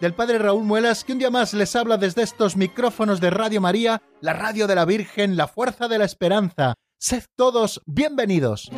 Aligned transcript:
del 0.00 0.14
Padre 0.14 0.38
Raúl 0.38 0.64
Muelas, 0.64 1.04
que 1.04 1.12
un 1.12 1.18
día 1.18 1.30
más 1.30 1.54
les 1.54 1.74
habla 1.76 1.96
desde 1.96 2.22
estos 2.22 2.56
micrófonos 2.56 3.20
de 3.20 3.30
Radio 3.30 3.60
María, 3.60 4.02
la 4.20 4.32
radio 4.32 4.66
de 4.66 4.74
la 4.74 4.84
Virgen, 4.84 5.36
la 5.36 5.48
fuerza 5.48 5.88
de 5.88 5.98
la 5.98 6.04
esperanza. 6.04 6.74
Sed 6.98 7.24
todos 7.36 7.82
bienvenidos. 7.86 8.70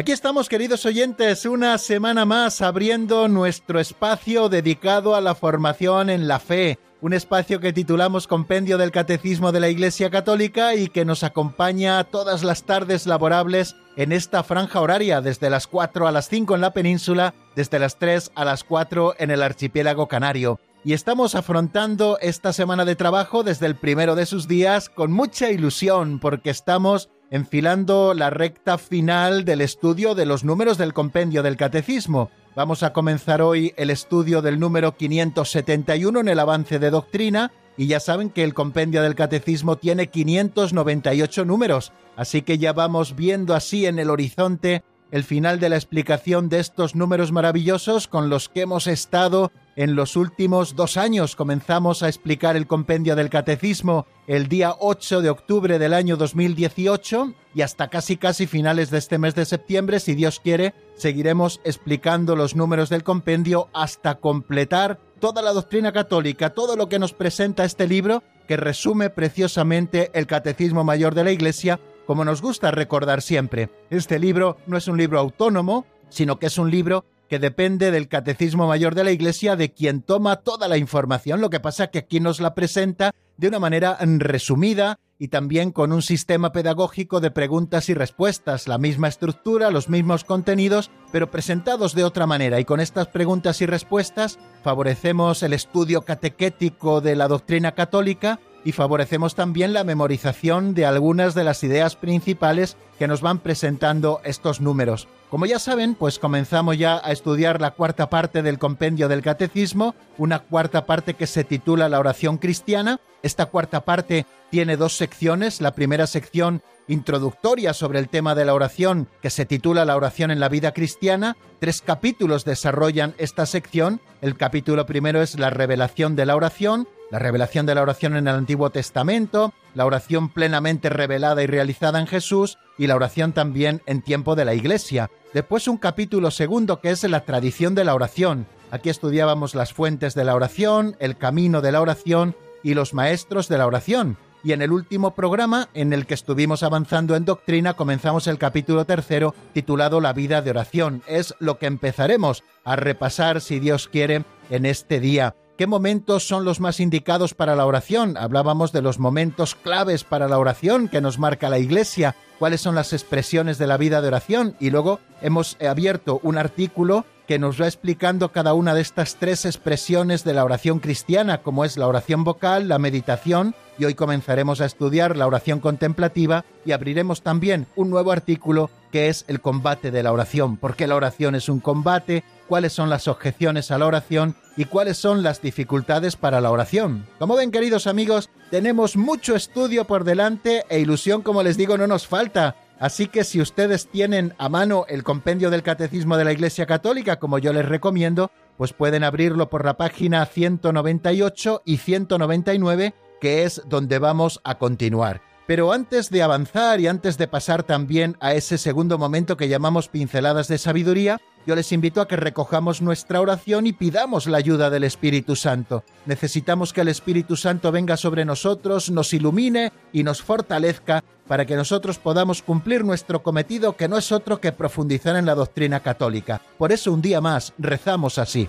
Aquí 0.00 0.12
estamos, 0.12 0.48
queridos 0.48 0.86
oyentes, 0.86 1.44
una 1.44 1.76
semana 1.76 2.24
más 2.24 2.62
abriendo 2.62 3.28
nuestro 3.28 3.80
espacio 3.80 4.48
dedicado 4.48 5.14
a 5.14 5.20
la 5.20 5.34
formación 5.34 6.08
en 6.08 6.26
la 6.26 6.38
fe, 6.38 6.78
un 7.02 7.14
espacio 7.14 7.60
que 7.60 7.72
titulamos 7.72 8.26
Compendio 8.26 8.76
del 8.76 8.90
Catecismo 8.90 9.52
de 9.52 9.60
la 9.60 9.68
Iglesia 9.68 10.10
Católica 10.10 10.74
y 10.74 10.88
que 10.88 11.04
nos 11.04 11.24
acompaña 11.24 12.04
todas 12.04 12.44
las 12.44 12.64
tardes 12.64 13.06
laborables 13.06 13.76
en 13.96 14.12
esta 14.12 14.42
franja 14.42 14.80
horaria, 14.80 15.20
desde 15.20 15.50
las 15.50 15.66
4 15.66 16.06
a 16.06 16.12
las 16.12 16.28
5 16.28 16.54
en 16.54 16.60
la 16.60 16.72
península, 16.72 17.34
desde 17.56 17.78
las 17.78 17.98
3 17.98 18.32
a 18.34 18.44
las 18.44 18.64
4 18.64 19.14
en 19.18 19.30
el 19.30 19.42
archipiélago 19.42 20.08
canario. 20.08 20.60
Y 20.84 20.92
estamos 20.92 21.34
afrontando 21.34 22.18
esta 22.20 22.52
semana 22.52 22.84
de 22.84 22.96
trabajo 22.96 23.42
desde 23.42 23.66
el 23.66 23.76
primero 23.76 24.14
de 24.14 24.26
sus 24.26 24.48
días 24.48 24.88
con 24.88 25.12
mucha 25.12 25.50
ilusión 25.50 26.18
porque 26.20 26.50
estamos 26.50 27.10
enfilando 27.30 28.12
la 28.12 28.28
recta 28.30 28.76
final 28.76 29.44
del 29.44 29.60
estudio 29.60 30.14
de 30.14 30.26
los 30.26 30.44
números 30.44 30.78
del 30.78 30.92
compendio 30.92 31.42
del 31.42 31.56
catecismo. 31.56 32.30
Vamos 32.56 32.82
a 32.82 32.92
comenzar 32.92 33.40
hoy 33.40 33.72
el 33.76 33.90
estudio 33.90 34.42
del 34.42 34.58
número 34.58 34.96
571 34.96 36.20
en 36.20 36.28
el 36.28 36.38
avance 36.40 36.80
de 36.80 36.90
doctrina 36.90 37.52
y 37.76 37.86
ya 37.86 38.00
saben 38.00 38.30
que 38.30 38.42
el 38.42 38.52
compendio 38.52 39.02
del 39.02 39.14
catecismo 39.14 39.76
tiene 39.76 40.08
598 40.08 41.44
números, 41.44 41.92
así 42.16 42.42
que 42.42 42.58
ya 42.58 42.72
vamos 42.72 43.14
viendo 43.14 43.54
así 43.54 43.86
en 43.86 43.98
el 44.00 44.10
horizonte 44.10 44.82
el 45.10 45.24
final 45.24 45.60
de 45.60 45.68
la 45.68 45.76
explicación 45.76 46.48
de 46.48 46.60
estos 46.60 46.94
números 46.94 47.32
maravillosos 47.32 48.08
con 48.08 48.28
los 48.28 48.48
que 48.48 48.62
hemos 48.62 48.86
estado 48.86 49.52
en 49.76 49.96
los 49.96 50.16
últimos 50.16 50.76
dos 50.76 50.96
años. 50.96 51.36
Comenzamos 51.36 52.02
a 52.02 52.08
explicar 52.08 52.56
el 52.56 52.66
compendio 52.66 53.16
del 53.16 53.30
catecismo 53.30 54.06
el 54.26 54.48
día 54.48 54.74
8 54.78 55.22
de 55.22 55.30
octubre 55.30 55.78
del 55.78 55.94
año 55.94 56.16
2018 56.16 57.34
y 57.54 57.62
hasta 57.62 57.88
casi 57.88 58.16
casi 58.16 58.46
finales 58.46 58.90
de 58.90 58.98
este 58.98 59.18
mes 59.18 59.34
de 59.34 59.44
septiembre, 59.44 60.00
si 60.00 60.14
Dios 60.14 60.40
quiere, 60.40 60.74
seguiremos 60.96 61.60
explicando 61.64 62.36
los 62.36 62.54
números 62.54 62.88
del 62.90 63.02
compendio 63.02 63.68
hasta 63.72 64.16
completar 64.16 65.00
toda 65.18 65.42
la 65.42 65.52
doctrina 65.52 65.92
católica, 65.92 66.50
todo 66.50 66.76
lo 66.76 66.88
que 66.88 66.98
nos 66.98 67.12
presenta 67.12 67.64
este 67.64 67.86
libro 67.86 68.22
que 68.46 68.56
resume 68.56 69.10
preciosamente 69.10 70.10
el 70.12 70.26
Catecismo 70.26 70.82
Mayor 70.82 71.14
de 71.14 71.24
la 71.24 71.30
Iglesia 71.30 71.78
como 72.10 72.24
nos 72.24 72.42
gusta 72.42 72.72
recordar 72.72 73.22
siempre, 73.22 73.70
este 73.88 74.18
libro 74.18 74.56
no 74.66 74.76
es 74.76 74.88
un 74.88 74.98
libro 74.98 75.20
autónomo, 75.20 75.86
sino 76.08 76.40
que 76.40 76.46
es 76.46 76.58
un 76.58 76.68
libro 76.68 77.04
que 77.28 77.38
depende 77.38 77.92
del 77.92 78.08
Catecismo 78.08 78.66
Mayor 78.66 78.96
de 78.96 79.04
la 79.04 79.12
Iglesia, 79.12 79.54
de 79.54 79.72
quien 79.72 80.02
toma 80.02 80.34
toda 80.34 80.66
la 80.66 80.76
información. 80.76 81.40
Lo 81.40 81.50
que 81.50 81.60
pasa 81.60 81.86
que 81.86 82.00
aquí 82.00 82.18
nos 82.18 82.40
la 82.40 82.52
presenta 82.56 83.12
de 83.36 83.46
una 83.46 83.60
manera 83.60 83.96
resumida 84.00 84.98
y 85.20 85.28
también 85.28 85.70
con 85.70 85.92
un 85.92 86.02
sistema 86.02 86.50
pedagógico 86.50 87.20
de 87.20 87.30
preguntas 87.30 87.88
y 87.88 87.94
respuestas, 87.94 88.66
la 88.66 88.78
misma 88.78 89.06
estructura, 89.06 89.70
los 89.70 89.88
mismos 89.88 90.24
contenidos, 90.24 90.90
pero 91.12 91.30
presentados 91.30 91.94
de 91.94 92.02
otra 92.02 92.26
manera. 92.26 92.58
Y 92.58 92.64
con 92.64 92.80
estas 92.80 93.06
preguntas 93.06 93.60
y 93.60 93.66
respuestas 93.66 94.40
favorecemos 94.64 95.44
el 95.44 95.52
estudio 95.52 96.02
catequético 96.02 97.00
de 97.00 97.14
la 97.14 97.28
doctrina 97.28 97.70
católica 97.70 98.40
y 98.64 98.72
favorecemos 98.72 99.34
también 99.34 99.72
la 99.72 99.84
memorización 99.84 100.74
de 100.74 100.86
algunas 100.86 101.34
de 101.34 101.44
las 101.44 101.62
ideas 101.64 101.96
principales 101.96 102.76
que 102.98 103.08
nos 103.08 103.20
van 103.20 103.38
presentando 103.38 104.20
estos 104.24 104.60
números. 104.60 105.08
Como 105.30 105.46
ya 105.46 105.58
saben, 105.58 105.94
pues 105.94 106.18
comenzamos 106.18 106.76
ya 106.76 107.00
a 107.02 107.12
estudiar 107.12 107.60
la 107.60 107.70
cuarta 107.70 108.10
parte 108.10 108.42
del 108.42 108.58
compendio 108.58 109.08
del 109.08 109.22
catecismo, 109.22 109.94
una 110.18 110.40
cuarta 110.40 110.86
parte 110.86 111.14
que 111.14 111.26
se 111.26 111.44
titula 111.44 111.88
la 111.88 112.00
oración 112.00 112.36
cristiana. 112.36 113.00
Esta 113.22 113.46
cuarta 113.46 113.82
parte 113.82 114.26
tiene 114.50 114.76
dos 114.76 114.96
secciones. 114.96 115.60
La 115.60 115.72
primera 115.74 116.06
sección 116.06 116.62
introductoria 116.90 117.72
sobre 117.72 117.98
el 117.98 118.08
tema 118.08 118.34
de 118.34 118.44
la 118.44 118.54
oración, 118.54 119.08
que 119.22 119.30
se 119.30 119.46
titula 119.46 119.84
La 119.84 119.96
oración 119.96 120.30
en 120.30 120.40
la 120.40 120.48
vida 120.48 120.72
cristiana. 120.72 121.36
Tres 121.60 121.82
capítulos 121.82 122.44
desarrollan 122.44 123.14
esta 123.18 123.46
sección. 123.46 124.00
El 124.20 124.36
capítulo 124.36 124.84
primero 124.86 125.22
es 125.22 125.38
la 125.38 125.50
revelación 125.50 126.16
de 126.16 126.26
la 126.26 126.36
oración, 126.36 126.88
la 127.10 127.18
revelación 127.18 127.66
de 127.66 127.74
la 127.74 127.82
oración 127.82 128.16
en 128.16 128.28
el 128.28 128.34
Antiguo 128.34 128.70
Testamento, 128.70 129.52
la 129.74 129.86
oración 129.86 130.28
plenamente 130.28 130.88
revelada 130.88 131.42
y 131.42 131.46
realizada 131.46 132.00
en 132.00 132.06
Jesús 132.06 132.58
y 132.76 132.86
la 132.86 132.96
oración 132.96 133.32
también 133.32 133.82
en 133.86 134.02
tiempo 134.02 134.34
de 134.34 134.44
la 134.44 134.54
Iglesia. 134.54 135.10
Después 135.32 135.68
un 135.68 135.76
capítulo 135.76 136.30
segundo 136.30 136.80
que 136.80 136.90
es 136.90 137.04
la 137.04 137.24
tradición 137.24 137.74
de 137.74 137.84
la 137.84 137.94
oración. 137.94 138.46
Aquí 138.70 138.88
estudiábamos 138.88 139.54
las 139.54 139.72
fuentes 139.72 140.14
de 140.14 140.24
la 140.24 140.34
oración, 140.34 140.96
el 140.98 141.16
camino 141.16 141.60
de 141.60 141.72
la 141.72 141.80
oración 141.80 142.36
y 142.62 142.74
los 142.74 142.94
maestros 142.94 143.48
de 143.48 143.58
la 143.58 143.66
oración. 143.66 144.16
Y 144.42 144.52
en 144.52 144.62
el 144.62 144.72
último 144.72 145.14
programa, 145.14 145.68
en 145.74 145.92
el 145.92 146.06
que 146.06 146.14
estuvimos 146.14 146.62
avanzando 146.62 147.14
en 147.14 147.24
doctrina, 147.24 147.74
comenzamos 147.74 148.26
el 148.26 148.38
capítulo 148.38 148.86
tercero 148.86 149.34
titulado 149.52 150.00
La 150.00 150.14
vida 150.14 150.40
de 150.40 150.50
oración. 150.50 151.02
Es 151.06 151.34
lo 151.40 151.58
que 151.58 151.66
empezaremos 151.66 152.42
a 152.64 152.76
repasar, 152.76 153.40
si 153.42 153.60
Dios 153.60 153.88
quiere, 153.88 154.24
en 154.48 154.64
este 154.64 154.98
día. 154.98 155.34
¿Qué 155.58 155.66
momentos 155.66 156.26
son 156.26 156.46
los 156.46 156.58
más 156.58 156.80
indicados 156.80 157.34
para 157.34 157.54
la 157.54 157.66
oración? 157.66 158.16
Hablábamos 158.16 158.72
de 158.72 158.80
los 158.80 158.98
momentos 158.98 159.54
claves 159.54 160.04
para 160.04 160.26
la 160.26 160.38
oración 160.38 160.88
que 160.88 161.02
nos 161.02 161.18
marca 161.18 161.50
la 161.50 161.58
Iglesia, 161.58 162.16
cuáles 162.38 162.62
son 162.62 162.74
las 162.74 162.94
expresiones 162.94 163.58
de 163.58 163.66
la 163.66 163.76
vida 163.76 164.00
de 164.00 164.08
oración 164.08 164.56
y 164.58 164.70
luego 164.70 165.00
hemos 165.20 165.58
abierto 165.60 166.18
un 166.22 166.38
artículo 166.38 167.04
que 167.30 167.38
nos 167.38 167.62
va 167.62 167.68
explicando 167.68 168.32
cada 168.32 168.54
una 168.54 168.74
de 168.74 168.80
estas 168.80 169.14
tres 169.14 169.44
expresiones 169.44 170.24
de 170.24 170.34
la 170.34 170.44
oración 170.44 170.80
cristiana, 170.80 171.42
como 171.42 171.64
es 171.64 171.76
la 171.76 171.86
oración 171.86 172.24
vocal, 172.24 172.66
la 172.66 172.80
meditación, 172.80 173.54
y 173.78 173.84
hoy 173.84 173.94
comenzaremos 173.94 174.60
a 174.60 174.64
estudiar 174.64 175.16
la 175.16 175.28
oración 175.28 175.60
contemplativa 175.60 176.44
y 176.64 176.72
abriremos 176.72 177.22
también 177.22 177.68
un 177.76 177.88
nuevo 177.88 178.10
artículo 178.10 178.68
que 178.90 179.06
es 179.06 179.24
el 179.28 179.40
combate 179.40 179.92
de 179.92 180.02
la 180.02 180.12
oración, 180.12 180.56
por 180.56 180.74
qué 180.74 180.88
la 180.88 180.96
oración 180.96 181.36
es 181.36 181.48
un 181.48 181.60
combate, 181.60 182.24
cuáles 182.48 182.72
son 182.72 182.90
las 182.90 183.06
objeciones 183.06 183.70
a 183.70 183.78
la 183.78 183.86
oración 183.86 184.34
y 184.56 184.64
cuáles 184.64 184.96
son 184.96 185.22
las 185.22 185.40
dificultades 185.40 186.16
para 186.16 186.40
la 186.40 186.50
oración. 186.50 187.06
Como 187.20 187.36
ven 187.36 187.52
queridos 187.52 187.86
amigos, 187.86 188.28
tenemos 188.50 188.96
mucho 188.96 189.36
estudio 189.36 189.84
por 189.84 190.02
delante 190.02 190.64
e 190.68 190.80
ilusión, 190.80 191.22
como 191.22 191.44
les 191.44 191.56
digo, 191.56 191.78
no 191.78 191.86
nos 191.86 192.08
falta. 192.08 192.56
Así 192.80 193.08
que 193.08 193.24
si 193.24 193.42
ustedes 193.42 193.88
tienen 193.88 194.32
a 194.38 194.48
mano 194.48 194.86
el 194.88 195.04
compendio 195.04 195.50
del 195.50 195.62
Catecismo 195.62 196.16
de 196.16 196.24
la 196.24 196.32
Iglesia 196.32 196.64
Católica, 196.64 197.18
como 197.18 197.38
yo 197.38 197.52
les 197.52 197.68
recomiendo, 197.68 198.30
pues 198.56 198.72
pueden 198.72 199.04
abrirlo 199.04 199.50
por 199.50 199.66
la 199.66 199.76
página 199.76 200.24
198 200.24 201.60
y 201.66 201.76
199, 201.76 202.94
que 203.20 203.44
es 203.44 203.60
donde 203.66 203.98
vamos 203.98 204.40
a 204.44 204.56
continuar. 204.56 205.29
Pero 205.50 205.72
antes 205.72 206.10
de 206.10 206.22
avanzar 206.22 206.78
y 206.78 206.86
antes 206.86 207.18
de 207.18 207.26
pasar 207.26 207.64
también 207.64 208.16
a 208.20 208.34
ese 208.34 208.56
segundo 208.56 208.98
momento 208.98 209.36
que 209.36 209.48
llamamos 209.48 209.88
pinceladas 209.88 210.46
de 210.46 210.58
sabiduría, 210.58 211.20
yo 211.44 211.56
les 211.56 211.72
invito 211.72 212.00
a 212.00 212.06
que 212.06 212.14
recojamos 212.14 212.80
nuestra 212.82 213.20
oración 213.20 213.66
y 213.66 213.72
pidamos 213.72 214.28
la 214.28 214.38
ayuda 214.38 214.70
del 214.70 214.84
Espíritu 214.84 215.34
Santo. 215.34 215.82
Necesitamos 216.06 216.72
que 216.72 216.82
el 216.82 216.88
Espíritu 216.88 217.34
Santo 217.34 217.72
venga 217.72 217.96
sobre 217.96 218.24
nosotros, 218.24 218.92
nos 218.92 219.12
ilumine 219.12 219.72
y 219.92 220.04
nos 220.04 220.22
fortalezca 220.22 221.02
para 221.26 221.44
que 221.46 221.56
nosotros 221.56 221.98
podamos 221.98 222.42
cumplir 222.42 222.84
nuestro 222.84 223.24
cometido 223.24 223.76
que 223.76 223.88
no 223.88 223.98
es 223.98 224.12
otro 224.12 224.40
que 224.40 224.52
profundizar 224.52 225.16
en 225.16 225.26
la 225.26 225.34
doctrina 225.34 225.80
católica. 225.80 226.40
Por 226.58 226.70
eso 226.70 226.92
un 226.92 227.02
día 227.02 227.20
más 227.20 227.54
rezamos 227.58 228.18
así. 228.18 228.48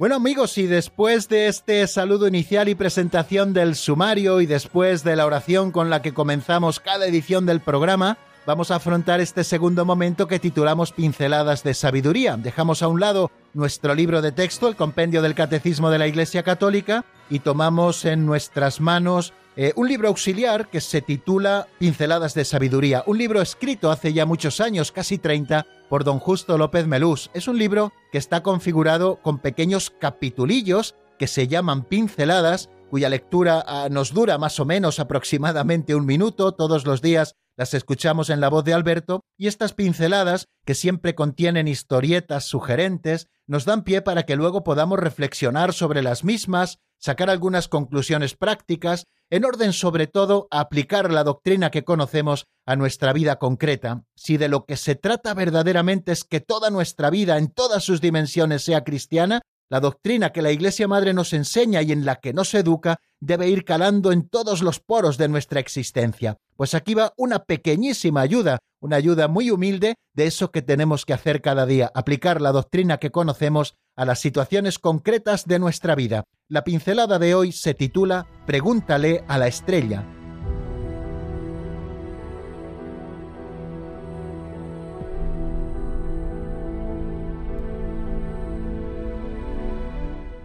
Bueno 0.00 0.14
amigos, 0.14 0.56
y 0.56 0.66
después 0.66 1.28
de 1.28 1.48
este 1.48 1.86
saludo 1.86 2.26
inicial 2.26 2.70
y 2.70 2.74
presentación 2.74 3.52
del 3.52 3.74
sumario 3.74 4.40
y 4.40 4.46
después 4.46 5.04
de 5.04 5.14
la 5.14 5.26
oración 5.26 5.72
con 5.72 5.90
la 5.90 6.00
que 6.00 6.14
comenzamos 6.14 6.80
cada 6.80 7.04
edición 7.04 7.44
del 7.44 7.60
programa, 7.60 8.16
vamos 8.50 8.72
a 8.72 8.76
afrontar 8.76 9.20
este 9.20 9.44
segundo 9.44 9.84
momento 9.84 10.26
que 10.26 10.40
titulamos 10.40 10.90
Pinceladas 10.90 11.62
de 11.62 11.72
Sabiduría. 11.72 12.36
Dejamos 12.36 12.82
a 12.82 12.88
un 12.88 12.98
lado 12.98 13.30
nuestro 13.54 13.94
libro 13.94 14.22
de 14.22 14.32
texto, 14.32 14.66
el 14.66 14.74
compendio 14.74 15.22
del 15.22 15.36
Catecismo 15.36 15.88
de 15.88 16.00
la 16.00 16.08
Iglesia 16.08 16.42
Católica, 16.42 17.04
y 17.30 17.38
tomamos 17.38 18.04
en 18.04 18.26
nuestras 18.26 18.80
manos 18.80 19.34
eh, 19.54 19.72
un 19.76 19.86
libro 19.86 20.08
auxiliar 20.08 20.68
que 20.68 20.80
se 20.80 21.00
titula 21.00 21.68
Pinceladas 21.78 22.34
de 22.34 22.44
Sabiduría, 22.44 23.04
un 23.06 23.18
libro 23.18 23.40
escrito 23.40 23.88
hace 23.88 24.12
ya 24.12 24.26
muchos 24.26 24.60
años, 24.60 24.90
casi 24.90 25.18
30, 25.18 25.64
por 25.88 26.02
don 26.02 26.18
Justo 26.18 26.58
López 26.58 26.88
Melús. 26.88 27.30
Es 27.32 27.46
un 27.46 27.56
libro 27.56 27.92
que 28.10 28.18
está 28.18 28.42
configurado 28.42 29.20
con 29.22 29.38
pequeños 29.38 29.90
capitulillos 29.90 30.96
que 31.20 31.28
se 31.28 31.46
llaman 31.46 31.84
pinceladas, 31.84 32.68
cuya 32.90 33.10
lectura 33.10 33.64
ah, 33.64 33.86
nos 33.88 34.12
dura 34.12 34.38
más 34.38 34.58
o 34.58 34.64
menos 34.64 34.98
aproximadamente 34.98 35.94
un 35.94 36.04
minuto 36.04 36.50
todos 36.50 36.84
los 36.84 37.00
días 37.00 37.36
las 37.56 37.74
escuchamos 37.74 38.30
en 38.30 38.40
la 38.40 38.48
voz 38.48 38.64
de 38.64 38.72
Alberto 38.72 39.20
y 39.36 39.46
estas 39.46 39.74
pinceladas, 39.74 40.46
que 40.64 40.74
siempre 40.74 41.14
contienen 41.14 41.68
historietas 41.68 42.44
sugerentes, 42.44 43.28
nos 43.46 43.64
dan 43.64 43.84
pie 43.84 44.02
para 44.02 44.24
que 44.24 44.36
luego 44.36 44.64
podamos 44.64 44.98
reflexionar 44.98 45.72
sobre 45.72 46.02
las 46.02 46.24
mismas, 46.24 46.78
sacar 46.98 47.30
algunas 47.30 47.68
conclusiones 47.68 48.34
prácticas, 48.36 49.04
en 49.30 49.44
orden 49.44 49.72
sobre 49.72 50.06
todo 50.06 50.48
a 50.50 50.60
aplicar 50.60 51.12
la 51.12 51.24
doctrina 51.24 51.70
que 51.70 51.84
conocemos 51.84 52.46
a 52.66 52.76
nuestra 52.76 53.12
vida 53.12 53.36
concreta. 53.36 54.04
Si 54.14 54.36
de 54.36 54.48
lo 54.48 54.64
que 54.64 54.76
se 54.76 54.94
trata 54.94 55.34
verdaderamente 55.34 56.12
es 56.12 56.24
que 56.24 56.40
toda 56.40 56.70
nuestra 56.70 57.10
vida 57.10 57.38
en 57.38 57.48
todas 57.48 57.84
sus 57.84 58.00
dimensiones 58.00 58.62
sea 58.62 58.84
cristiana, 58.84 59.40
la 59.70 59.78
doctrina 59.78 60.32
que 60.32 60.42
la 60.42 60.50
Iglesia 60.50 60.88
Madre 60.88 61.14
nos 61.14 61.32
enseña 61.32 61.80
y 61.82 61.92
en 61.92 62.04
la 62.04 62.16
que 62.16 62.32
nos 62.32 62.52
educa 62.54 62.98
debe 63.20 63.48
ir 63.48 63.64
calando 63.64 64.10
en 64.10 64.28
todos 64.28 64.62
los 64.62 64.80
poros 64.80 65.16
de 65.16 65.28
nuestra 65.28 65.60
existencia. 65.60 66.38
Pues 66.60 66.74
aquí 66.74 66.92
va 66.92 67.14
una 67.16 67.38
pequeñísima 67.44 68.20
ayuda, 68.20 68.58
una 68.82 68.96
ayuda 68.96 69.28
muy 69.28 69.50
humilde 69.50 69.94
de 70.12 70.26
eso 70.26 70.50
que 70.50 70.60
tenemos 70.60 71.06
que 71.06 71.14
hacer 71.14 71.40
cada 71.40 71.64
día, 71.64 71.90
aplicar 71.94 72.42
la 72.42 72.52
doctrina 72.52 72.98
que 72.98 73.10
conocemos 73.10 73.76
a 73.96 74.04
las 74.04 74.20
situaciones 74.20 74.78
concretas 74.78 75.46
de 75.46 75.58
nuestra 75.58 75.94
vida. 75.94 76.24
La 76.50 76.62
pincelada 76.62 77.18
de 77.18 77.34
hoy 77.34 77.52
se 77.52 77.72
titula 77.72 78.26
Pregúntale 78.46 79.24
a 79.26 79.38
la 79.38 79.46
estrella 79.46 80.04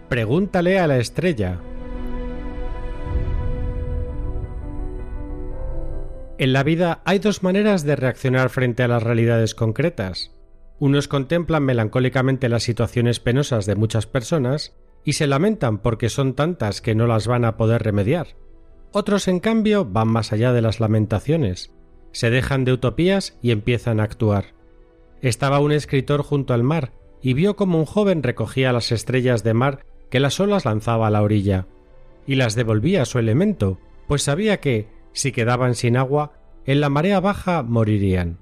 Pregúntale 0.08 0.78
a 0.78 0.86
la 0.86 0.96
estrella. 0.96 1.60
En 6.38 6.52
la 6.52 6.62
vida 6.62 7.00
hay 7.06 7.18
dos 7.18 7.42
maneras 7.42 7.82
de 7.84 7.96
reaccionar 7.96 8.50
frente 8.50 8.82
a 8.82 8.88
las 8.88 9.02
realidades 9.02 9.54
concretas. 9.54 10.32
Unos 10.78 11.08
contemplan 11.08 11.62
melancólicamente 11.62 12.50
las 12.50 12.62
situaciones 12.62 13.20
penosas 13.20 13.64
de 13.64 13.74
muchas 13.74 14.06
personas 14.06 14.76
y 15.02 15.14
se 15.14 15.26
lamentan 15.26 15.78
porque 15.78 16.10
son 16.10 16.34
tantas 16.34 16.82
que 16.82 16.94
no 16.94 17.06
las 17.06 17.26
van 17.26 17.46
a 17.46 17.56
poder 17.56 17.82
remediar. 17.82 18.36
Otros, 18.92 19.28
en 19.28 19.40
cambio, 19.40 19.86
van 19.86 20.08
más 20.08 20.32
allá 20.32 20.52
de 20.52 20.60
las 20.60 20.78
lamentaciones, 20.78 21.72
se 22.12 22.28
dejan 22.28 22.64
de 22.64 22.74
utopías 22.74 23.38
y 23.40 23.50
empiezan 23.50 24.00
a 24.00 24.04
actuar. 24.04 24.54
Estaba 25.22 25.60
un 25.60 25.72
escritor 25.72 26.22
junto 26.22 26.52
al 26.52 26.62
mar 26.62 26.92
y 27.22 27.32
vio 27.32 27.56
como 27.56 27.78
un 27.78 27.86
joven 27.86 28.22
recogía 28.22 28.72
las 28.72 28.92
estrellas 28.92 29.42
de 29.42 29.54
mar 29.54 29.86
que 30.10 30.20
las 30.20 30.38
olas 30.38 30.66
lanzaba 30.66 31.06
a 31.06 31.10
la 31.10 31.22
orilla, 31.22 31.66
y 32.26 32.34
las 32.34 32.54
devolvía 32.54 33.02
a 33.02 33.06
su 33.06 33.18
elemento, 33.18 33.78
pues 34.06 34.22
sabía 34.22 34.60
que, 34.60 34.88
si 35.16 35.32
quedaban 35.32 35.74
sin 35.74 35.96
agua, 35.96 36.32
en 36.64 36.80
la 36.80 36.88
marea 36.88 37.18
baja 37.20 37.62
morirían. 37.62 38.38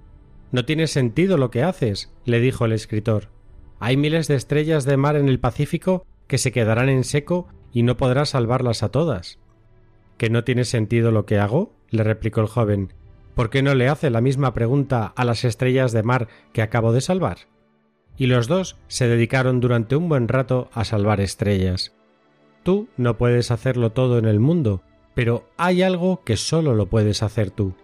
No 0.53 0.65
tiene 0.65 0.87
sentido 0.87 1.39
lo 1.39 1.51
que 1.51 1.63
haces, 1.63 2.13
le 2.25 2.41
dijo 2.41 2.65
el 2.65 2.73
escritor. 2.73 3.31
Hay 3.81 3.97
miles 3.97 4.29
de 4.29 4.35
estrellas 4.35 4.85
de 4.85 4.97
mar 4.97 5.17
en 5.17 5.29
el 5.29 5.41
Pacífico 5.41 6.07
que 6.27 6.39
se 6.39 6.53
quedarán 6.53 6.89
en 6.89 7.05
seco 7.05 7.49
y 7.73 7.83
no 7.83 7.97
podrás 7.97 8.31
salvarlas 8.31 8.83
a 8.83 8.91
todas. 8.91 9.39
¿Que 10.19 10.31
no 10.31 10.45
tiene 10.45 10.65
sentido 10.65 11.11
lo 11.11 11.25
que 11.25 11.39
hago? 11.39 11.73
le 11.91 12.03
replicó 12.03 12.41
el 12.41 12.49
joven. 12.49 12.93
¿Por 13.35 13.51
qué 13.51 13.63
no 13.63 13.75
le 13.75 13.89
hace 13.89 14.11
la 14.11 14.21
misma 14.21 14.53
pregunta 14.53 15.07
a 15.07 15.25
las 15.25 15.45
estrellas 15.45 15.93
de 15.93 16.03
mar 16.03 16.29
que 16.53 16.63
acabo 16.63 16.93
de 16.93 17.01
salvar? 17.01 17.39
y 18.17 18.27
los 18.27 18.47
dos 18.47 18.77
se 18.89 19.09
dedicaron 19.09 19.61
durante 19.61 19.97
un 19.97 20.09
buen 20.09 20.29
rato 20.29 20.69
a 20.73 20.85
salvar 20.85 21.21
estrellas. 21.21 21.95
Tú 22.63 22.89
no 22.97 23.17
puedes 23.17 23.51
hacerlo 23.51 23.93
todo 23.93 24.19
en 24.19 24.25
el 24.25 24.41
mundo, 24.41 24.83
pero 25.15 25.49
hay 25.57 25.83
algo 25.83 26.23
que 26.25 26.37
solo 26.37 26.75
lo 26.75 26.87
puedes 26.87 27.23
hacer 27.23 27.51
tú. 27.51 27.75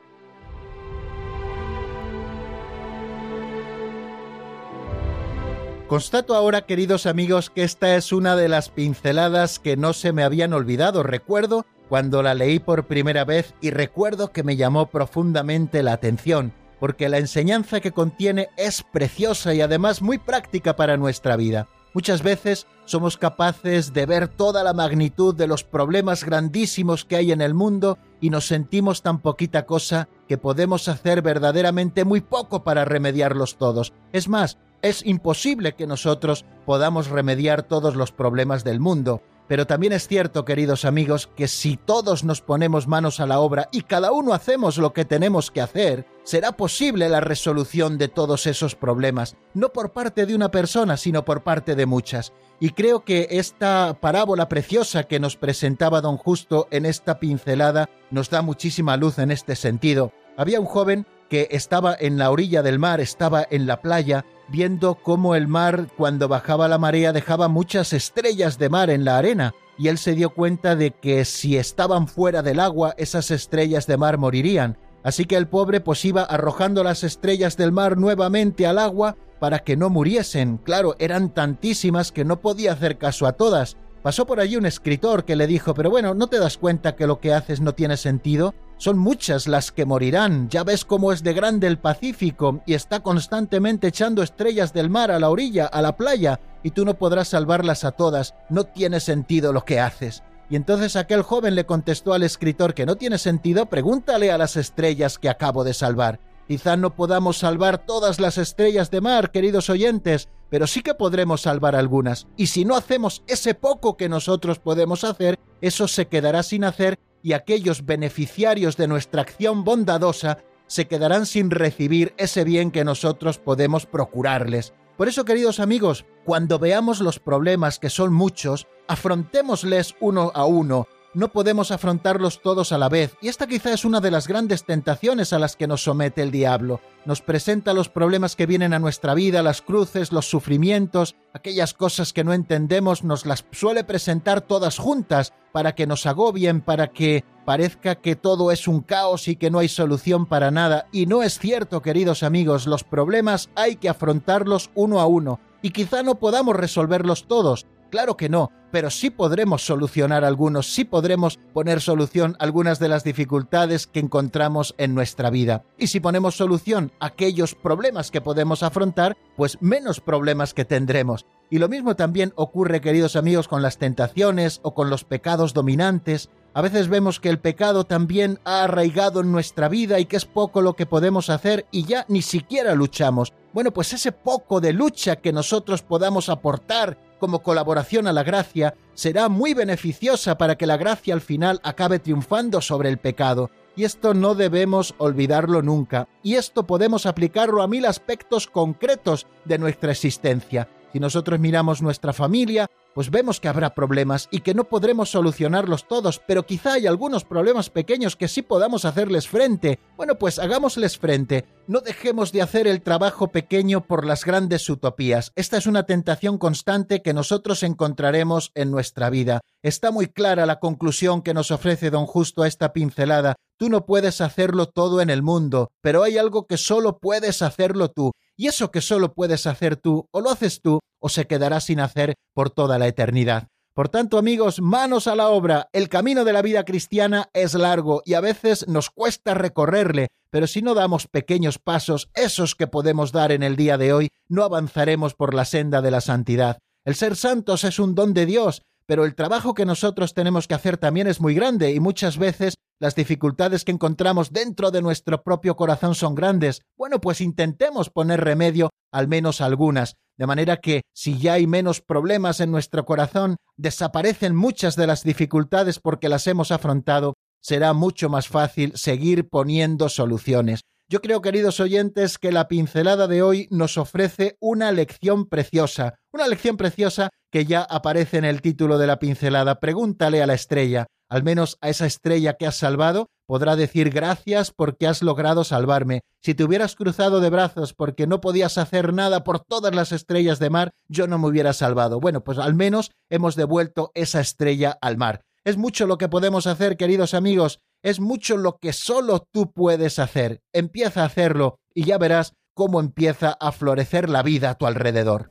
Constato 5.87 6.37
ahora, 6.37 6.67
queridos 6.67 7.07
amigos, 7.07 7.51
que 7.51 7.65
esta 7.65 7.97
es 7.97 8.13
una 8.13 8.37
de 8.37 8.49
las 8.49 8.69
pinceladas 8.69 9.59
que 9.59 9.77
no 9.77 9.93
se 9.93 10.13
me 10.13 10.23
habían 10.23 10.53
olvidado. 10.53 11.03
Recuerdo 11.03 11.67
cuando 11.89 12.23
la 12.23 12.35
leí 12.35 12.61
por 12.61 12.87
primera 12.87 13.25
vez 13.25 13.55
y 13.61 13.71
recuerdo 13.71 14.31
que 14.31 14.45
me 14.45 14.57
llamó 14.57 14.87
profundamente 14.87 15.83
la 15.83 15.93
atención 15.93 16.53
porque 16.81 17.11
la 17.11 17.19
enseñanza 17.19 17.81
que 17.81 17.93
contiene 17.93 18.49
es 18.57 18.83
preciosa 18.83 19.55
y 19.55 19.61
además 19.61 20.01
muy 20.01 20.19
práctica 20.19 20.75
para 20.75 20.97
nuestra 20.97 21.37
vida. 21.37 21.69
Muchas 21.93 22.23
veces 22.23 22.69
somos 22.85 23.17
capaces 23.17 23.93
de 23.93 24.07
ver 24.07 24.29
toda 24.29 24.63
la 24.63 24.73
magnitud 24.73 25.35
de 25.35 25.49
los 25.49 25.65
problemas 25.65 26.25
grandísimos 26.25 27.05
que 27.05 27.17
hay 27.17 27.33
en 27.33 27.41
el 27.41 27.53
mundo 27.53 27.99
y 28.21 28.31
nos 28.31 28.47
sentimos 28.47 29.03
tan 29.03 29.19
poquita 29.19 29.67
cosa 29.67 30.09
que 30.29 30.39
podemos 30.39 30.87
hacer 30.87 31.21
verdaderamente 31.21 32.05
muy 32.05 32.21
poco 32.21 32.63
para 32.63 32.85
remediarlos 32.85 33.57
todos. 33.57 33.93
Es 34.13 34.29
más, 34.29 34.59
es 34.83 35.05
imposible 35.05 35.75
que 35.75 35.89
nosotros 35.89 36.45
podamos 36.65 37.09
remediar 37.09 37.65
todos 37.65 37.97
los 37.97 38.13
problemas 38.13 38.63
del 38.63 38.79
mundo. 38.79 39.21
Pero 39.49 39.67
también 39.67 39.93
es 39.93 40.07
cierto, 40.07 40.45
queridos 40.45 40.85
amigos, 40.85 41.29
que 41.35 41.49
si 41.49 41.77
todos 41.77 42.23
nos 42.23 42.41
ponemos 42.41 42.87
manos 42.87 43.19
a 43.19 43.27
la 43.27 43.41
obra 43.41 43.69
y 43.73 43.83
cada 43.83 44.13
uno 44.13 44.33
hacemos 44.33 44.79
lo 44.79 44.93
que 44.93 45.05
tenemos 45.05 45.51
que 45.51 45.61
hacer, 45.61 46.07
será 46.31 46.53
posible 46.53 47.09
la 47.09 47.19
resolución 47.19 47.99
de 47.99 48.07
todos 48.07 48.47
esos 48.47 48.77
problemas, 48.77 49.35
no 49.53 49.73
por 49.73 49.93
parte 49.93 50.27
de 50.27 50.37
una 50.37 50.53
persona, 50.53 50.97
sino 50.97 51.25
por 51.25 51.43
parte 51.43 51.75
de 51.75 51.87
muchas. 51.87 52.33
Y 52.61 52.71
creo 52.71 53.05
que 53.05 53.27
esta 53.33 53.99
parábola 54.01 54.49
preciosa 54.49 55.03
que 55.09 55.19
nos 55.19 55.35
presentaba 55.35 56.01
don 56.01 56.19
Justo 56.19 56.69
en 56.71 56.87
esta 56.87 57.19
pincelada 57.19 57.91
nos 58.13 58.31
da 58.31 58.43
muchísima 58.43 58.97
luz 58.97 59.19
en 59.19 59.33
este 59.33 59.57
sentido. 59.57 60.13
Había 60.37 60.61
un 60.61 60.67
joven 60.67 61.05
que 61.29 61.49
estaba 61.51 61.97
en 61.99 62.17
la 62.17 62.31
orilla 62.31 62.63
del 62.63 62.79
mar, 62.79 63.01
estaba 63.01 63.45
en 63.51 63.67
la 63.67 63.83
playa, 63.83 64.25
viendo 64.49 64.95
cómo 65.03 65.35
el 65.35 65.49
mar, 65.49 65.89
cuando 65.97 66.29
bajaba 66.29 66.69
la 66.69 66.79
marea, 66.79 67.13
dejaba 67.13 67.49
muchas 67.49 67.93
estrellas 67.93 68.57
de 68.57 68.69
mar 68.69 68.89
en 68.91 69.05
la 69.05 69.19
arena, 69.19 69.53
y 69.77 69.89
él 69.89 69.99
se 69.99 70.15
dio 70.15 70.31
cuenta 70.31 70.77
de 70.77 70.93
que 70.93 71.25
si 71.25 71.57
estaban 71.57 72.07
fuera 72.07 72.43
del 72.43 72.61
agua, 72.61 72.95
esas 72.99 73.33
estrellas 73.33 73.89
de 73.89 73.97
mar 73.97 74.17
morirían. 74.17 74.79
Así 75.03 75.25
que 75.25 75.37
el 75.37 75.49
pobre 75.49 75.81
pues 75.81 76.05
iba 76.05 76.23
arrojando 76.23 76.85
las 76.85 77.05
estrellas 77.05 77.57
del 77.57 77.73
mar 77.73 77.97
nuevamente 77.97 78.67
al 78.67 78.79
agua 78.79 79.17
para 79.39 79.61
que 79.61 79.77
no 79.77 79.91
muriesen. 79.91 80.59
Claro, 80.59 80.95
eran 80.99 81.31
tantísimas 81.31 82.13
que 82.13 82.25
no 82.25 82.41
podía 82.41 82.73
hacer 82.73 82.99
caso 82.99 83.27
a 83.27 83.33
todas. 83.33 83.77
Pasó 84.03 84.27
por 84.27 84.41
allí 84.41 84.57
un 84.57 84.65
escritor 84.65 85.25
que 85.25 85.37
le 85.37 85.47
dijo, 85.47 85.75
pero 85.75 85.91
bueno, 85.91 86.15
¿no 86.15 86.27
te 86.29 86.39
das 86.39 86.57
cuenta 86.57 86.97
que 86.97 87.07
lo 87.07 87.21
que 87.21 87.35
haces 87.35 87.61
no 87.61 87.75
tiene 87.75 87.99
sentido? 87.99 88.55
Son 88.79 88.99
muchas 88.99 89.47
las 89.47 89.73
que 89.73 89.85
morirán, 89.85 90.49
ya 90.49 90.65
ves 90.65 90.87
cómo 90.87 91.13
es 91.13 91.23
de 91.23 91.35
grande 91.35 91.67
el 91.67 91.79
Pacífico 91.79 92.63
y 92.65 92.73
está 92.73 93.01
constantemente 93.01 93.89
echando 93.89 94.23
estrellas 94.23 94.73
del 94.73 94.89
mar 94.89 95.11
a 95.11 95.19
la 95.19 95.29
orilla, 95.29 95.67
a 95.67 95.83
la 95.83 95.99
playa, 95.99 96.41
y 96.63 96.71
tú 96.71 96.87
no 96.87 96.95
podrás 96.95 97.29
salvarlas 97.29 97.85
a 97.85 97.93
todas, 97.93 98.35
no 98.49 98.65
tiene 98.65 99.01
sentido 99.01 99.53
lo 99.53 99.67
que 99.67 99.81
haces. 99.81 100.23
Y 100.51 100.57
entonces 100.57 100.97
aquel 100.97 101.23
joven 101.23 101.55
le 101.55 101.65
contestó 101.65 102.13
al 102.13 102.25
escritor 102.25 102.75
que 102.75 102.85
no 102.85 102.97
tiene 102.97 103.19
sentido, 103.19 103.67
pregúntale 103.67 104.33
a 104.33 104.39
las 104.39 104.57
estrellas 104.57 105.19
que 105.19 105.29
acabo 105.29 105.63
de 105.63 105.75
salvar. 105.75 106.19
Quizá 106.49 106.77
no 106.77 106.97
podamos 106.97 107.39
salvar 107.39 107.79
todas 107.79 108.19
las 108.19 108.37
estrellas 108.37 108.91
de 108.91 109.01
mar, 109.01 109.31
queridos 109.31 109.71
oyentes, 109.71 110.29
pero 110.49 110.67
sí 110.67 110.83
que 110.83 110.95
podremos 110.95 111.43
salvar 111.43 111.77
algunas. 111.77 112.27
Y 112.37 112.49
si 112.49 112.65
no 112.65 112.75
hacemos 112.75 113.23
ese 113.29 113.55
poco 113.55 113.97
que 113.97 114.09
nosotros 114.09 114.59
podemos 114.59 115.05
hacer, 115.05 115.39
eso 115.61 115.87
se 115.87 116.09
quedará 116.09 116.43
sin 116.43 116.65
hacer 116.65 116.99
y 117.23 117.35
aquellos 117.35 117.87
beneficiarios 117.87 118.77
de 118.77 118.89
nuestra 118.89 119.23
acción 119.23 119.63
bondadosa 119.63 120.39
se 120.67 120.89
quedarán 120.89 121.27
sin 121.27 121.53
recibir 121.53 122.15
ese 122.17 122.43
bien 122.43 122.73
que 122.73 122.85
nosotros 122.85 123.39
podemos 123.39 123.87
procurarles. 123.87 124.73
Por 125.01 125.09
eso, 125.09 125.25
queridos 125.25 125.61
amigos, 125.61 126.05
cuando 126.27 126.59
veamos 126.59 127.01
los 127.01 127.19
problemas, 127.19 127.79
que 127.79 127.89
son 127.89 128.13
muchos, 128.13 128.69
afrontémosles 128.87 129.95
uno 129.99 130.31
a 130.35 130.45
uno, 130.45 130.89
no 131.13 131.33
podemos 131.33 131.71
afrontarlos 131.71 132.41
todos 132.41 132.73
a 132.73 132.79
la 132.79 132.89
vez, 132.89 133.17
y 133.21 133.29
esta 133.29 133.47
quizá 133.47 133.73
es 133.73 133.85
una 133.85 134.01
de 134.01 134.11
las 134.11 134.29
grandes 134.29 134.65
tentaciones 134.65 135.33
a 135.33 135.39
las 135.39 135.57
que 135.57 135.67
nos 135.67 135.83
somete 135.83 136.23
el 136.23 136.31
diablo. 136.31 136.81
Nos 137.05 137.21
presenta 137.21 137.75
los 137.75 137.89
problemas 137.89 138.37
que 138.37 138.47
vienen 138.47 138.73
a 138.75 138.79
nuestra 138.79 139.15
vida, 139.15 139.43
las 139.43 139.63
cruces, 139.63 140.13
los 140.13 140.29
sufrimientos, 140.29 141.17
aquellas 141.33 141.75
cosas 141.75 142.13
que 142.13 142.25
no 142.25 142.33
entendemos, 142.33 143.03
nos 143.03 143.27
las 143.27 143.45
suele 143.51 143.85
presentar 143.85 144.41
todas 144.41 144.79
juntas 144.79 145.33
para 145.53 145.75
que 145.75 145.87
nos 145.87 146.07
agobien, 146.07 146.61
para 146.61 146.89
que 146.89 147.25
parezca 147.45 147.97
que 147.97 148.15
todo 148.15 148.53
es 148.53 148.69
un 148.69 148.81
caos 148.81 149.27
y 149.27 149.35
que 149.35 149.51
no 149.51 149.59
hay 149.59 149.69
solución 149.69 150.27
para 150.27 150.51
nada. 150.51 150.87
Y 150.93 151.07
no 151.07 151.23
es 151.23 151.39
cierto, 151.39 151.83
queridos 151.83 152.23
amigos, 152.23 152.67
los 152.67 152.85
problemas 152.85 153.51
hay 153.57 153.77
que 153.77 153.89
afrontarlos 153.89 154.71
uno 154.75 155.01
a 155.01 155.07
uno, 155.07 155.41
y 155.63 155.71
quizá 155.71 156.03
no 156.03 156.17
podamos 156.17 156.55
resolverlos 156.55 157.27
todos, 157.27 157.67
Claro 157.91 158.17
que 158.17 158.29
no, 158.29 158.53
pero 158.71 158.89
sí 158.89 159.11
podremos 159.11 159.67
solucionar 159.67 160.25
algunos, 160.25 160.73
sí 160.73 160.85
podremos 160.85 161.41
poner 161.53 161.81
solución 161.81 162.37
a 162.39 162.45
algunas 162.45 162.79
de 162.79 162.89
las 162.89 163.03
dificultades 163.03 163.89
que 163.89 163.99
encontramos 163.99 164.77
en 164.79 164.95
nuestra 164.95 165.29
vida. 165.29 165.65
Y 165.77 165.89
si 165.89 165.99
ponemos 165.99 166.37
solución 166.37 166.93
a 167.01 167.07
aquellos 167.07 167.57
problemas 167.57 168.13
que 168.13 168.21
podemos 168.21 168.63
afrontar, 168.63 169.17
pues 169.37 169.59
menos 169.61 170.01
problemas 170.01 170.55
que 170.55 170.65
tendremos. 170.65 171.27
Y 171.51 171.59
lo 171.59 171.69
mismo 171.69 171.97
también 171.97 172.33
ocurre, 172.37 172.81
queridos 172.81 173.17
amigos, 173.17 173.49
con 173.49 173.61
las 173.61 173.79
tentaciones 173.79 174.61
o 174.63 174.73
con 174.73 174.89
los 174.89 175.03
pecados 175.03 175.53
dominantes. 175.53 176.31
A 176.55 176.63
veces 176.63 176.87
vemos 176.89 177.19
que 177.19 177.29
el 177.29 177.41
pecado 177.41 177.85
también 177.85 178.39
ha 178.45 178.63
arraigado 178.65 179.21
en 179.21 179.33
nuestra 179.33 179.69
vida 179.69 179.99
y 179.99 180.07
que 180.07 180.17
es 180.17 180.27
poco 180.27 180.63
lo 180.63 180.75
que 180.75 180.87
podemos 180.87 181.29
hacer 181.29 181.67
y 181.73 181.85
ya 181.85 182.05
ni 182.09 182.23
siquiera 182.23 182.75
luchamos. 182.77 183.33
Bueno, 183.53 183.73
pues 183.73 183.93
ese 183.93 184.13
poco 184.13 184.61
de 184.61 184.73
lucha 184.73 185.17
que 185.17 185.33
nosotros 185.33 185.83
podamos 185.83 186.29
aportar 186.29 187.10
como 187.21 187.45
colaboración 187.45 188.09
a 188.09 188.13
la 188.13 188.25
gracia 188.25 188.75
será 188.95 189.29
muy 189.29 189.55
beneficiosa 189.55 190.37
para 190.37 190.57
que 190.57 190.67
la 190.67 190.77
gracia 190.77 191.15
al 191.15 191.21
final 191.21 191.61
acabe 191.63 192.01
triunfando 192.01 192.61
sobre 192.61 192.89
el 192.89 192.99
pecado. 192.99 193.51
Y 193.77 193.85
esto 193.85 194.15
no 194.15 194.35
debemos 194.35 194.95
olvidarlo 194.99 195.63
nunca. 195.63 196.09
Y 196.25 196.35
esto 196.35 196.67
podemos 196.67 197.07
aplicarlo 197.07 197.63
a 197.63 197.69
mil 197.69 197.87
aspectos 197.87 198.49
concretos 198.49 199.29
de 199.45 199.59
nuestra 199.59 199.93
existencia. 199.93 200.69
Si 200.93 200.99
nosotros 200.99 201.39
miramos 201.39 201.83
nuestra 201.83 202.13
familia, 202.13 202.67
pues 202.95 203.11
vemos 203.11 203.39
que 203.39 203.47
habrá 203.49 203.75
problemas 203.75 204.29
y 204.33 204.41
que 204.41 204.55
no 204.55 204.65
podremos 204.65 205.11
solucionarlos 205.11 205.87
todos, 205.87 206.21
pero 206.27 206.45
quizá 206.45 206.73
hay 206.75 206.89
algunos 206.89 207.25
problemas 207.25 207.71
pequeños 207.71 208.17
que 208.17 208.27
sí 208.27 208.43
podamos 208.43 208.85
hacerles 208.85 209.29
frente. 209.29 209.79
Bueno, 209.97 210.17
pues 210.17 210.41
hagámosles 210.41 210.99
frente. 210.99 211.45
No 211.69 211.81
dejemos 211.81 212.33
de 212.33 212.43
hacer 212.43 212.67
el 212.67 212.83
trabajo 212.83 213.29
pequeño 213.29 213.83
por 213.83 214.05
las 214.05 214.25
grandes 214.25 214.69
utopías. 214.69 215.33
Esta 215.37 215.57
es 215.57 215.67
una 215.67 215.85
tentación 215.85 216.39
constante 216.39 217.03
que 217.03 217.15
nosotros 217.15 217.63
encontraremos 217.63 218.51
en 218.57 218.73
nuestra 218.73 219.09
vida. 219.11 219.41
Está 219.63 219.93
muy 219.93 220.09
clara 220.09 220.47
la 220.47 220.59
conclusión 220.59 221.23
que 221.23 221.35
nos 221.35 221.53
ofrece 221.53 221.91
don 221.91 222.07
Justo 222.07 222.43
a 222.43 222.49
esta 222.49 222.73
pincelada. 222.73 223.37
Tú 223.57 223.69
no 223.69 223.87
puedes 223.87 224.21
hacerlo 224.21 224.67
todo 224.67 225.01
en 225.01 225.11
el 225.11 225.23
mundo, 225.23 225.71
pero 225.83 226.03
hay 226.03 226.19
algo 226.19 226.47
que 226.47 226.57
solo 226.57 226.99
puedes 226.99 227.43
hacerlo 227.43 227.91
tú. 227.91 228.13
Y 228.41 228.47
eso 228.47 228.71
que 228.71 228.81
solo 228.81 229.13
puedes 229.13 229.47
hacer 229.47 229.77
tú, 229.77 230.09
o 230.13 230.23
lo 230.23 230.31
haces 230.31 230.63
tú, 230.63 230.81
o 230.99 231.11
se 231.11 231.27
quedará 231.27 231.61
sin 231.61 231.79
hacer 231.79 232.15
por 232.33 232.49
toda 232.49 232.79
la 232.79 232.87
eternidad. 232.87 233.49
Por 233.75 233.91
tanto, 233.91 234.17
amigos, 234.17 234.63
manos 234.63 235.09
a 235.09 235.15
la 235.15 235.29
obra. 235.29 235.69
El 235.75 235.91
camino 235.91 236.25
de 236.25 236.33
la 236.33 236.41
vida 236.41 236.65
cristiana 236.65 237.29
es 237.35 237.53
largo 237.53 238.01
y 238.07 238.15
a 238.15 238.23
veces 238.23 238.67
nos 238.67 238.89
cuesta 238.89 239.35
recorrerle, 239.35 240.09
pero 240.31 240.47
si 240.47 240.63
no 240.63 240.73
damos 240.73 241.07
pequeños 241.07 241.59
pasos, 241.59 242.09
esos 242.15 242.55
que 242.55 242.67
podemos 242.67 243.13
dar 243.13 243.31
en 243.31 243.43
el 243.43 243.57
día 243.57 243.77
de 243.77 243.93
hoy, 243.93 244.09
no 244.27 244.43
avanzaremos 244.43 245.13
por 245.13 245.35
la 245.35 245.45
senda 245.45 245.83
de 245.83 245.91
la 245.91 246.01
santidad. 246.01 246.61
El 246.87 246.95
ser 246.95 247.17
santos 247.17 247.65
es 247.65 247.79
un 247.79 247.95
don 247.95 248.15
de 248.15 248.25
Dios, 248.25 248.63
pero 248.91 249.05
el 249.05 249.15
trabajo 249.15 249.55
que 249.55 249.65
nosotros 249.65 250.15
tenemos 250.15 250.49
que 250.49 250.55
hacer 250.55 250.77
también 250.77 251.07
es 251.07 251.21
muy 251.21 251.33
grande 251.33 251.73
y 251.73 251.79
muchas 251.79 252.19
veces 252.19 252.55
las 252.81 252.97
dificultades 252.97 253.65
que 253.65 253.71
encontramos 253.71 254.33
dentro 254.33 254.73
de 254.73 254.83
nuestro 254.83 255.23
propio 255.23 255.55
corazón 255.55 255.95
son 255.95 256.17
grandes. 256.17 256.63
Bueno, 256.77 257.01
pues 257.01 257.21
intentemos 257.21 257.89
poner 257.89 258.21
remedio 258.21 258.71
al 258.91 259.07
menos 259.07 259.41
algunas, 259.41 259.95
de 260.19 260.27
manera 260.27 260.57
que 260.57 260.83
si 260.93 261.21
ya 261.21 261.35
hay 261.35 261.47
menos 261.47 261.81
problemas 261.81 262.41
en 262.41 262.51
nuestro 262.51 262.85
corazón, 262.85 263.37
desaparecen 263.57 264.35
muchas 264.35 264.75
de 264.75 264.89
las 264.89 265.05
dificultades 265.05 265.79
porque 265.79 266.09
las 266.09 266.27
hemos 266.27 266.51
afrontado, 266.51 267.15
será 267.41 267.75
mucho 267.75 268.09
más 268.09 268.27
fácil 268.27 268.73
seguir 268.75 269.29
poniendo 269.29 269.89
soluciones. 269.89 270.63
Yo 270.89 271.01
creo, 271.01 271.23
queridos 271.23 271.61
oyentes, 271.61 272.19
que 272.19 272.33
la 272.33 272.49
pincelada 272.49 273.07
de 273.07 273.23
hoy 273.23 273.47
nos 273.53 273.79
ofrece 273.79 274.37
una 274.41 274.73
lección 274.73 275.27
preciosa, 275.27 275.95
una 276.13 276.27
lección 276.27 276.57
preciosa 276.57 277.11
que 277.31 277.45
ya 277.45 277.63
aparece 277.63 278.19
en 278.19 278.25
el 278.25 278.43
título 278.43 278.79
de 278.79 278.87
la 278.87 278.99
pincelada. 278.99 279.61
Pregúntale 279.61 280.23
a 280.23 280.27
la 280.27 280.35
estrella, 280.35 280.87
al 281.09 281.23
menos 281.23 281.59
a 281.61 281.69
esa 281.69 281.87
estrella 281.87 282.35
que 282.35 282.47
has 282.47 282.57
salvado, 282.57 283.09
podrá 283.27 283.57
decir 283.57 283.91
gracias 283.91 284.53
porque 284.53 284.87
has 284.87 285.03
logrado 285.03 285.45
salvarme. 285.45 286.03
Si 286.21 286.35
te 286.35 286.45
hubieras 286.45 286.77
cruzado 286.77 287.21
de 287.21 287.31
brazos 287.31 287.75
porque 287.75 288.07
no 288.07 288.21
podías 288.21 288.59
hacer 288.59 288.93
nada 288.93 289.25
por 289.25 289.41
todas 289.41 289.75
las 289.75 289.93
estrellas 289.93 290.39
de 290.39 290.51
mar, 290.51 290.71
yo 290.89 291.07
no 291.07 291.19
me 291.19 291.29
hubiera 291.29 291.53
salvado. 291.53 292.01
Bueno, 292.01 292.23
pues 292.23 292.39
al 292.39 292.55
menos 292.55 292.91
hemos 293.09 293.37
devuelto 293.37 293.91
esa 293.95 294.21
estrella 294.21 294.79
al 294.81 294.97
mar. 294.97 295.23
Es 295.45 295.57
mucho 295.57 295.87
lo 295.87 295.99
que 295.99 296.09
podemos 296.09 296.47
hacer, 296.47 296.77
queridos 296.77 297.15
amigos, 297.15 297.61
es 297.83 297.99
mucho 297.99 298.37
lo 298.37 298.59
que 298.59 298.73
solo 298.73 299.27
tú 299.33 299.53
puedes 299.53 299.99
hacer. 299.99 300.43
Empieza 300.53 301.03
a 301.03 301.07
hacerlo 301.07 301.59
y 301.75 301.85
ya 301.85 301.99
verás 301.99 302.35
cómo 302.55 302.79
empieza 302.79 303.33
a 303.41 303.53
florecer 303.53 304.11
la 304.11 304.23
vida 304.23 304.51
a 304.51 304.55
tu 304.57 304.67
alrededor. 304.67 305.31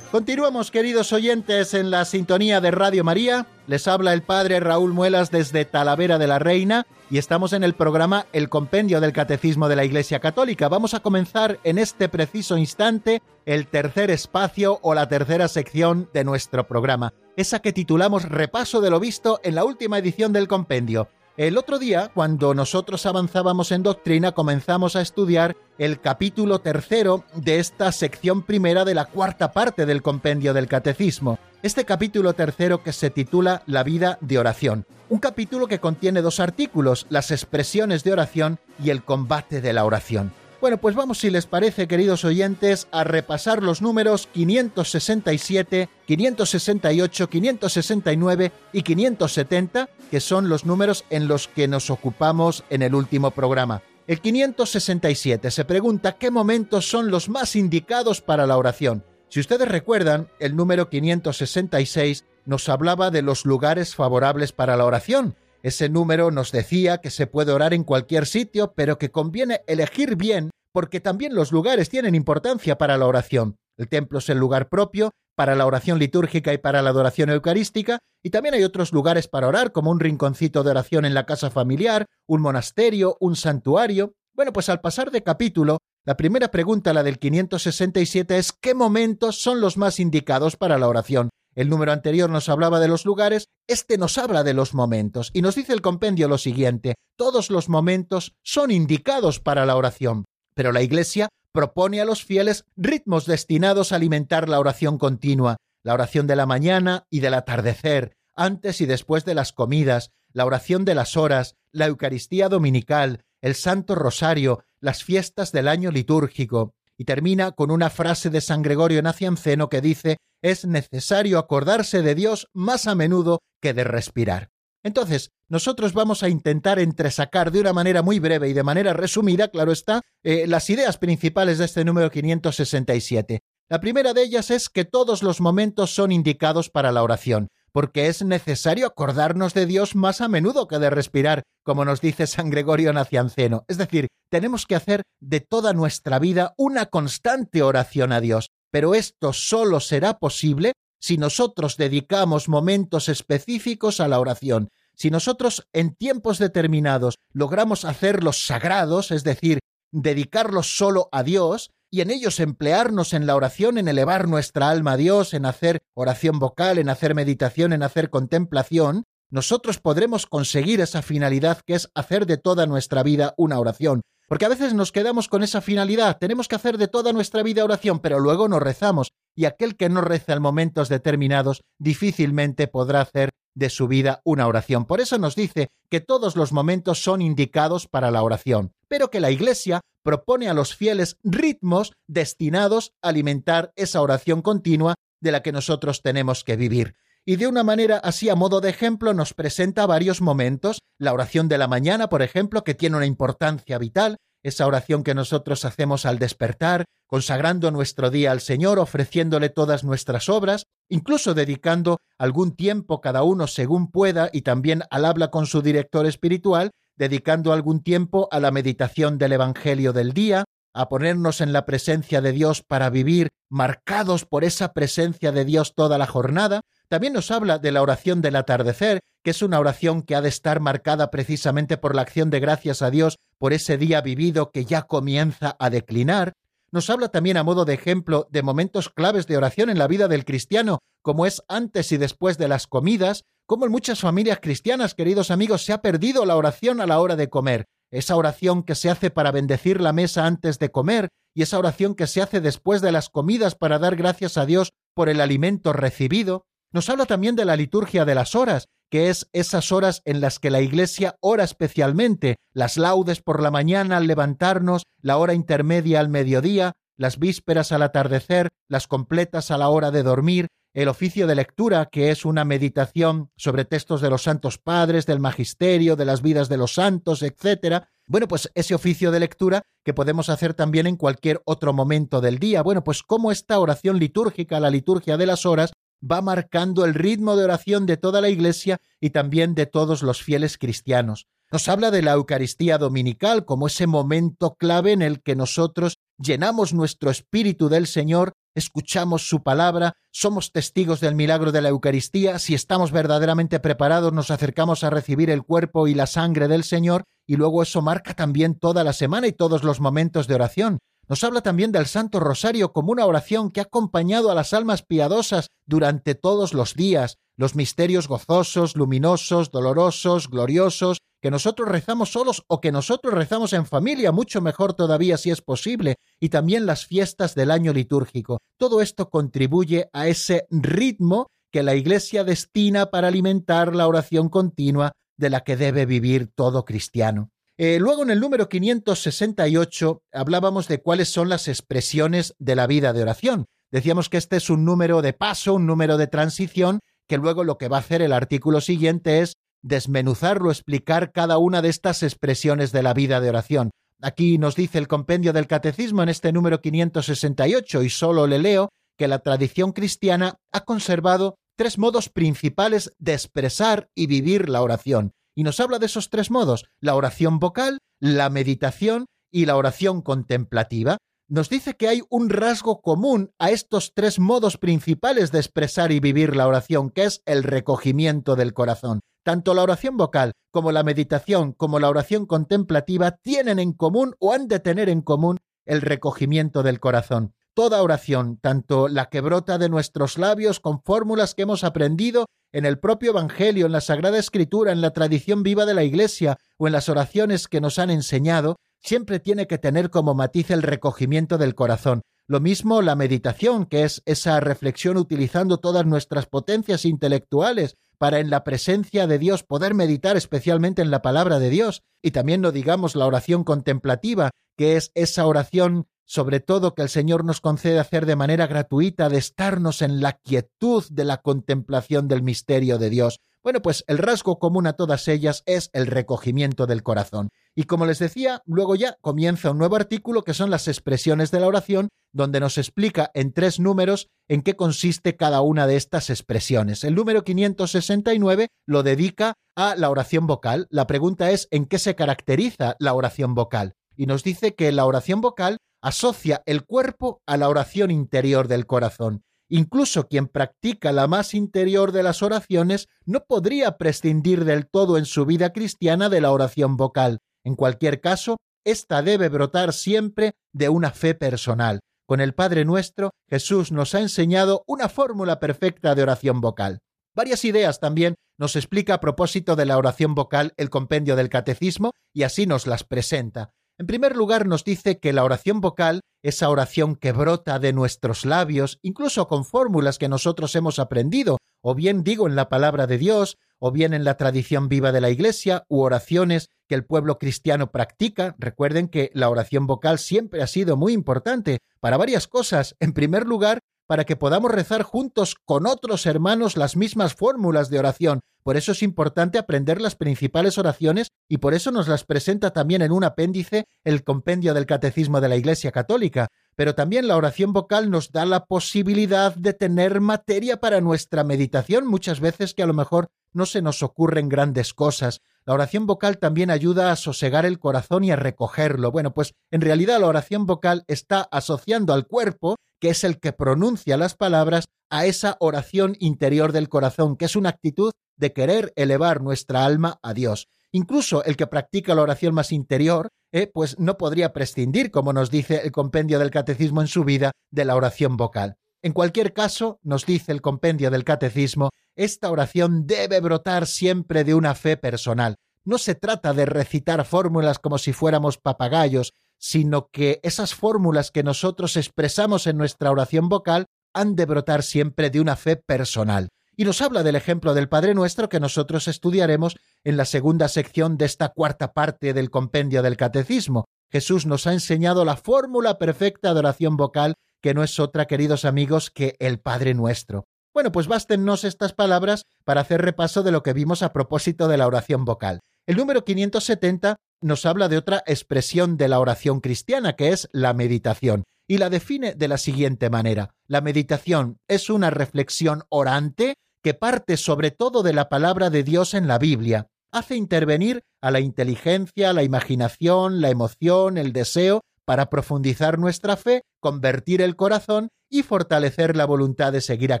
Continuamos, 0.12 0.70
queridos 0.70 1.10
oyentes, 1.14 1.72
en 1.72 1.90
la 1.90 2.04
sintonía 2.04 2.60
de 2.60 2.70
Radio 2.70 3.02
María. 3.02 3.46
Les 3.66 3.88
habla 3.88 4.12
el 4.12 4.20
padre 4.20 4.60
Raúl 4.60 4.92
Muelas 4.92 5.30
desde 5.30 5.64
Talavera 5.64 6.18
de 6.18 6.26
la 6.26 6.38
Reina 6.38 6.86
y 7.10 7.16
estamos 7.16 7.54
en 7.54 7.64
el 7.64 7.72
programa 7.72 8.26
El 8.34 8.50
Compendio 8.50 9.00
del 9.00 9.14
Catecismo 9.14 9.70
de 9.70 9.76
la 9.76 9.86
Iglesia 9.86 10.20
Católica. 10.20 10.68
Vamos 10.68 10.92
a 10.92 11.00
comenzar 11.00 11.60
en 11.64 11.78
este 11.78 12.10
preciso 12.10 12.58
instante 12.58 13.22
el 13.46 13.66
tercer 13.68 14.10
espacio 14.10 14.80
o 14.82 14.92
la 14.92 15.08
tercera 15.08 15.48
sección 15.48 16.10
de 16.12 16.24
nuestro 16.24 16.68
programa, 16.68 17.14
esa 17.38 17.60
que 17.60 17.72
titulamos 17.72 18.28
Repaso 18.28 18.82
de 18.82 18.90
lo 18.90 19.00
visto 19.00 19.40
en 19.42 19.54
la 19.54 19.64
última 19.64 19.96
edición 19.96 20.34
del 20.34 20.46
compendio. 20.46 21.08
El 21.38 21.56
otro 21.56 21.78
día, 21.78 22.10
cuando 22.12 22.52
nosotros 22.52 23.06
avanzábamos 23.06 23.72
en 23.72 23.82
doctrina, 23.82 24.32
comenzamos 24.32 24.96
a 24.96 25.00
estudiar 25.00 25.56
el 25.78 25.98
capítulo 25.98 26.58
tercero 26.58 27.24
de 27.34 27.58
esta 27.58 27.90
sección 27.90 28.42
primera 28.42 28.84
de 28.84 28.94
la 28.94 29.06
cuarta 29.06 29.50
parte 29.52 29.86
del 29.86 30.02
compendio 30.02 30.52
del 30.52 30.68
catecismo. 30.68 31.38
Este 31.62 31.86
capítulo 31.86 32.34
tercero 32.34 32.82
que 32.82 32.92
se 32.92 33.08
titula 33.08 33.62
La 33.64 33.82
vida 33.82 34.18
de 34.20 34.38
oración. 34.38 34.84
Un 35.08 35.20
capítulo 35.20 35.68
que 35.68 35.78
contiene 35.78 36.20
dos 36.20 36.38
artículos, 36.38 37.06
las 37.08 37.30
expresiones 37.30 38.04
de 38.04 38.12
oración 38.12 38.58
y 38.82 38.90
el 38.90 39.02
combate 39.02 39.62
de 39.62 39.72
la 39.72 39.86
oración. 39.86 40.34
Bueno, 40.62 40.78
pues 40.78 40.94
vamos, 40.94 41.18
si 41.18 41.28
les 41.28 41.46
parece, 41.46 41.88
queridos 41.88 42.24
oyentes, 42.24 42.86
a 42.92 43.02
repasar 43.02 43.64
los 43.64 43.82
números 43.82 44.28
567, 44.32 45.88
568, 46.06 47.28
569 47.28 48.52
y 48.72 48.82
570, 48.82 49.88
que 50.08 50.20
son 50.20 50.48
los 50.48 50.64
números 50.64 51.04
en 51.10 51.26
los 51.26 51.48
que 51.48 51.66
nos 51.66 51.90
ocupamos 51.90 52.62
en 52.70 52.82
el 52.82 52.94
último 52.94 53.32
programa. 53.32 53.82
El 54.06 54.20
567 54.20 55.50
se 55.50 55.64
pregunta 55.64 56.12
qué 56.12 56.30
momentos 56.30 56.88
son 56.88 57.10
los 57.10 57.28
más 57.28 57.56
indicados 57.56 58.20
para 58.20 58.46
la 58.46 58.56
oración. 58.56 59.04
Si 59.30 59.40
ustedes 59.40 59.66
recuerdan, 59.66 60.28
el 60.38 60.54
número 60.54 60.88
566 60.88 62.24
nos 62.44 62.68
hablaba 62.68 63.10
de 63.10 63.22
los 63.22 63.46
lugares 63.46 63.96
favorables 63.96 64.52
para 64.52 64.76
la 64.76 64.84
oración, 64.84 65.34
ese 65.62 65.88
número 65.88 66.30
nos 66.30 66.52
decía 66.52 66.98
que 66.98 67.10
se 67.10 67.26
puede 67.26 67.52
orar 67.52 67.72
en 67.72 67.84
cualquier 67.84 68.26
sitio, 68.26 68.74
pero 68.74 68.98
que 68.98 69.10
conviene 69.10 69.62
elegir 69.66 70.16
bien 70.16 70.50
porque 70.72 71.00
también 71.00 71.34
los 71.34 71.52
lugares 71.52 71.88
tienen 71.88 72.14
importancia 72.14 72.78
para 72.78 72.96
la 72.96 73.06
oración. 73.06 73.56
El 73.76 73.88
templo 73.88 74.18
es 74.18 74.28
el 74.28 74.38
lugar 74.38 74.68
propio 74.68 75.12
para 75.36 75.54
la 75.54 75.66
oración 75.66 75.98
litúrgica 75.98 76.52
y 76.52 76.58
para 76.58 76.82
la 76.82 76.90
adoración 76.90 77.30
eucarística, 77.30 77.98
y 78.22 78.30
también 78.30 78.54
hay 78.54 78.64
otros 78.64 78.92
lugares 78.92 79.28
para 79.28 79.48
orar, 79.48 79.72
como 79.72 79.90
un 79.90 80.00
rinconcito 80.00 80.62
de 80.62 80.70
oración 80.70 81.04
en 81.04 81.14
la 81.14 81.26
casa 81.26 81.50
familiar, 81.50 82.06
un 82.26 82.42
monasterio, 82.42 83.16
un 83.20 83.36
santuario. 83.36 84.14
Bueno, 84.34 84.52
pues 84.52 84.68
al 84.68 84.80
pasar 84.80 85.10
de 85.10 85.22
capítulo, 85.22 85.78
la 86.04 86.16
primera 86.16 86.50
pregunta, 86.50 86.92
la 86.92 87.02
del 87.02 87.18
567, 87.18 88.36
es 88.36 88.52
¿qué 88.52 88.74
momentos 88.74 89.40
son 89.40 89.60
los 89.60 89.76
más 89.76 90.00
indicados 90.00 90.56
para 90.56 90.78
la 90.78 90.88
oración? 90.88 91.30
El 91.54 91.68
número 91.68 91.92
anterior 91.92 92.30
nos 92.30 92.48
hablaba 92.48 92.80
de 92.80 92.88
los 92.88 93.04
lugares, 93.04 93.48
este 93.66 93.98
nos 93.98 94.16
habla 94.16 94.42
de 94.42 94.54
los 94.54 94.74
momentos 94.74 95.30
y 95.34 95.42
nos 95.42 95.54
dice 95.54 95.72
el 95.72 95.82
compendio 95.82 96.28
lo 96.28 96.38
siguiente, 96.38 96.94
todos 97.16 97.50
los 97.50 97.68
momentos 97.68 98.34
son 98.42 98.70
indicados 98.70 99.38
para 99.38 99.66
la 99.66 99.76
oración. 99.76 100.24
Pero 100.54 100.72
la 100.72 100.82
Iglesia 100.82 101.28
propone 101.52 102.00
a 102.00 102.06
los 102.06 102.24
fieles 102.24 102.64
ritmos 102.76 103.26
destinados 103.26 103.92
a 103.92 103.96
alimentar 103.96 104.48
la 104.48 104.58
oración 104.58 104.96
continua, 104.96 105.58
la 105.82 105.92
oración 105.92 106.26
de 106.26 106.36
la 106.36 106.46
mañana 106.46 107.06
y 107.10 107.20
del 107.20 107.34
atardecer, 107.34 108.12
antes 108.34 108.80
y 108.80 108.86
después 108.86 109.26
de 109.26 109.34
las 109.34 109.52
comidas, 109.52 110.10
la 110.32 110.46
oración 110.46 110.86
de 110.86 110.94
las 110.94 111.18
horas, 111.18 111.56
la 111.70 111.86
Eucaristía 111.86 112.48
dominical, 112.48 113.24
el 113.42 113.54
Santo 113.54 113.94
Rosario, 113.94 114.64
las 114.80 115.04
fiestas 115.04 115.52
del 115.52 115.68
año 115.68 115.90
litúrgico, 115.90 116.74
y 117.02 117.04
termina 117.04 117.50
con 117.50 117.72
una 117.72 117.90
frase 117.90 118.30
de 118.30 118.40
San 118.40 118.62
Gregorio 118.62 119.02
Nacianceno 119.02 119.68
que 119.68 119.80
dice 119.80 120.18
es 120.40 120.64
necesario 120.64 121.40
acordarse 121.40 122.00
de 122.00 122.14
Dios 122.14 122.46
más 122.52 122.86
a 122.86 122.94
menudo 122.94 123.40
que 123.60 123.74
de 123.74 123.82
respirar. 123.82 124.50
Entonces, 124.84 125.32
nosotros 125.48 125.94
vamos 125.94 126.22
a 126.22 126.28
intentar 126.28 126.78
entresacar 126.78 127.50
de 127.50 127.58
una 127.58 127.72
manera 127.72 128.02
muy 128.02 128.20
breve 128.20 128.50
y 128.50 128.52
de 128.52 128.62
manera 128.62 128.92
resumida, 128.92 129.48
claro 129.48 129.72
está, 129.72 130.02
eh, 130.22 130.46
las 130.46 130.70
ideas 130.70 130.96
principales 130.96 131.58
de 131.58 131.64
este 131.64 131.84
número 131.84 132.08
567. 132.08 133.40
La 133.68 133.80
primera 133.80 134.12
de 134.12 134.22
ellas 134.22 134.52
es 134.52 134.68
que 134.68 134.84
todos 134.84 135.24
los 135.24 135.40
momentos 135.40 135.92
son 135.92 136.12
indicados 136.12 136.70
para 136.70 136.92
la 136.92 137.02
oración 137.02 137.48
porque 137.72 138.06
es 138.06 138.22
necesario 138.22 138.86
acordarnos 138.86 139.54
de 139.54 139.66
Dios 139.66 139.94
más 139.94 140.20
a 140.20 140.28
menudo 140.28 140.68
que 140.68 140.78
de 140.78 140.90
respirar, 140.90 141.42
como 141.64 141.84
nos 141.84 142.00
dice 142.00 142.26
San 142.26 142.50
Gregorio 142.50 142.92
Nacianceno. 142.92 143.64
Es 143.68 143.78
decir, 143.78 144.08
tenemos 144.30 144.66
que 144.66 144.76
hacer 144.76 145.02
de 145.20 145.40
toda 145.40 145.72
nuestra 145.72 146.18
vida 146.18 146.54
una 146.56 146.86
constante 146.86 147.62
oración 147.62 148.12
a 148.12 148.20
Dios, 148.20 148.50
pero 148.70 148.94
esto 148.94 149.32
solo 149.32 149.80
será 149.80 150.18
posible 150.18 150.72
si 151.00 151.16
nosotros 151.16 151.76
dedicamos 151.76 152.48
momentos 152.48 153.08
específicos 153.08 154.00
a 154.00 154.08
la 154.08 154.20
oración. 154.20 154.68
Si 154.94 155.10
nosotros 155.10 155.66
en 155.72 155.94
tiempos 155.94 156.38
determinados 156.38 157.16
logramos 157.32 157.84
hacerlos 157.84 158.46
sagrados, 158.46 159.10
es 159.10 159.24
decir, 159.24 159.58
dedicarlos 159.90 160.76
solo 160.76 161.08
a 161.10 161.22
Dios, 161.22 161.70
y 161.92 162.00
en 162.00 162.10
ellos 162.10 162.40
emplearnos 162.40 163.12
en 163.12 163.26
la 163.26 163.36
oración, 163.36 163.76
en 163.76 163.86
elevar 163.86 164.26
nuestra 164.26 164.70
alma 164.70 164.92
a 164.92 164.96
Dios, 164.96 165.34
en 165.34 165.44
hacer 165.44 165.82
oración 165.92 166.38
vocal, 166.38 166.78
en 166.78 166.88
hacer 166.88 167.14
meditación, 167.14 167.74
en 167.74 167.82
hacer 167.82 168.08
contemplación, 168.08 169.04
nosotros 169.30 169.78
podremos 169.78 170.24
conseguir 170.24 170.80
esa 170.80 171.02
finalidad 171.02 171.60
que 171.66 171.74
es 171.74 171.90
hacer 171.94 172.24
de 172.24 172.38
toda 172.38 172.64
nuestra 172.64 173.02
vida 173.02 173.34
una 173.36 173.60
oración. 173.60 174.00
Porque 174.26 174.46
a 174.46 174.48
veces 174.48 174.72
nos 174.72 174.90
quedamos 174.90 175.28
con 175.28 175.42
esa 175.42 175.60
finalidad, 175.60 176.16
tenemos 176.18 176.48
que 176.48 176.56
hacer 176.56 176.78
de 176.78 176.88
toda 176.88 177.12
nuestra 177.12 177.42
vida 177.42 177.62
oración, 177.62 178.00
pero 178.00 178.20
luego 178.20 178.48
no 178.48 178.58
rezamos, 178.58 179.12
y 179.36 179.44
aquel 179.44 179.76
que 179.76 179.90
no 179.90 180.00
reza 180.00 180.32
en 180.32 180.40
momentos 180.40 180.88
determinados 180.88 181.62
difícilmente 181.78 182.68
podrá 182.68 183.02
hacer 183.02 183.31
de 183.54 183.70
su 183.70 183.88
vida 183.88 184.20
una 184.24 184.46
oración. 184.46 184.84
Por 184.84 185.00
eso 185.00 185.18
nos 185.18 185.36
dice 185.36 185.70
que 185.90 186.00
todos 186.00 186.36
los 186.36 186.52
momentos 186.52 187.02
son 187.02 187.22
indicados 187.22 187.86
para 187.86 188.10
la 188.10 188.22
oración, 188.22 188.72
pero 188.88 189.10
que 189.10 189.20
la 189.20 189.30
Iglesia 189.30 189.80
propone 190.02 190.48
a 190.48 190.54
los 190.54 190.74
fieles 190.74 191.18
ritmos 191.22 191.92
destinados 192.06 192.92
a 193.02 193.08
alimentar 193.08 193.72
esa 193.76 194.00
oración 194.00 194.42
continua 194.42 194.94
de 195.20 195.32
la 195.32 195.42
que 195.42 195.52
nosotros 195.52 196.02
tenemos 196.02 196.44
que 196.44 196.56
vivir. 196.56 196.96
Y 197.24 197.36
de 197.36 197.46
una 197.46 197.62
manera 197.62 197.98
así 197.98 198.28
a 198.28 198.34
modo 198.34 198.60
de 198.60 198.70
ejemplo 198.70 199.14
nos 199.14 199.32
presenta 199.32 199.86
varios 199.86 200.20
momentos, 200.20 200.80
la 200.98 201.12
oración 201.12 201.48
de 201.48 201.58
la 201.58 201.68
mañana, 201.68 202.08
por 202.08 202.20
ejemplo, 202.20 202.64
que 202.64 202.74
tiene 202.74 202.96
una 202.96 203.06
importancia 203.06 203.78
vital, 203.78 204.16
esa 204.42 204.66
oración 204.66 205.04
que 205.04 205.14
nosotros 205.14 205.64
hacemos 205.64 206.06
al 206.06 206.18
despertar, 206.18 206.84
consagrando 207.06 207.70
nuestro 207.70 208.10
día 208.10 208.32
al 208.32 208.40
Señor, 208.40 208.78
ofreciéndole 208.78 209.48
todas 209.48 209.84
nuestras 209.84 210.28
obras, 210.28 210.64
incluso 210.88 211.34
dedicando 211.34 211.98
algún 212.18 212.56
tiempo 212.56 213.00
cada 213.00 213.22
uno 213.22 213.46
según 213.46 213.90
pueda 213.90 214.30
y 214.32 214.42
también 214.42 214.82
al 214.90 215.04
habla 215.04 215.30
con 215.30 215.46
su 215.46 215.62
director 215.62 216.06
espiritual, 216.06 216.70
dedicando 216.96 217.52
algún 217.52 217.82
tiempo 217.82 218.28
a 218.30 218.40
la 218.40 218.50
meditación 218.50 219.18
del 219.18 219.32
Evangelio 219.32 219.92
del 219.92 220.12
día, 220.12 220.44
a 220.74 220.88
ponernos 220.88 221.40
en 221.40 221.52
la 221.52 221.66
presencia 221.66 222.20
de 222.20 222.32
Dios 222.32 222.62
para 222.62 222.90
vivir 222.90 223.28
marcados 223.50 224.24
por 224.24 224.44
esa 224.44 224.72
presencia 224.72 225.32
de 225.32 225.44
Dios 225.44 225.74
toda 225.74 225.98
la 225.98 226.06
jornada. 226.06 226.62
También 226.92 227.14
nos 227.14 227.30
habla 227.30 227.58
de 227.58 227.72
la 227.72 227.80
oración 227.80 228.20
del 228.20 228.36
atardecer, 228.36 229.00
que 229.24 229.30
es 229.30 229.40
una 229.40 229.58
oración 229.58 230.02
que 230.02 230.14
ha 230.14 230.20
de 230.20 230.28
estar 230.28 230.60
marcada 230.60 231.10
precisamente 231.10 231.78
por 231.78 231.94
la 231.94 232.02
acción 232.02 232.28
de 232.28 232.38
gracias 232.38 232.82
a 232.82 232.90
Dios 232.90 233.16
por 233.38 233.54
ese 233.54 233.78
día 233.78 234.02
vivido 234.02 234.50
que 234.50 234.66
ya 234.66 234.82
comienza 234.82 235.56
a 235.58 235.70
declinar. 235.70 236.34
Nos 236.70 236.90
habla 236.90 237.08
también 237.08 237.38
a 237.38 237.44
modo 237.44 237.64
de 237.64 237.72
ejemplo 237.72 238.28
de 238.30 238.42
momentos 238.42 238.90
claves 238.90 239.26
de 239.26 239.38
oración 239.38 239.70
en 239.70 239.78
la 239.78 239.86
vida 239.86 240.06
del 240.06 240.26
cristiano, 240.26 240.80
como 241.00 241.24
es 241.24 241.42
antes 241.48 241.92
y 241.92 241.96
después 241.96 242.36
de 242.36 242.48
las 242.48 242.66
comidas, 242.66 243.24
como 243.46 243.64
en 243.64 243.72
muchas 243.72 244.00
familias 244.00 244.40
cristianas, 244.42 244.92
queridos 244.92 245.30
amigos, 245.30 245.64
se 245.64 245.72
ha 245.72 245.80
perdido 245.80 246.26
la 246.26 246.36
oración 246.36 246.78
a 246.82 246.86
la 246.86 247.00
hora 247.00 247.16
de 247.16 247.30
comer, 247.30 247.64
esa 247.90 248.16
oración 248.16 248.62
que 248.62 248.74
se 248.74 248.90
hace 248.90 249.08
para 249.08 249.32
bendecir 249.32 249.80
la 249.80 249.94
mesa 249.94 250.26
antes 250.26 250.58
de 250.58 250.70
comer 250.70 251.08
y 251.34 251.40
esa 251.40 251.58
oración 251.58 251.94
que 251.94 252.06
se 252.06 252.20
hace 252.20 252.42
después 252.42 252.82
de 252.82 252.92
las 252.92 253.08
comidas 253.08 253.54
para 253.54 253.78
dar 253.78 253.96
gracias 253.96 254.36
a 254.36 254.44
Dios 254.44 254.74
por 254.94 255.08
el 255.08 255.22
alimento 255.22 255.72
recibido. 255.72 256.44
Nos 256.72 256.88
habla 256.88 257.04
también 257.04 257.36
de 257.36 257.44
la 257.44 257.56
liturgia 257.56 258.06
de 258.06 258.14
las 258.14 258.34
horas, 258.34 258.68
que 258.90 259.10
es 259.10 259.28
esas 259.32 259.72
horas 259.72 260.00
en 260.06 260.22
las 260.22 260.38
que 260.38 260.50
la 260.50 260.62
Iglesia 260.62 261.16
ora 261.20 261.44
especialmente, 261.44 262.36
las 262.54 262.78
laudes 262.78 263.20
por 263.20 263.42
la 263.42 263.50
mañana 263.50 263.98
al 263.98 264.06
levantarnos, 264.06 264.84
la 265.02 265.18
hora 265.18 265.34
intermedia 265.34 266.00
al 266.00 266.08
mediodía, 266.08 266.72
las 266.96 267.18
vísperas 267.18 267.72
al 267.72 267.82
atardecer, 267.82 268.48
las 268.68 268.86
completas 268.86 269.50
a 269.50 269.58
la 269.58 269.68
hora 269.68 269.90
de 269.90 270.02
dormir, 270.02 270.48
el 270.74 270.88
oficio 270.88 271.26
de 271.26 271.34
lectura, 271.34 271.86
que 271.92 272.10
es 272.10 272.24
una 272.24 272.46
meditación 272.46 273.30
sobre 273.36 273.66
textos 273.66 274.00
de 274.00 274.08
los 274.08 274.22
santos 274.22 274.56
padres, 274.56 275.04
del 275.04 275.20
magisterio, 275.20 275.96
de 275.96 276.06
las 276.06 276.22
vidas 276.22 276.48
de 276.48 276.56
los 276.56 276.72
santos, 276.72 277.22
etc. 277.22 277.84
Bueno, 278.06 278.28
pues 278.28 278.50
ese 278.54 278.74
oficio 278.74 279.10
de 279.10 279.20
lectura 279.20 279.62
que 279.84 279.92
podemos 279.92 280.30
hacer 280.30 280.54
también 280.54 280.86
en 280.86 280.96
cualquier 280.96 281.42
otro 281.44 281.74
momento 281.74 282.22
del 282.22 282.38
día. 282.38 282.62
Bueno, 282.62 282.82
pues 282.82 283.02
cómo 283.02 283.30
esta 283.30 283.58
oración 283.58 283.98
litúrgica, 283.98 284.60
la 284.60 284.70
liturgia 284.70 285.18
de 285.18 285.26
las 285.26 285.44
horas, 285.44 285.72
va 286.02 286.20
marcando 286.20 286.84
el 286.84 286.94
ritmo 286.94 287.36
de 287.36 287.44
oración 287.44 287.86
de 287.86 287.96
toda 287.96 288.20
la 288.20 288.28
Iglesia 288.28 288.80
y 289.00 289.10
también 289.10 289.54
de 289.54 289.66
todos 289.66 290.02
los 290.02 290.22
fieles 290.22 290.58
cristianos. 290.58 291.26
Nos 291.52 291.68
habla 291.68 291.90
de 291.90 292.00
la 292.00 292.12
Eucaristía 292.12 292.78
dominical 292.78 293.44
como 293.44 293.66
ese 293.66 293.86
momento 293.86 294.54
clave 294.54 294.92
en 294.92 295.02
el 295.02 295.22
que 295.22 295.36
nosotros 295.36 295.98
llenamos 296.16 296.72
nuestro 296.72 297.10
espíritu 297.10 297.68
del 297.68 297.86
Señor, 297.86 298.32
escuchamos 298.54 299.28
su 299.28 299.42
palabra, 299.42 299.94
somos 300.10 300.50
testigos 300.52 301.00
del 301.00 301.14
milagro 301.14 301.52
de 301.52 301.60
la 301.60 301.68
Eucaristía, 301.68 302.38
si 302.38 302.54
estamos 302.54 302.90
verdaderamente 302.90 303.60
preparados 303.60 304.14
nos 304.14 304.30
acercamos 304.30 304.82
a 304.82 304.88
recibir 304.88 305.28
el 305.28 305.42
cuerpo 305.42 305.88
y 305.88 305.94
la 305.94 306.06
sangre 306.06 306.48
del 306.48 306.64
Señor 306.64 307.04
y 307.26 307.36
luego 307.36 307.62
eso 307.62 307.82
marca 307.82 308.14
también 308.14 308.54
toda 308.54 308.82
la 308.82 308.94
semana 308.94 309.26
y 309.26 309.32
todos 309.32 309.62
los 309.62 309.78
momentos 309.78 310.26
de 310.26 310.34
oración. 310.34 310.78
Nos 311.12 311.24
habla 311.24 311.42
también 311.42 311.72
del 311.72 311.84
Santo 311.84 312.20
Rosario 312.20 312.72
como 312.72 312.90
una 312.90 313.04
oración 313.04 313.50
que 313.50 313.60
ha 313.60 313.64
acompañado 313.64 314.30
a 314.30 314.34
las 314.34 314.54
almas 314.54 314.80
piadosas 314.82 315.48
durante 315.66 316.14
todos 316.14 316.54
los 316.54 316.72
días, 316.72 317.18
los 317.36 317.54
misterios 317.54 318.08
gozosos, 318.08 318.76
luminosos, 318.76 319.50
dolorosos, 319.50 320.30
gloriosos, 320.30 321.02
que 321.20 321.30
nosotros 321.30 321.68
rezamos 321.68 322.12
solos 322.12 322.44
o 322.48 322.62
que 322.62 322.72
nosotros 322.72 323.12
rezamos 323.12 323.52
en 323.52 323.66
familia, 323.66 324.10
mucho 324.10 324.40
mejor 324.40 324.72
todavía 324.72 325.18
si 325.18 325.30
es 325.30 325.42
posible, 325.42 325.96
y 326.18 326.30
también 326.30 326.64
las 326.64 326.86
fiestas 326.86 327.34
del 327.34 327.50
año 327.50 327.74
litúrgico. 327.74 328.38
Todo 328.56 328.80
esto 328.80 329.10
contribuye 329.10 329.90
a 329.92 330.08
ese 330.08 330.46
ritmo 330.48 331.26
que 331.52 331.62
la 331.62 331.74
Iglesia 331.74 332.24
destina 332.24 332.86
para 332.86 333.08
alimentar 333.08 333.76
la 333.76 333.86
oración 333.86 334.30
continua 334.30 334.92
de 335.18 335.28
la 335.28 335.44
que 335.44 335.58
debe 335.58 335.84
vivir 335.84 336.32
todo 336.34 336.64
cristiano. 336.64 337.28
Eh, 337.64 337.78
luego 337.78 338.02
en 338.02 338.10
el 338.10 338.18
número 338.18 338.48
568 338.48 340.02
hablábamos 340.12 340.66
de 340.66 340.82
cuáles 340.82 341.10
son 341.10 341.28
las 341.28 341.46
expresiones 341.46 342.34
de 342.40 342.56
la 342.56 342.66
vida 342.66 342.92
de 342.92 343.02
oración. 343.02 343.46
Decíamos 343.70 344.08
que 344.08 344.16
este 344.16 344.34
es 344.34 344.50
un 344.50 344.64
número 344.64 345.00
de 345.00 345.12
paso, 345.12 345.54
un 345.54 345.64
número 345.64 345.96
de 345.96 346.08
transición, 346.08 346.80
que 347.06 347.18
luego 347.18 347.44
lo 347.44 347.58
que 347.58 347.68
va 347.68 347.76
a 347.76 347.80
hacer 347.80 348.02
el 348.02 348.12
artículo 348.12 348.60
siguiente 348.60 349.20
es 349.20 349.34
desmenuzarlo, 349.62 350.50
explicar 350.50 351.12
cada 351.12 351.38
una 351.38 351.62
de 351.62 351.68
estas 351.68 352.02
expresiones 352.02 352.72
de 352.72 352.82
la 352.82 352.94
vida 352.94 353.20
de 353.20 353.28
oración. 353.28 353.70
Aquí 354.00 354.38
nos 354.38 354.56
dice 354.56 354.78
el 354.78 354.88
compendio 354.88 355.32
del 355.32 355.46
catecismo 355.46 356.02
en 356.02 356.08
este 356.08 356.32
número 356.32 356.60
568 356.60 357.84
y 357.84 357.90
solo 357.90 358.26
le 358.26 358.40
leo 358.40 358.70
que 358.98 359.06
la 359.06 359.20
tradición 359.20 359.70
cristiana 359.70 360.34
ha 360.50 360.64
conservado 360.64 361.36
tres 361.56 361.78
modos 361.78 362.08
principales 362.08 362.92
de 362.98 363.12
expresar 363.12 363.88
y 363.94 364.08
vivir 364.08 364.48
la 364.48 364.62
oración. 364.62 365.12
Y 365.34 365.44
nos 365.44 365.60
habla 365.60 365.78
de 365.78 365.86
esos 365.86 366.10
tres 366.10 366.30
modos, 366.30 366.66
la 366.80 366.94
oración 366.94 367.38
vocal, 367.38 367.78
la 368.00 368.28
meditación 368.30 369.06
y 369.30 369.46
la 369.46 369.56
oración 369.56 370.02
contemplativa. 370.02 370.98
Nos 371.28 371.48
dice 371.48 371.74
que 371.74 371.88
hay 371.88 372.02
un 372.10 372.28
rasgo 372.28 372.82
común 372.82 373.30
a 373.38 373.50
estos 373.50 373.92
tres 373.94 374.18
modos 374.18 374.58
principales 374.58 375.32
de 375.32 375.38
expresar 375.38 375.90
y 375.90 376.00
vivir 376.00 376.36
la 376.36 376.46
oración, 376.46 376.90
que 376.90 377.04
es 377.04 377.22
el 377.24 377.42
recogimiento 377.42 378.36
del 378.36 378.52
corazón. 378.52 379.00
Tanto 379.24 379.54
la 379.54 379.62
oración 379.62 379.96
vocal 379.96 380.32
como 380.50 380.72
la 380.72 380.82
meditación 380.82 381.52
como 381.52 381.78
la 381.78 381.88
oración 381.88 382.26
contemplativa 382.26 383.12
tienen 383.12 383.58
en 383.58 383.72
común 383.72 384.14
o 384.18 384.32
han 384.32 384.48
de 384.48 384.60
tener 384.60 384.88
en 384.88 385.00
común 385.00 385.38
el 385.64 385.80
recogimiento 385.80 386.62
del 386.62 386.80
corazón. 386.80 387.34
Toda 387.54 387.82
oración, 387.82 388.38
tanto 388.40 388.88
la 388.88 389.10
que 389.10 389.20
brota 389.20 389.58
de 389.58 389.68
nuestros 389.68 390.16
labios 390.16 390.58
con 390.58 390.82
fórmulas 390.82 391.34
que 391.34 391.42
hemos 391.42 391.64
aprendido 391.64 392.26
en 392.50 392.64
el 392.64 392.78
propio 392.78 393.10
Evangelio, 393.10 393.66
en 393.66 393.72
la 393.72 393.82
Sagrada 393.82 394.18
Escritura, 394.18 394.72
en 394.72 394.80
la 394.80 394.92
tradición 394.92 395.42
viva 395.42 395.66
de 395.66 395.74
la 395.74 395.84
Iglesia 395.84 396.38
o 396.56 396.66
en 396.66 396.72
las 396.72 396.88
oraciones 396.88 397.48
que 397.48 397.60
nos 397.60 397.78
han 397.78 397.90
enseñado, 397.90 398.56
siempre 398.80 399.20
tiene 399.20 399.46
que 399.46 399.58
tener 399.58 399.90
como 399.90 400.14
matiz 400.14 400.50
el 400.50 400.62
recogimiento 400.62 401.36
del 401.36 401.54
corazón. 401.54 402.00
Lo 402.26 402.40
mismo 402.40 402.80
la 402.80 402.94
meditación, 402.94 403.66
que 403.66 403.82
es 403.82 404.02
esa 404.06 404.40
reflexión 404.40 404.96
utilizando 404.96 405.58
todas 405.58 405.84
nuestras 405.84 406.24
potencias 406.26 406.86
intelectuales 406.86 407.76
para 407.98 408.18
en 408.18 408.30
la 408.30 408.44
presencia 408.44 409.06
de 409.06 409.18
Dios 409.18 409.42
poder 409.42 409.74
meditar 409.74 410.16
especialmente 410.16 410.80
en 410.80 410.90
la 410.90 411.02
palabra 411.02 411.38
de 411.38 411.50
Dios. 411.50 411.82
Y 412.00 412.12
también 412.12 412.40
no 412.40 412.50
digamos 412.50 412.96
la 412.96 413.06
oración 413.06 413.44
contemplativa, 413.44 414.30
que 414.56 414.76
es 414.76 414.90
esa 414.94 415.26
oración 415.26 415.86
sobre 416.12 416.40
todo 416.40 416.74
que 416.74 416.82
el 416.82 416.90
Señor 416.90 417.24
nos 417.24 417.40
concede 417.40 417.78
hacer 417.78 418.04
de 418.04 418.16
manera 418.16 418.46
gratuita, 418.46 419.08
de 419.08 419.16
estarnos 419.16 419.80
en 419.80 420.02
la 420.02 420.12
quietud 420.12 420.84
de 420.90 421.06
la 421.06 421.22
contemplación 421.22 422.06
del 422.06 422.22
misterio 422.22 422.76
de 422.76 422.90
Dios. 422.90 423.20
Bueno, 423.42 423.62
pues 423.62 423.82
el 423.86 423.96
rasgo 423.96 424.38
común 424.38 424.66
a 424.66 424.74
todas 424.74 425.08
ellas 425.08 425.42
es 425.46 425.70
el 425.72 425.86
recogimiento 425.86 426.66
del 426.66 426.82
corazón. 426.82 427.30
Y 427.54 427.62
como 427.62 427.86
les 427.86 427.98
decía, 427.98 428.42
luego 428.44 428.74
ya 428.74 428.98
comienza 429.00 429.52
un 429.52 429.56
nuevo 429.56 429.74
artículo 429.74 430.22
que 430.22 430.34
son 430.34 430.50
las 430.50 430.68
expresiones 430.68 431.30
de 431.30 431.40
la 431.40 431.46
oración, 431.46 431.88
donde 432.12 432.40
nos 432.40 432.58
explica 432.58 433.10
en 433.14 433.32
tres 433.32 433.58
números 433.58 434.08
en 434.28 434.42
qué 434.42 434.54
consiste 434.54 435.16
cada 435.16 435.40
una 435.40 435.66
de 435.66 435.76
estas 435.76 436.10
expresiones. 436.10 436.84
El 436.84 436.94
número 436.94 437.24
569 437.24 438.48
lo 438.66 438.82
dedica 438.82 439.32
a 439.56 439.76
la 439.76 439.88
oración 439.88 440.26
vocal. 440.26 440.66
La 440.68 440.86
pregunta 440.86 441.30
es 441.30 441.48
¿en 441.50 441.64
qué 441.64 441.78
se 441.78 441.94
caracteriza 441.94 442.76
la 442.80 442.92
oración 442.92 443.34
vocal? 443.34 443.76
Y 443.96 444.04
nos 444.04 444.22
dice 444.22 444.54
que 444.54 444.72
la 444.72 444.84
oración 444.84 445.22
vocal 445.22 445.56
asocia 445.82 446.42
el 446.46 446.64
cuerpo 446.64 447.22
a 447.26 447.36
la 447.36 447.48
oración 447.48 447.90
interior 447.90 448.48
del 448.48 448.66
corazón. 448.66 449.24
Incluso 449.48 450.08
quien 450.08 450.28
practica 450.28 450.92
la 450.92 451.06
más 451.06 451.34
interior 451.34 451.92
de 451.92 452.02
las 452.02 452.22
oraciones 452.22 452.88
no 453.04 453.24
podría 453.26 453.76
prescindir 453.76 454.46
del 454.46 454.66
todo 454.66 454.96
en 454.96 455.04
su 455.04 455.26
vida 455.26 455.52
cristiana 455.52 456.08
de 456.08 456.22
la 456.22 456.32
oración 456.32 456.78
vocal. 456.78 457.18
En 457.44 457.56
cualquier 457.56 458.00
caso, 458.00 458.38
ésta 458.64 459.02
debe 459.02 459.28
brotar 459.28 459.74
siempre 459.74 460.32
de 460.54 460.70
una 460.70 460.92
fe 460.92 461.14
personal. 461.14 461.80
Con 462.06 462.20
el 462.20 462.34
Padre 462.34 462.64
Nuestro, 462.64 463.10
Jesús 463.28 463.72
nos 463.72 463.94
ha 463.94 464.00
enseñado 464.00 464.64
una 464.66 464.88
fórmula 464.88 465.38
perfecta 465.38 465.94
de 465.94 466.02
oración 466.02 466.40
vocal. 466.40 466.78
Varias 467.14 467.44
ideas 467.44 467.78
también 467.78 468.14
nos 468.38 468.56
explica 468.56 468.94
a 468.94 469.00
propósito 469.00 469.54
de 469.54 469.66
la 469.66 469.76
oración 469.76 470.14
vocal 470.14 470.54
el 470.56 470.70
compendio 470.70 471.14
del 471.14 471.28
catecismo 471.28 471.90
y 472.14 472.22
así 472.22 472.46
nos 472.46 472.66
las 472.66 472.84
presenta. 472.84 473.52
En 473.78 473.86
primer 473.86 474.16
lugar, 474.16 474.46
nos 474.46 474.64
dice 474.64 474.98
que 474.98 475.12
la 475.12 475.24
oración 475.24 475.60
vocal, 475.60 476.02
esa 476.22 476.48
oración 476.50 476.94
que 476.94 477.12
brota 477.12 477.58
de 477.58 477.72
nuestros 477.72 478.24
labios, 478.24 478.78
incluso 478.82 479.26
con 479.28 479.44
fórmulas 479.44 479.98
que 479.98 480.08
nosotros 480.08 480.54
hemos 480.54 480.78
aprendido, 480.78 481.38
o 481.62 481.74
bien 481.74 482.04
digo 482.04 482.26
en 482.26 482.36
la 482.36 482.48
palabra 482.48 482.86
de 482.86 482.98
Dios, 482.98 483.38
o 483.58 483.70
bien 483.70 483.94
en 483.94 484.04
la 484.04 484.16
tradición 484.16 484.68
viva 484.68 484.92
de 484.92 485.00
la 485.00 485.10
Iglesia, 485.10 485.64
u 485.68 485.80
oraciones 485.80 486.48
que 486.68 486.74
el 486.74 486.84
pueblo 486.84 487.18
cristiano 487.18 487.70
practica. 487.70 488.34
Recuerden 488.38 488.88
que 488.88 489.10
la 489.14 489.30
oración 489.30 489.66
vocal 489.66 489.98
siempre 489.98 490.42
ha 490.42 490.46
sido 490.46 490.76
muy 490.76 490.92
importante 490.92 491.60
para 491.80 491.96
varias 491.96 492.26
cosas. 492.26 492.76
En 492.80 492.92
primer 492.92 493.26
lugar, 493.26 493.60
para 493.86 494.04
que 494.04 494.16
podamos 494.16 494.50
rezar 494.50 494.82
juntos 494.82 495.36
con 495.44 495.66
otros 495.66 496.06
hermanos 496.06 496.56
las 496.56 496.76
mismas 496.76 497.14
fórmulas 497.14 497.70
de 497.70 497.78
oración. 497.78 498.20
Por 498.42 498.56
eso 498.56 498.72
es 498.72 498.82
importante 498.82 499.38
aprender 499.38 499.80
las 499.80 499.94
principales 499.94 500.58
oraciones 500.58 501.08
y 501.28 501.38
por 501.38 501.54
eso 501.54 501.70
nos 501.70 501.86
las 501.86 502.04
presenta 502.04 502.52
también 502.52 502.82
en 502.82 502.90
un 502.90 503.04
apéndice 503.04 503.66
el 503.84 504.02
compendio 504.02 504.52
del 504.52 504.66
Catecismo 504.66 505.20
de 505.20 505.28
la 505.28 505.36
Iglesia 505.36 505.70
Católica. 505.70 506.28
Pero 506.56 506.74
también 506.74 507.06
la 507.06 507.16
oración 507.16 507.52
vocal 507.52 507.90
nos 507.90 508.10
da 508.10 508.26
la 508.26 508.46
posibilidad 508.46 509.34
de 509.34 509.52
tener 509.52 510.00
materia 510.00 510.60
para 510.60 510.80
nuestra 510.80 511.22
meditación, 511.24 511.86
muchas 511.86 512.20
veces 512.20 512.52
que 512.54 512.62
a 512.62 512.66
lo 512.66 512.74
mejor 512.74 513.08
no 513.32 513.46
se 513.46 513.62
nos 513.62 513.82
ocurren 513.82 514.28
grandes 514.28 514.74
cosas. 514.74 515.20
La 515.44 515.54
oración 515.54 515.86
vocal 515.86 516.18
también 516.18 516.50
ayuda 516.50 516.92
a 516.92 516.96
sosegar 516.96 517.46
el 517.46 517.58
corazón 517.58 518.04
y 518.04 518.10
a 518.10 518.16
recogerlo. 518.16 518.90
Bueno, 518.90 519.14
pues 519.14 519.34
en 519.50 519.60
realidad 519.60 520.00
la 520.00 520.06
oración 520.06 520.46
vocal 520.46 520.84
está 520.88 521.22
asociando 521.30 521.94
al 521.94 522.06
cuerpo 522.06 522.56
que 522.82 522.90
es 522.90 523.04
el 523.04 523.20
que 523.20 523.32
pronuncia 523.32 523.96
las 523.96 524.16
palabras, 524.16 524.64
a 524.90 525.06
esa 525.06 525.36
oración 525.38 525.94
interior 526.00 526.50
del 526.50 526.68
corazón, 526.68 527.16
que 527.16 527.26
es 527.26 527.36
una 527.36 527.50
actitud 527.50 527.92
de 528.16 528.32
querer 528.32 528.72
elevar 528.74 529.22
nuestra 529.22 529.64
alma 529.64 530.00
a 530.02 530.12
Dios. 530.14 530.48
Incluso 530.72 531.22
el 531.22 531.36
que 531.36 531.46
practica 531.46 531.94
la 531.94 532.02
oración 532.02 532.34
más 532.34 532.50
interior, 532.50 533.10
eh, 533.30 533.46
pues 533.46 533.78
no 533.78 533.96
podría 533.96 534.32
prescindir, 534.32 534.90
como 534.90 535.12
nos 535.12 535.30
dice 535.30 535.60
el 535.62 535.70
compendio 535.70 536.18
del 536.18 536.32
catecismo 536.32 536.80
en 536.80 536.88
su 536.88 537.04
vida, 537.04 537.30
de 537.52 537.64
la 537.64 537.76
oración 537.76 538.16
vocal. 538.16 538.56
En 538.82 538.92
cualquier 538.92 539.32
caso, 539.32 539.78
nos 539.84 540.04
dice 540.04 540.32
el 540.32 540.42
compendio 540.42 540.90
del 540.90 541.04
catecismo, 541.04 541.70
esta 541.94 542.32
oración 542.32 542.88
debe 542.88 543.20
brotar 543.20 543.68
siempre 543.68 544.24
de 544.24 544.34
una 544.34 544.56
fe 544.56 544.76
personal. 544.76 545.36
No 545.64 545.78
se 545.78 545.94
trata 545.94 546.32
de 546.32 546.46
recitar 546.46 547.04
fórmulas 547.04 547.60
como 547.60 547.78
si 547.78 547.92
fuéramos 547.92 548.38
papagayos, 548.38 549.12
sino 549.42 549.88
que 549.90 550.20
esas 550.22 550.54
fórmulas 550.54 551.10
que 551.10 551.24
nosotros 551.24 551.76
expresamos 551.76 552.46
en 552.46 552.56
nuestra 552.56 552.92
oración 552.92 553.28
vocal 553.28 553.66
han 553.92 554.14
de 554.14 554.24
brotar 554.24 554.62
siempre 554.62 555.10
de 555.10 555.20
una 555.20 555.34
fe 555.34 555.56
personal. 555.56 556.28
Y 556.56 556.64
nos 556.64 556.80
habla 556.80 557.02
del 557.02 557.16
ejemplo 557.16 557.52
del 557.52 557.68
Padre 557.68 557.92
Nuestro 557.92 558.28
que 558.28 558.38
nosotros 558.38 558.86
estudiaremos 558.86 559.56
en 559.82 559.96
la 559.96 560.04
segunda 560.04 560.46
sección 560.46 560.96
de 560.96 561.06
esta 561.06 561.30
cuarta 561.30 561.72
parte 561.72 562.14
del 562.14 562.30
compendio 562.30 562.82
del 562.82 562.96
Catecismo. 562.96 563.64
Jesús 563.90 564.26
nos 564.26 564.46
ha 564.46 564.52
enseñado 564.52 565.04
la 565.04 565.16
fórmula 565.16 565.76
perfecta 565.76 566.32
de 566.34 566.38
oración 566.38 566.76
vocal, 566.76 567.14
que 567.40 567.52
no 567.52 567.64
es 567.64 567.80
otra, 567.80 568.06
queridos 568.06 568.44
amigos, 568.44 568.90
que 568.90 569.16
el 569.18 569.40
Padre 569.40 569.74
Nuestro. 569.74 570.24
Bueno, 570.54 570.70
pues 570.70 570.86
bástennos 570.86 571.42
estas 571.42 571.72
palabras 571.72 572.26
para 572.44 572.60
hacer 572.60 572.80
repaso 572.80 573.24
de 573.24 573.32
lo 573.32 573.42
que 573.42 573.54
vimos 573.54 573.82
a 573.82 573.92
propósito 573.92 574.46
de 574.46 574.56
la 574.56 574.68
oración 574.68 575.04
vocal. 575.04 575.40
El 575.66 575.76
número 575.76 576.04
570 576.04 576.96
nos 577.22 577.46
habla 577.46 577.68
de 577.68 577.78
otra 577.78 578.02
expresión 578.06 578.76
de 578.76 578.88
la 578.88 579.00
oración 579.00 579.40
cristiana, 579.40 579.94
que 579.94 580.10
es 580.10 580.28
la 580.32 580.52
meditación, 580.52 581.24
y 581.48 581.58
la 581.58 581.70
define 581.70 582.14
de 582.14 582.28
la 582.28 582.38
siguiente 582.38 582.90
manera. 582.90 583.34
La 583.46 583.60
meditación 583.60 584.38
es 584.48 584.70
una 584.70 584.90
reflexión 584.90 585.62
orante 585.68 586.34
que 586.62 586.74
parte 586.74 587.16
sobre 587.16 587.50
todo 587.50 587.82
de 587.82 587.92
la 587.92 588.08
palabra 588.08 588.50
de 588.50 588.62
Dios 588.62 588.94
en 588.94 589.08
la 589.08 589.18
Biblia, 589.18 589.66
hace 589.92 590.16
intervenir 590.16 590.82
a 591.00 591.10
la 591.10 591.20
inteligencia, 591.20 592.12
la 592.12 592.22
imaginación, 592.22 593.20
la 593.20 593.30
emoción, 593.30 593.98
el 593.98 594.12
deseo, 594.12 594.62
para 594.84 595.10
profundizar 595.10 595.78
nuestra 595.78 596.16
fe, 596.16 596.42
convertir 596.60 597.22
el 597.22 597.36
corazón 597.36 597.88
y 598.10 598.22
fortalecer 598.22 598.96
la 598.96 599.04
voluntad 599.04 599.52
de 599.52 599.60
seguir 599.60 599.92
a 599.92 600.00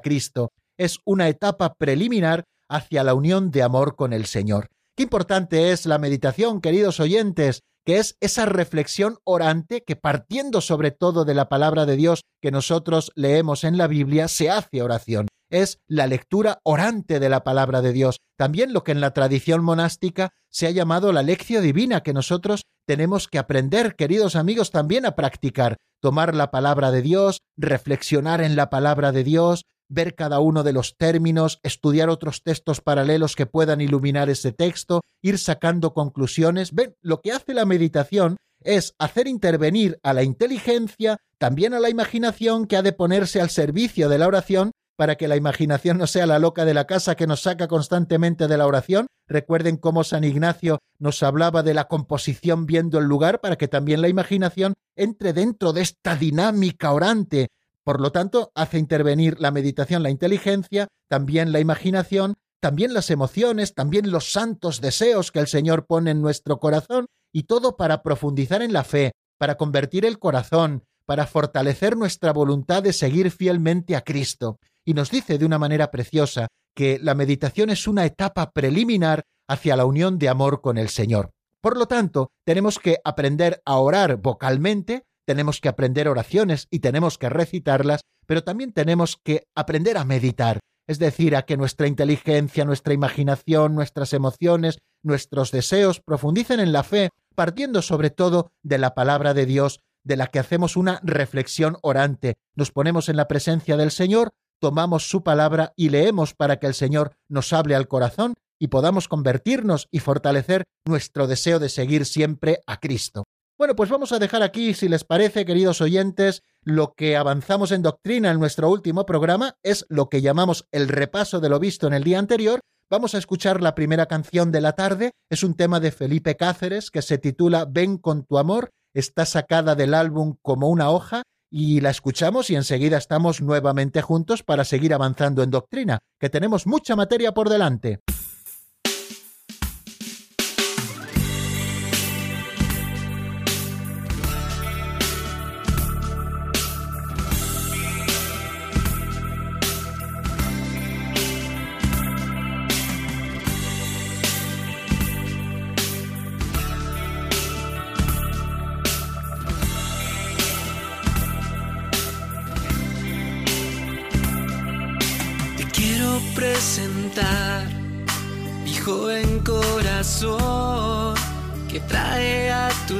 Cristo. 0.00 0.50
Es 0.76 0.98
una 1.04 1.28
etapa 1.28 1.74
preliminar 1.74 2.44
hacia 2.68 3.04
la 3.04 3.14
unión 3.14 3.50
de 3.50 3.62
amor 3.62 3.94
con 3.96 4.12
el 4.12 4.26
Señor. 4.26 4.68
Importante 5.02 5.72
es 5.72 5.84
la 5.84 5.98
meditación, 5.98 6.60
queridos 6.60 7.00
oyentes, 7.00 7.64
que 7.84 7.98
es 7.98 8.16
esa 8.20 8.46
reflexión 8.46 9.18
orante 9.24 9.82
que 9.82 9.96
partiendo 9.96 10.60
sobre 10.60 10.92
todo 10.92 11.24
de 11.24 11.34
la 11.34 11.48
palabra 11.48 11.86
de 11.86 11.96
Dios 11.96 12.22
que 12.40 12.52
nosotros 12.52 13.10
leemos 13.16 13.64
en 13.64 13.78
la 13.78 13.88
Biblia, 13.88 14.28
se 14.28 14.48
hace 14.48 14.80
oración. 14.80 15.26
Es 15.50 15.80
la 15.88 16.06
lectura 16.06 16.60
orante 16.62 17.18
de 17.18 17.28
la 17.28 17.42
palabra 17.42 17.82
de 17.82 17.92
Dios. 17.92 18.18
También 18.38 18.72
lo 18.72 18.84
que 18.84 18.92
en 18.92 19.00
la 19.00 19.12
tradición 19.12 19.64
monástica 19.64 20.30
se 20.48 20.68
ha 20.68 20.70
llamado 20.70 21.12
la 21.12 21.24
lección 21.24 21.64
divina, 21.64 22.04
que 22.04 22.12
nosotros 22.12 22.62
tenemos 22.86 23.26
que 23.26 23.38
aprender, 23.38 23.96
queridos 23.96 24.36
amigos, 24.36 24.70
también 24.70 25.04
a 25.04 25.16
practicar. 25.16 25.78
Tomar 26.00 26.32
la 26.36 26.52
palabra 26.52 26.92
de 26.92 27.02
Dios, 27.02 27.38
reflexionar 27.56 28.40
en 28.40 28.54
la 28.54 28.70
palabra 28.70 29.10
de 29.10 29.24
Dios, 29.24 29.64
ver 29.92 30.14
cada 30.14 30.40
uno 30.40 30.62
de 30.62 30.72
los 30.72 30.96
términos, 30.96 31.60
estudiar 31.62 32.08
otros 32.08 32.42
textos 32.42 32.80
paralelos 32.80 33.36
que 33.36 33.46
puedan 33.46 33.80
iluminar 33.80 34.30
ese 34.30 34.52
texto, 34.52 35.02
ir 35.20 35.38
sacando 35.38 35.92
conclusiones. 35.92 36.72
Ven, 36.72 36.96
lo 37.02 37.20
que 37.20 37.32
hace 37.32 37.52
la 37.54 37.66
meditación 37.66 38.36
es 38.64 38.94
hacer 38.98 39.28
intervenir 39.28 39.98
a 40.02 40.14
la 40.14 40.22
inteligencia, 40.22 41.18
también 41.38 41.74
a 41.74 41.80
la 41.80 41.90
imaginación 41.90 42.66
que 42.66 42.76
ha 42.76 42.82
de 42.82 42.92
ponerse 42.92 43.40
al 43.40 43.50
servicio 43.50 44.08
de 44.08 44.18
la 44.18 44.28
oración 44.28 44.70
para 44.96 45.16
que 45.16 45.28
la 45.28 45.36
imaginación 45.36 45.98
no 45.98 46.06
sea 46.06 46.26
la 46.26 46.38
loca 46.38 46.64
de 46.64 46.74
la 46.74 46.86
casa 46.86 47.14
que 47.14 47.26
nos 47.26 47.42
saca 47.42 47.66
constantemente 47.66 48.46
de 48.46 48.56
la 48.56 48.66
oración. 48.66 49.06
Recuerden 49.26 49.76
cómo 49.76 50.04
San 50.04 50.24
Ignacio 50.24 50.78
nos 50.98 51.22
hablaba 51.22 51.62
de 51.62 51.74
la 51.74 51.88
composición 51.88 52.66
viendo 52.66 52.98
el 52.98 53.06
lugar 53.06 53.40
para 53.40 53.56
que 53.56 53.68
también 53.68 54.00
la 54.00 54.08
imaginación 54.08 54.74
entre 54.96 55.32
dentro 55.32 55.72
de 55.72 55.82
esta 55.82 56.14
dinámica 56.16 56.92
orante 56.92 57.48
por 57.84 58.00
lo 58.00 58.12
tanto, 58.12 58.52
hace 58.54 58.78
intervenir 58.78 59.40
la 59.40 59.50
meditación, 59.50 60.02
la 60.02 60.10
inteligencia, 60.10 60.88
también 61.08 61.52
la 61.52 61.60
imaginación, 61.60 62.34
también 62.60 62.94
las 62.94 63.10
emociones, 63.10 63.74
también 63.74 64.10
los 64.10 64.32
santos 64.32 64.80
deseos 64.80 65.32
que 65.32 65.40
el 65.40 65.48
Señor 65.48 65.86
pone 65.86 66.12
en 66.12 66.22
nuestro 66.22 66.58
corazón, 66.58 67.06
y 67.32 67.44
todo 67.44 67.76
para 67.76 68.02
profundizar 68.02 68.62
en 68.62 68.72
la 68.72 68.84
fe, 68.84 69.12
para 69.38 69.56
convertir 69.56 70.04
el 70.04 70.18
corazón, 70.18 70.84
para 71.06 71.26
fortalecer 71.26 71.96
nuestra 71.96 72.32
voluntad 72.32 72.82
de 72.82 72.92
seguir 72.92 73.30
fielmente 73.30 73.96
a 73.96 74.02
Cristo. 74.02 74.58
Y 74.84 74.94
nos 74.94 75.10
dice 75.10 75.38
de 75.38 75.44
una 75.44 75.58
manera 75.58 75.90
preciosa 75.90 76.48
que 76.74 76.98
la 77.00 77.14
meditación 77.14 77.70
es 77.70 77.88
una 77.88 78.04
etapa 78.04 78.52
preliminar 78.52 79.24
hacia 79.48 79.76
la 79.76 79.84
unión 79.84 80.18
de 80.18 80.28
amor 80.28 80.60
con 80.60 80.78
el 80.78 80.88
Señor. 80.88 81.32
Por 81.60 81.76
lo 81.76 81.86
tanto, 81.86 82.30
tenemos 82.44 82.78
que 82.78 82.98
aprender 83.04 83.62
a 83.64 83.76
orar 83.76 84.16
vocalmente, 84.16 85.04
tenemos 85.26 85.60
que 85.60 85.68
aprender 85.68 86.08
oraciones 86.08 86.68
y 86.70 86.80
tenemos 86.80 87.18
que 87.18 87.28
recitarlas, 87.28 88.02
pero 88.26 88.44
también 88.44 88.72
tenemos 88.72 89.16
que 89.22 89.46
aprender 89.54 89.96
a 89.96 90.04
meditar, 90.04 90.60
es 90.86 90.98
decir, 90.98 91.36
a 91.36 91.42
que 91.42 91.56
nuestra 91.56 91.86
inteligencia, 91.86 92.64
nuestra 92.64 92.94
imaginación, 92.94 93.74
nuestras 93.74 94.12
emociones, 94.12 94.78
nuestros 95.02 95.50
deseos 95.50 96.00
profundicen 96.00 96.60
en 96.60 96.72
la 96.72 96.82
fe, 96.82 97.10
partiendo 97.34 97.82
sobre 97.82 98.10
todo 98.10 98.50
de 98.62 98.78
la 98.78 98.94
palabra 98.94 99.34
de 99.34 99.46
Dios, 99.46 99.80
de 100.04 100.16
la 100.16 100.26
que 100.26 100.38
hacemos 100.38 100.76
una 100.76 101.00
reflexión 101.02 101.76
orante. 101.82 102.34
Nos 102.54 102.72
ponemos 102.72 103.08
en 103.08 103.16
la 103.16 103.28
presencia 103.28 103.76
del 103.76 103.90
Señor, 103.90 104.30
tomamos 104.60 105.08
su 105.08 105.22
palabra 105.22 105.72
y 105.76 105.88
leemos 105.88 106.34
para 106.34 106.58
que 106.58 106.66
el 106.66 106.74
Señor 106.74 107.16
nos 107.28 107.52
hable 107.52 107.74
al 107.74 107.88
corazón 107.88 108.34
y 108.58 108.68
podamos 108.68 109.08
convertirnos 109.08 109.88
y 109.90 109.98
fortalecer 109.98 110.64
nuestro 110.84 111.26
deseo 111.26 111.58
de 111.58 111.68
seguir 111.68 112.06
siempre 112.06 112.60
a 112.66 112.78
Cristo. 112.78 113.24
Bueno, 113.62 113.76
pues 113.76 113.90
vamos 113.90 114.10
a 114.10 114.18
dejar 114.18 114.42
aquí, 114.42 114.74
si 114.74 114.88
les 114.88 115.04
parece, 115.04 115.44
queridos 115.44 115.80
oyentes, 115.80 116.42
lo 116.64 116.94
que 116.94 117.16
avanzamos 117.16 117.70
en 117.70 117.82
doctrina 117.82 118.32
en 118.32 118.40
nuestro 118.40 118.68
último 118.68 119.06
programa, 119.06 119.54
es 119.62 119.86
lo 119.88 120.08
que 120.08 120.20
llamamos 120.20 120.66
el 120.72 120.88
repaso 120.88 121.38
de 121.38 121.48
lo 121.48 121.60
visto 121.60 121.86
en 121.86 121.92
el 121.92 122.02
día 122.02 122.18
anterior. 122.18 122.58
Vamos 122.90 123.14
a 123.14 123.18
escuchar 123.18 123.62
la 123.62 123.76
primera 123.76 124.06
canción 124.06 124.50
de 124.50 124.62
la 124.62 124.72
tarde, 124.72 125.12
es 125.30 125.44
un 125.44 125.54
tema 125.54 125.78
de 125.78 125.92
Felipe 125.92 126.36
Cáceres 126.36 126.90
que 126.90 127.02
se 127.02 127.18
titula 127.18 127.64
Ven 127.70 127.98
con 127.98 128.24
tu 128.24 128.36
amor, 128.36 128.70
está 128.94 129.26
sacada 129.26 129.76
del 129.76 129.94
álbum 129.94 130.34
como 130.42 130.68
una 130.68 130.90
hoja 130.90 131.22
y 131.48 131.82
la 131.82 131.90
escuchamos 131.90 132.50
y 132.50 132.56
enseguida 132.56 132.98
estamos 132.98 133.42
nuevamente 133.42 134.02
juntos 134.02 134.42
para 134.42 134.64
seguir 134.64 134.92
avanzando 134.92 135.40
en 135.44 135.52
doctrina, 135.52 136.00
que 136.18 136.30
tenemos 136.30 136.66
mucha 136.66 136.96
materia 136.96 137.32
por 137.32 137.48
delante. 137.48 138.00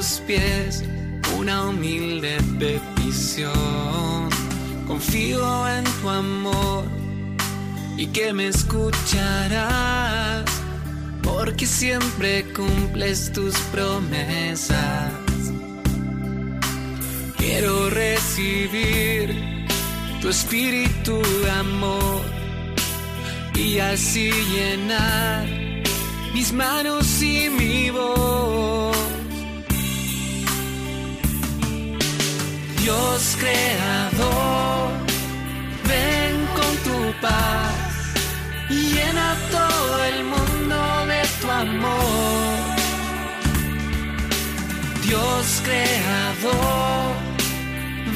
Tus 0.02 0.20
pies 0.26 0.82
una 1.38 1.68
humilde 1.68 2.36
petición. 2.58 4.28
Confío 4.88 5.68
en 5.68 5.84
tu 5.84 6.08
amor 6.08 6.84
y 7.96 8.08
que 8.08 8.32
me 8.32 8.48
escucharás 8.48 10.44
porque 11.22 11.66
siempre 11.66 12.44
cumples 12.52 13.30
tus 13.32 13.56
promesas. 13.70 15.12
Quiero 17.36 17.88
recibir 17.90 19.36
tu 20.20 20.30
espíritu 20.30 21.22
de 21.44 21.50
amor 21.50 22.22
y 23.54 23.78
así 23.78 24.32
llenar 24.52 25.46
mis 26.34 26.52
manos 26.52 27.22
y 27.22 27.48
mi 27.50 27.90
voz. 27.90 28.61
Dios 32.82 33.36
creador, 33.38 34.90
ven 35.88 36.34
con 36.56 36.72
tu 36.86 37.20
paz 37.20 37.74
y 38.68 38.94
llena 38.94 39.36
todo 39.50 40.04
el 40.04 40.24
mundo 40.24 41.06
de 41.06 41.22
tu 41.40 41.50
amor. 41.50 42.58
Dios 45.02 45.62
creador, 45.64 47.14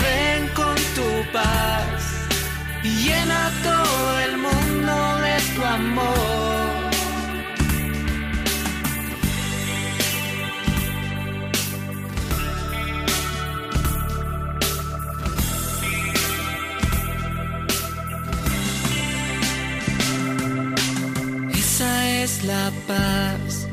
ven 0.03 0.49
con 0.55 0.77
tu 0.97 1.33
paz 1.33 2.03
y 2.83 2.89
llena 3.05 3.53
todo 3.63 4.19
el 4.19 4.37
mundo 4.37 4.67
tu 5.57 5.65
amor. 5.65 6.66
La 22.45 22.71
paz 22.87 23.67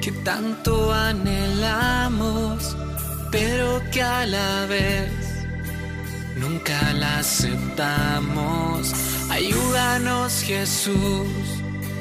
que 0.00 0.12
tanto 0.24 0.92
anhelamos, 0.92 2.76
pero 3.30 3.82
que 3.90 4.02
a 4.02 4.26
la 4.26 4.66
vez 4.66 5.10
nunca 6.36 6.92
la 6.92 7.18
aceptamos 7.18 8.92
Ayúdanos 9.32 10.42
Jesús 10.42 11.26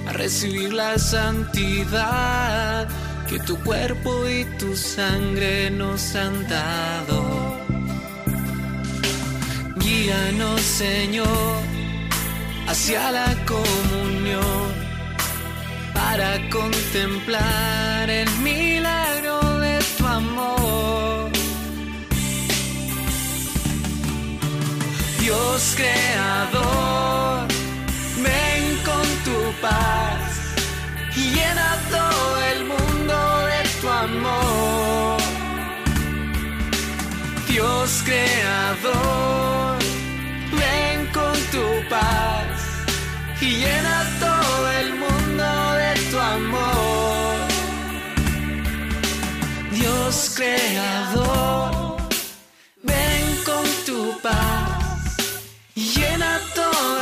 a 0.05 0.11
recibir 0.11 0.73
la 0.73 0.97
santidad 0.99 2.89
que 3.29 3.39
tu 3.39 3.57
cuerpo 3.63 4.27
y 4.27 4.43
tu 4.59 4.75
sangre 4.75 5.71
nos 5.71 6.13
han 6.13 6.45
dado. 6.49 7.57
Guíanos 9.77 10.59
Señor 10.59 11.61
hacia 12.67 13.11
la 13.13 13.33
comunión 13.45 14.80
para 16.11 16.37
contemplar 16.49 18.09
el 18.09 18.29
milagro 18.39 19.39
de 19.59 19.79
tu 19.97 20.05
amor. 20.05 21.31
Dios 25.21 25.73
creador, 25.79 27.47
ven 28.25 28.63
con 28.89 29.05
tu 29.27 29.39
paz 29.61 30.21
y 31.15 31.23
llena 31.35 31.69
todo 31.95 32.41
el 32.51 32.59
mundo 32.71 33.17
de 33.51 33.61
tu 33.79 33.87
amor. 33.89 35.21
Dios 37.47 37.89
creador, 38.03 39.79
ven 40.59 40.97
con 41.17 41.35
tu 41.53 41.65
paz 41.89 42.57
y 43.39 43.49
llena 43.61 43.97
todo 44.19 44.20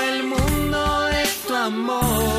el 0.09 0.23
mundo 0.23 1.05
de 1.05 1.23
tu 1.47 1.55
amor. 1.55 2.38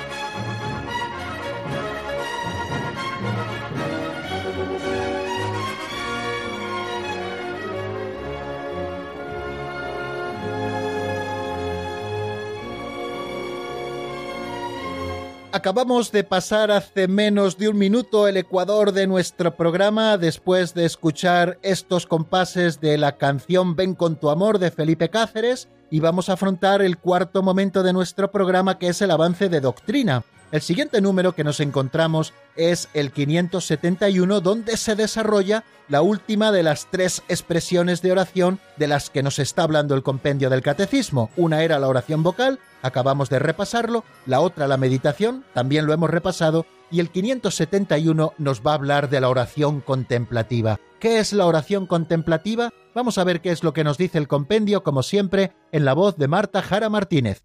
Acabamos 15.53 16.13
de 16.13 16.23
pasar 16.23 16.71
hace 16.71 17.09
menos 17.09 17.57
de 17.57 17.67
un 17.67 17.77
minuto 17.77 18.25
el 18.29 18.37
ecuador 18.37 18.93
de 18.93 19.05
nuestro 19.05 19.53
programa 19.57 20.17
después 20.17 20.73
de 20.73 20.85
escuchar 20.85 21.59
estos 21.61 22.07
compases 22.07 22.79
de 22.79 22.97
la 22.97 23.17
canción 23.17 23.75
Ven 23.75 23.93
con 23.93 24.15
tu 24.15 24.29
amor 24.29 24.59
de 24.59 24.71
Felipe 24.71 25.09
Cáceres 25.09 25.67
y 25.89 25.99
vamos 25.99 26.29
a 26.29 26.33
afrontar 26.33 26.81
el 26.81 26.97
cuarto 26.97 27.43
momento 27.43 27.83
de 27.83 27.91
nuestro 27.91 28.31
programa 28.31 28.79
que 28.79 28.87
es 28.87 29.01
el 29.01 29.11
avance 29.11 29.49
de 29.49 29.59
doctrina. 29.59 30.23
El 30.53 30.61
siguiente 30.61 31.01
número 31.01 31.33
que 31.33 31.43
nos 31.43 31.59
encontramos 31.59 32.33
es 32.55 32.87
el 32.93 33.11
571, 33.11 34.39
donde 34.39 34.77
se 34.77 34.95
desarrolla 34.95 35.65
la 35.91 36.01
última 36.01 36.53
de 36.53 36.63
las 36.63 36.87
tres 36.89 37.21
expresiones 37.27 38.01
de 38.01 38.13
oración 38.13 38.61
de 38.77 38.87
las 38.87 39.09
que 39.09 39.23
nos 39.23 39.39
está 39.39 39.63
hablando 39.63 39.93
el 39.93 40.03
compendio 40.03 40.49
del 40.49 40.61
catecismo. 40.61 41.29
Una 41.35 41.63
era 41.63 41.79
la 41.79 41.89
oración 41.89 42.23
vocal, 42.23 42.59
acabamos 42.81 43.29
de 43.29 43.39
repasarlo, 43.39 44.05
la 44.25 44.39
otra 44.39 44.69
la 44.69 44.77
meditación, 44.77 45.43
también 45.53 45.85
lo 45.85 45.91
hemos 45.91 46.09
repasado, 46.09 46.65
y 46.91 47.01
el 47.01 47.09
571 47.09 48.33
nos 48.37 48.61
va 48.61 48.71
a 48.71 48.75
hablar 48.75 49.09
de 49.09 49.19
la 49.19 49.27
oración 49.27 49.81
contemplativa. 49.81 50.79
¿Qué 51.01 51.19
es 51.19 51.33
la 51.33 51.45
oración 51.45 51.87
contemplativa? 51.87 52.69
Vamos 52.95 53.17
a 53.17 53.25
ver 53.25 53.41
qué 53.41 53.51
es 53.51 53.61
lo 53.61 53.73
que 53.73 53.83
nos 53.83 53.97
dice 53.97 54.17
el 54.17 54.29
compendio, 54.29 54.83
como 54.83 55.03
siempre, 55.03 55.51
en 55.73 55.83
la 55.83 55.91
voz 55.91 56.15
de 56.15 56.29
Marta 56.29 56.61
Jara 56.61 56.89
Martínez. 56.89 57.43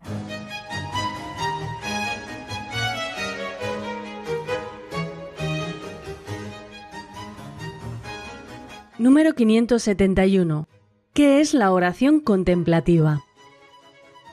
Número 9.06 9.36
571. 9.36 10.66
¿Qué 11.14 11.40
es 11.40 11.54
la 11.54 11.70
oración 11.70 12.18
contemplativa? 12.18 13.22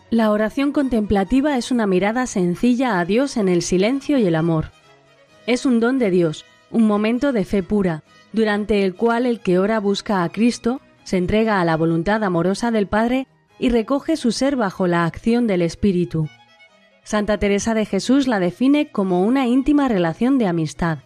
La 0.09 0.31
oración 0.31 0.71
contemplativa 0.71 1.59
es 1.59 1.69
una 1.69 1.85
mirada 1.85 2.25
sencilla 2.25 2.99
a 2.99 3.05
Dios 3.05 3.37
en 3.37 3.49
el 3.49 3.61
silencio 3.61 4.17
y 4.17 4.25
el 4.25 4.33
amor. 4.33 4.71
Es 5.45 5.67
un 5.67 5.79
don 5.79 5.99
de 5.99 6.09
Dios, 6.09 6.43
un 6.71 6.87
momento 6.87 7.33
de 7.33 7.45
fe 7.45 7.61
pura, 7.61 8.01
durante 8.31 8.83
el 8.83 8.95
cual 8.95 9.27
el 9.27 9.41
que 9.41 9.59
ora 9.59 9.79
busca 9.79 10.23
a 10.23 10.29
Cristo, 10.29 10.81
se 11.03 11.17
entrega 11.17 11.61
a 11.61 11.65
la 11.65 11.77
voluntad 11.77 12.23
amorosa 12.23 12.71
del 12.71 12.87
Padre 12.87 13.27
y 13.59 13.69
recoge 13.69 14.17
su 14.17 14.31
ser 14.31 14.55
bajo 14.55 14.87
la 14.87 15.05
acción 15.05 15.45
del 15.45 15.61
Espíritu. 15.61 16.29
Santa 17.03 17.37
Teresa 17.37 17.75
de 17.75 17.85
Jesús 17.85 18.25
la 18.25 18.39
define 18.39 18.89
como 18.89 19.23
una 19.23 19.45
íntima 19.45 19.87
relación 19.87 20.39
de 20.39 20.47
amistad 20.47 20.97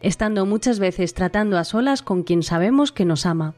estando 0.00 0.46
muchas 0.46 0.78
veces 0.78 1.14
tratando 1.14 1.58
a 1.58 1.64
solas 1.64 2.02
con 2.02 2.22
quien 2.22 2.42
sabemos 2.42 2.92
que 2.92 3.04
nos 3.04 3.26
ama. 3.26 3.54